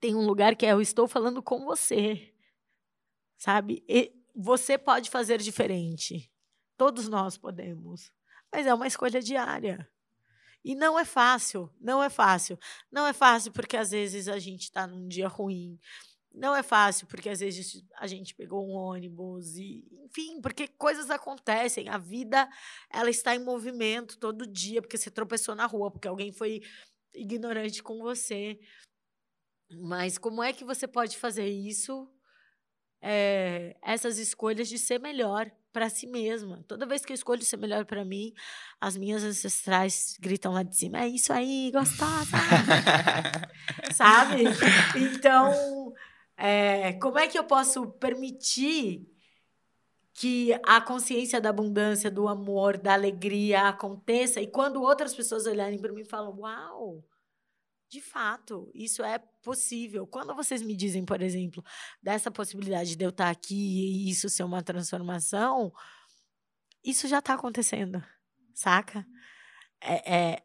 tem 0.00 0.14
um 0.14 0.24
lugar 0.24 0.54
que 0.54 0.64
é 0.64 0.72
eu 0.72 0.80
estou 0.80 1.08
falando 1.08 1.42
com 1.42 1.64
você, 1.64 2.32
sabe? 3.36 3.84
E 3.88 4.12
você 4.34 4.78
pode 4.78 5.10
fazer 5.10 5.38
diferente, 5.38 6.30
todos 6.76 7.08
nós 7.08 7.36
podemos, 7.36 8.12
mas 8.52 8.66
é 8.66 8.72
uma 8.72 8.86
escolha 8.86 9.20
diária. 9.20 9.88
E 10.64 10.74
não 10.74 10.98
é 10.98 11.04
fácil, 11.04 11.72
não 11.80 12.02
é 12.02 12.10
fácil. 12.10 12.58
Não 12.90 13.06
é 13.06 13.12
fácil 13.12 13.52
porque 13.52 13.76
às 13.76 13.90
vezes 13.90 14.28
a 14.28 14.38
gente 14.38 14.64
está 14.64 14.86
num 14.86 15.06
dia 15.06 15.28
ruim, 15.28 15.78
não 16.32 16.54
é 16.54 16.62
fácil, 16.62 17.06
porque 17.06 17.28
às 17.28 17.40
vezes 17.40 17.84
a 17.98 18.06
gente 18.06 18.34
pegou 18.34 18.66
um 18.66 18.74
ônibus 18.74 19.56
e, 19.56 19.84
enfim, 20.04 20.40
porque 20.40 20.68
coisas 20.68 21.10
acontecem. 21.10 21.88
A 21.88 21.98
vida, 21.98 22.48
ela 22.90 23.10
está 23.10 23.34
em 23.34 23.44
movimento 23.44 24.18
todo 24.18 24.46
dia, 24.46 24.80
porque 24.80 24.98
você 24.98 25.10
tropeçou 25.10 25.54
na 25.54 25.66
rua, 25.66 25.90
porque 25.90 26.08
alguém 26.08 26.32
foi 26.32 26.60
ignorante 27.14 27.82
com 27.82 27.98
você. 27.98 28.58
Mas 29.70 30.16
como 30.16 30.42
é 30.42 30.52
que 30.52 30.64
você 30.64 30.86
pode 30.86 31.16
fazer 31.16 31.48
isso? 31.48 32.08
É, 33.00 33.76
essas 33.82 34.18
escolhas 34.18 34.68
de 34.68 34.78
ser 34.78 34.98
melhor 34.98 35.50
para 35.72 35.88
si 35.88 36.06
mesma. 36.06 36.64
Toda 36.66 36.86
vez 36.86 37.04
que 37.04 37.12
eu 37.12 37.14
escolho 37.14 37.42
ser 37.42 37.56
melhor 37.56 37.84
para 37.84 38.04
mim, 38.04 38.32
as 38.80 38.96
minhas 38.96 39.22
ancestrais 39.22 40.16
gritam 40.20 40.52
lá 40.52 40.62
de 40.62 40.76
cima: 40.76 41.00
é 41.00 41.08
isso 41.08 41.32
aí, 41.32 41.70
gostosa! 41.72 42.36
Sabe? 43.94 44.44
Então, 44.96 45.92
é, 46.38 46.92
como 46.94 47.18
é 47.18 47.26
que 47.26 47.38
eu 47.38 47.44
posso 47.44 47.90
permitir 47.92 49.06
que 50.14 50.52
a 50.64 50.80
consciência 50.80 51.40
da 51.40 51.50
abundância, 51.50 52.10
do 52.10 52.28
amor, 52.28 52.78
da 52.78 52.92
alegria 52.94 53.68
aconteça 53.68 54.40
e 54.40 54.46
quando 54.46 54.80
outras 54.80 55.14
pessoas 55.14 55.46
olharem 55.46 55.80
para 55.80 55.92
mim 55.92 56.02
e 56.02 56.08
falam: 56.08 56.38
Uau, 56.38 57.04
de 57.88 58.00
fato, 58.00 58.70
isso 58.74 59.02
é 59.02 59.18
possível. 59.42 60.06
Quando 60.06 60.34
vocês 60.34 60.62
me 60.62 60.76
dizem, 60.76 61.04
por 61.04 61.22
exemplo, 61.22 61.62
dessa 62.02 62.30
possibilidade 62.30 62.96
de 62.96 63.04
eu 63.04 63.10
estar 63.10 63.30
aqui 63.30 63.54
e 63.54 64.10
isso 64.10 64.28
ser 64.28 64.44
uma 64.44 64.62
transformação, 64.62 65.72
isso 66.84 67.08
já 67.08 67.18
está 67.18 67.34
acontecendo, 67.34 68.02
saca? 68.54 69.06
É, 69.80 70.16
é, 70.16 70.42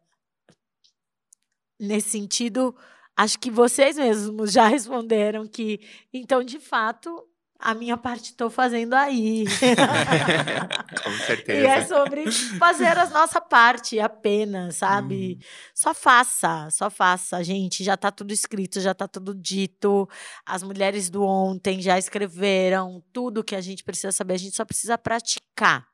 nesse 1.79 2.11
sentido, 2.11 2.75
Acho 3.15 3.37
que 3.39 3.51
vocês 3.51 3.97
mesmos 3.97 4.51
já 4.51 4.67
responderam 4.69 5.47
que, 5.47 5.79
então, 6.11 6.43
de 6.43 6.59
fato, 6.59 7.23
a 7.63 7.73
minha 7.73 7.95
parte 7.95 8.31
estou 8.31 8.49
fazendo 8.49 8.93
aí. 8.93 9.45
Com 11.03 11.11
certeza. 11.25 11.59
E 11.61 11.65
é 11.65 11.85
sobre 11.85 12.29
fazer 12.59 12.97
a 12.97 13.09
nossa 13.09 13.39
parte 13.39 13.99
apenas, 13.99 14.75
sabe? 14.75 15.37
Hum. 15.39 15.45
Só 15.73 15.93
faça, 15.93 16.67
só 16.71 16.89
faça, 16.89 17.41
gente. 17.41 17.83
Já 17.83 17.93
está 17.93 18.11
tudo 18.11 18.33
escrito, 18.33 18.81
já 18.81 18.91
está 18.91 19.07
tudo 19.07 19.33
dito. 19.33 20.09
As 20.45 20.61
mulheres 20.61 21.09
do 21.09 21.23
ontem 21.23 21.81
já 21.81 21.97
escreveram 21.97 23.01
tudo 23.13 23.43
que 23.43 23.55
a 23.55 23.61
gente 23.61 23.83
precisa 23.83 24.11
saber. 24.11 24.33
A 24.33 24.39
gente 24.39 24.55
só 24.57 24.65
precisa 24.65 24.97
praticar. 24.97 25.87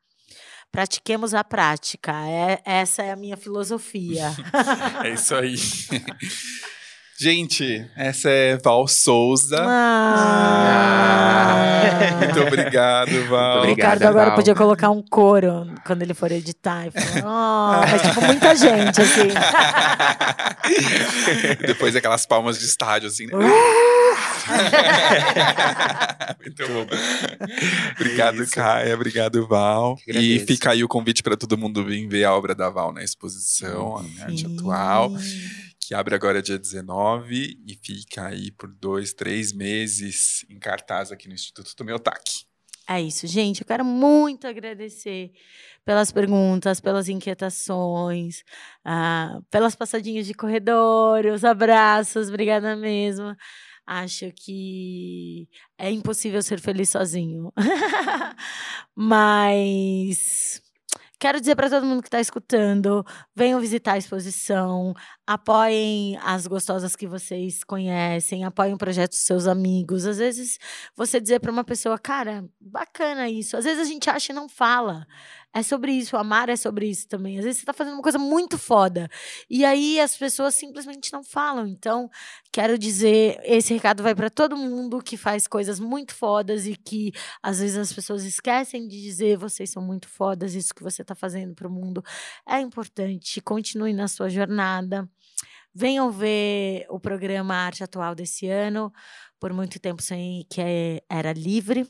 Pratiquemos 0.72 1.34
a 1.36 1.44
prática. 1.44 2.14
É, 2.28 2.62
essa 2.66 3.04
é 3.04 3.12
a 3.12 3.16
minha 3.16 3.38
filosofia. 3.38 4.32
é 5.06 5.14
isso 5.14 5.36
aí. 5.36 5.56
Gente, 7.22 7.86
essa 7.98 8.30
é 8.30 8.56
Val 8.56 8.88
Souza. 8.88 9.58
Ah. 9.60 11.02
Muito 12.18 12.40
obrigado, 12.40 13.28
Val. 13.28 13.64
o 13.64 13.66
Ricardo 13.66 14.04
agora 14.04 14.28
Val. 14.28 14.36
podia 14.36 14.56
colocar 14.56 14.90
um 14.90 15.02
coro 15.02 15.70
quando 15.86 16.02
ele 16.02 16.14
for 16.14 16.32
editar. 16.32 16.88
E 16.88 16.91
falar, 16.91 17.26
oh, 17.26 17.82
mas 17.91 18.02
tipo, 18.04 18.22
muita 18.22 18.56
gente, 18.56 19.02
assim. 19.02 19.28
Depois 21.68 21.94
aquelas 21.94 22.26
palmas 22.26 22.58
de 22.58 22.64
estádio, 22.64 23.10
assim. 23.10 23.26
Né? 23.26 23.34
Muito 26.40 26.68
bom. 26.70 26.88
Obrigado, 28.00 28.44
Isso. 28.44 28.54
Caia. 28.54 28.96
Obrigado, 28.96 29.46
Val. 29.46 29.98
E 30.08 30.40
fica 30.48 30.72
aí 30.72 30.86
o 30.86 30.88
convite 30.88 31.22
para 31.22 31.36
todo 31.36 31.58
mundo 31.58 31.84
vir 31.84 32.08
ver 32.08 32.24
a 32.24 32.34
obra 32.34 32.56
da 32.56 32.70
Val 32.70 32.94
na 32.94 33.04
exposição, 33.04 33.98
a 33.98 34.04
arte 34.24 34.46
atual 34.46 35.12
que 35.90 35.95
abre 35.95 36.14
agora 36.14 36.40
dia 36.40 36.60
19 36.60 37.60
e 37.66 37.74
fica 37.74 38.28
aí 38.28 38.52
por 38.52 38.72
dois, 38.72 39.11
três 39.11 39.52
meses 39.52 40.45
em 40.48 40.60
cartaz 40.60 41.11
aqui 41.11 41.28
no 41.28 41.34
Instituto 41.34 41.76
Tomeotaque. 41.76 42.45
É 42.88 43.02
isso, 43.02 43.26
gente. 43.26 43.61
Eu 43.61 43.66
quero 43.66 43.84
muito 43.84 44.45
agradecer 44.45 45.32
pelas 45.84 46.11
perguntas, 46.11 46.80
pelas 46.80 47.10
inquietações, 47.10 48.44
uh, 48.86 49.41
pelas 49.49 49.76
passadinhas 49.76 50.28
de 50.28 50.36
corredor, 50.36 51.26
os 51.26 51.44
abraços. 51.44 52.30
Obrigada 52.30 52.76
mesmo. 52.76 53.36
Acho 53.84 54.32
que 54.32 55.49
é 55.76 55.90
impossível 55.90 56.44
ser 56.44 56.60
feliz 56.60 56.90
sozinho. 56.90 57.52
Mas 58.95 60.61
Quero 61.20 61.38
dizer 61.40 61.54
para 61.56 61.70
todo 61.70 61.86
mundo 61.86 62.02
que 62.02 62.08
está 62.08 62.22
escutando: 62.22 63.06
venham 63.36 63.60
visitar 63.60 63.94
a 63.94 63.98
exposição, 63.98 64.94
apoiem 65.28 66.18
as 66.24 66.48
gostosas 66.48 66.96
que 66.96 67.06
vocês 67.06 67.62
conhecem, 67.64 68.46
apoiem 68.46 68.74
o 68.74 68.78
projeto 68.78 69.12
dos 69.12 69.20
seus 69.20 69.46
amigos. 69.46 70.06
Às 70.06 70.18
vezes, 70.18 70.58
você 70.96 71.20
dizer 71.20 71.40
para 71.41 71.52
uma 71.52 71.64
pessoa, 71.66 72.00
cara, 72.00 72.46
bacana 72.60 73.30
isso. 73.30 73.58
Às 73.58 73.66
vezes 73.66 73.82
a 73.82 73.91
gente 73.91 74.10
acha 74.10 74.32
e 74.32 74.36
não 74.36 74.48
fala. 74.48 75.06
É 75.54 75.64
sobre 75.64 75.92
isso, 75.92 76.16
amar 76.16 76.48
é 76.48 76.56
sobre 76.56 76.88
isso 76.88 77.08
também. 77.08 77.40
Às 77.40 77.44
vezes 77.44 77.60
você 77.62 77.66
tá 77.66 77.74
fazendo 77.74 77.96
uma 77.96 78.04
coisa 78.04 78.20
muito 78.20 78.56
foda. 78.56 79.10
E 79.50 79.66
aí 79.66 80.00
as 80.00 80.16
pessoas 80.16 80.54
simplesmente 80.54 81.12
não 81.12 81.24
falam. 81.24 81.66
Então, 81.68 82.08
quero 82.52 82.78
dizer, 82.78 83.40
esse 83.44 83.74
recado 83.74 84.04
vai 84.04 84.14
para 84.14 84.30
todo 84.30 84.56
mundo 84.56 85.02
que 85.02 85.18
faz 85.18 85.48
coisas 85.48 85.80
muito 85.80 86.14
fodas 86.14 86.68
e 86.68 86.76
que 86.76 87.12
às 87.42 87.60
vezes 87.60 87.78
as 87.78 87.92
pessoas 87.92 88.24
esquecem 88.26 88.88
de 88.88 89.02
dizer 89.02 89.38
vocês 89.38 89.72
são 89.72 89.82
muito 89.82 90.08
fodas, 90.08 90.54
isso 90.54 90.74
que 90.74 90.84
você 90.84 91.04
tá 91.04 91.16
fazendo 91.16 91.56
pro 91.56 91.70
mundo 91.70 92.04
é 92.48 92.60
importante. 92.60 93.42
Continue 93.42 93.94
na 93.94 94.08
sua 94.08 94.30
jornada. 94.30 95.10
Venham 95.74 96.12
ver 96.12 96.86
o 96.90 97.00
programa 97.00 97.56
Arte 97.56 97.84
Atual 97.84 98.14
desse 98.14 98.48
ano. 98.48 98.92
Por 99.40 99.54
muito 99.54 99.80
tempo 99.80 100.02
sonhei 100.02 100.46
que 100.50 100.62
é, 100.62 101.02
era 101.10 101.34
livre. 101.34 101.88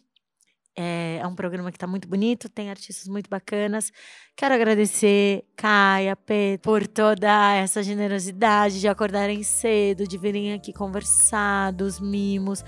É, 0.82 1.20
é 1.22 1.28
um 1.28 1.36
programa 1.36 1.70
que 1.72 1.76
está 1.76 1.86
muito 1.86 2.08
bonito, 2.08 2.48
tem 2.48 2.70
artistas 2.70 3.06
muito 3.10 3.30
bacanas. 3.30 3.92
Quero 4.34 4.56
agradecer 4.56 5.44
Caia, 5.58 6.16
Pedro, 6.16 6.62
por 6.62 6.88
toda 6.88 7.54
essa 7.54 7.84
generosidade 7.84 8.80
de 8.80 8.88
acordarem 8.88 9.44
cedo, 9.44 10.08
de 10.08 10.18
virem 10.18 10.54
aqui 10.54 10.72
conversar 10.72 11.74
dos 11.74 12.00
mimos. 12.00 12.64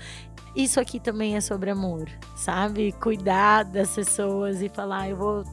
Isso 0.54 0.78
aqui 0.78 1.00
também 1.00 1.36
é 1.36 1.40
sobre 1.40 1.70
amor, 1.70 2.06
sabe? 2.36 2.92
Cuidar 3.00 3.62
das 3.64 3.94
pessoas 3.94 4.60
e 4.60 4.68
falar, 4.68 5.08
eu 5.08 5.16
vou 5.16 5.44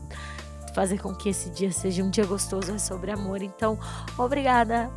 fazer 0.75 1.01
com 1.01 1.15
que 1.15 1.29
esse 1.29 1.49
dia 1.51 1.71
seja 1.71 2.03
um 2.03 2.09
dia 2.09 2.25
gostoso, 2.25 2.73
é 2.73 2.77
sobre 2.77 3.09
amor. 3.09 3.41
Então, 3.41 3.79
obrigada 4.17 4.91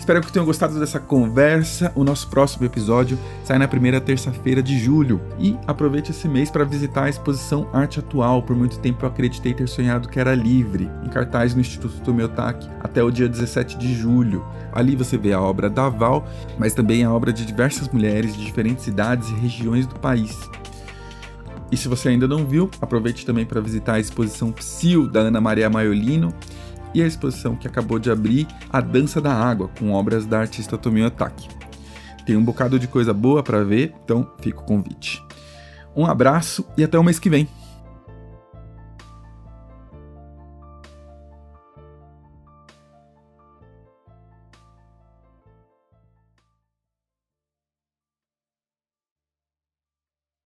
Espero 0.00 0.22
que 0.22 0.32
tenham 0.32 0.46
gostado 0.46 0.80
dessa 0.80 0.98
conversa. 0.98 1.92
O 1.94 2.02
nosso 2.02 2.26
próximo 2.28 2.64
episódio 2.64 3.18
sai 3.44 3.58
na 3.58 3.68
primeira 3.68 4.00
terça-feira 4.00 4.62
de 4.62 4.78
julho. 4.78 5.20
E 5.38 5.58
aproveite 5.66 6.10
esse 6.10 6.26
mês 6.26 6.50
para 6.50 6.64
visitar 6.64 7.04
a 7.04 7.10
exposição 7.10 7.68
Arte 7.70 7.98
Atual. 7.98 8.42
Por 8.42 8.56
muito 8.56 8.78
tempo 8.78 9.04
eu 9.04 9.10
acreditei 9.10 9.52
ter 9.52 9.68
sonhado 9.68 10.08
que 10.08 10.18
era 10.18 10.34
livre, 10.34 10.90
em 11.04 11.08
cartaz 11.10 11.54
no 11.54 11.60
Instituto 11.60 12.00
Tomiotaki, 12.00 12.66
até 12.80 13.04
o 13.04 13.10
dia 13.10 13.28
17 13.28 13.76
de 13.76 13.94
julho. 13.94 14.42
Ali 14.72 14.96
você 14.96 15.18
vê 15.18 15.34
a 15.34 15.40
obra 15.40 15.68
da 15.68 15.90
Val, 15.90 16.26
mas 16.58 16.72
também 16.72 17.04
a 17.04 17.12
obra 17.12 17.30
de 17.30 17.44
diversas 17.44 17.86
mulheres 17.90 18.34
de 18.34 18.42
diferentes 18.42 18.84
cidades 18.84 19.28
e 19.28 19.34
regiões 19.34 19.86
do 19.86 20.00
país. 20.00 20.48
E 21.70 21.76
se 21.76 21.88
você 21.88 22.08
ainda 22.08 22.26
não 22.26 22.46
viu, 22.46 22.70
aproveite 22.80 23.26
também 23.26 23.44
para 23.44 23.60
visitar 23.60 23.94
a 23.94 24.00
exposição 24.00 24.50
Psil 24.50 25.06
da 25.06 25.20
Ana 25.20 25.42
Maria 25.42 25.68
Maiolino 25.68 26.34
e 26.94 27.02
a 27.02 27.06
exposição 27.06 27.56
que 27.56 27.66
acabou 27.66 27.98
de 27.98 28.10
abrir, 28.10 28.46
A 28.72 28.80
Dança 28.80 29.20
da 29.20 29.32
Água, 29.32 29.70
com 29.78 29.92
obras 29.92 30.26
da 30.26 30.40
artista 30.40 30.78
Tomio 30.78 31.06
Otaki. 31.06 31.48
Tem 32.24 32.36
um 32.36 32.44
bocado 32.44 32.78
de 32.78 32.86
coisa 32.86 33.12
boa 33.12 33.42
para 33.42 33.64
ver, 33.64 33.94
então 34.04 34.30
fica 34.40 34.60
o 34.60 34.64
convite. 34.64 35.22
Um 35.96 36.06
abraço 36.06 36.64
e 36.76 36.84
até 36.84 36.98
o 36.98 37.02
mês 37.02 37.18
que 37.18 37.30
vem. 37.30 37.48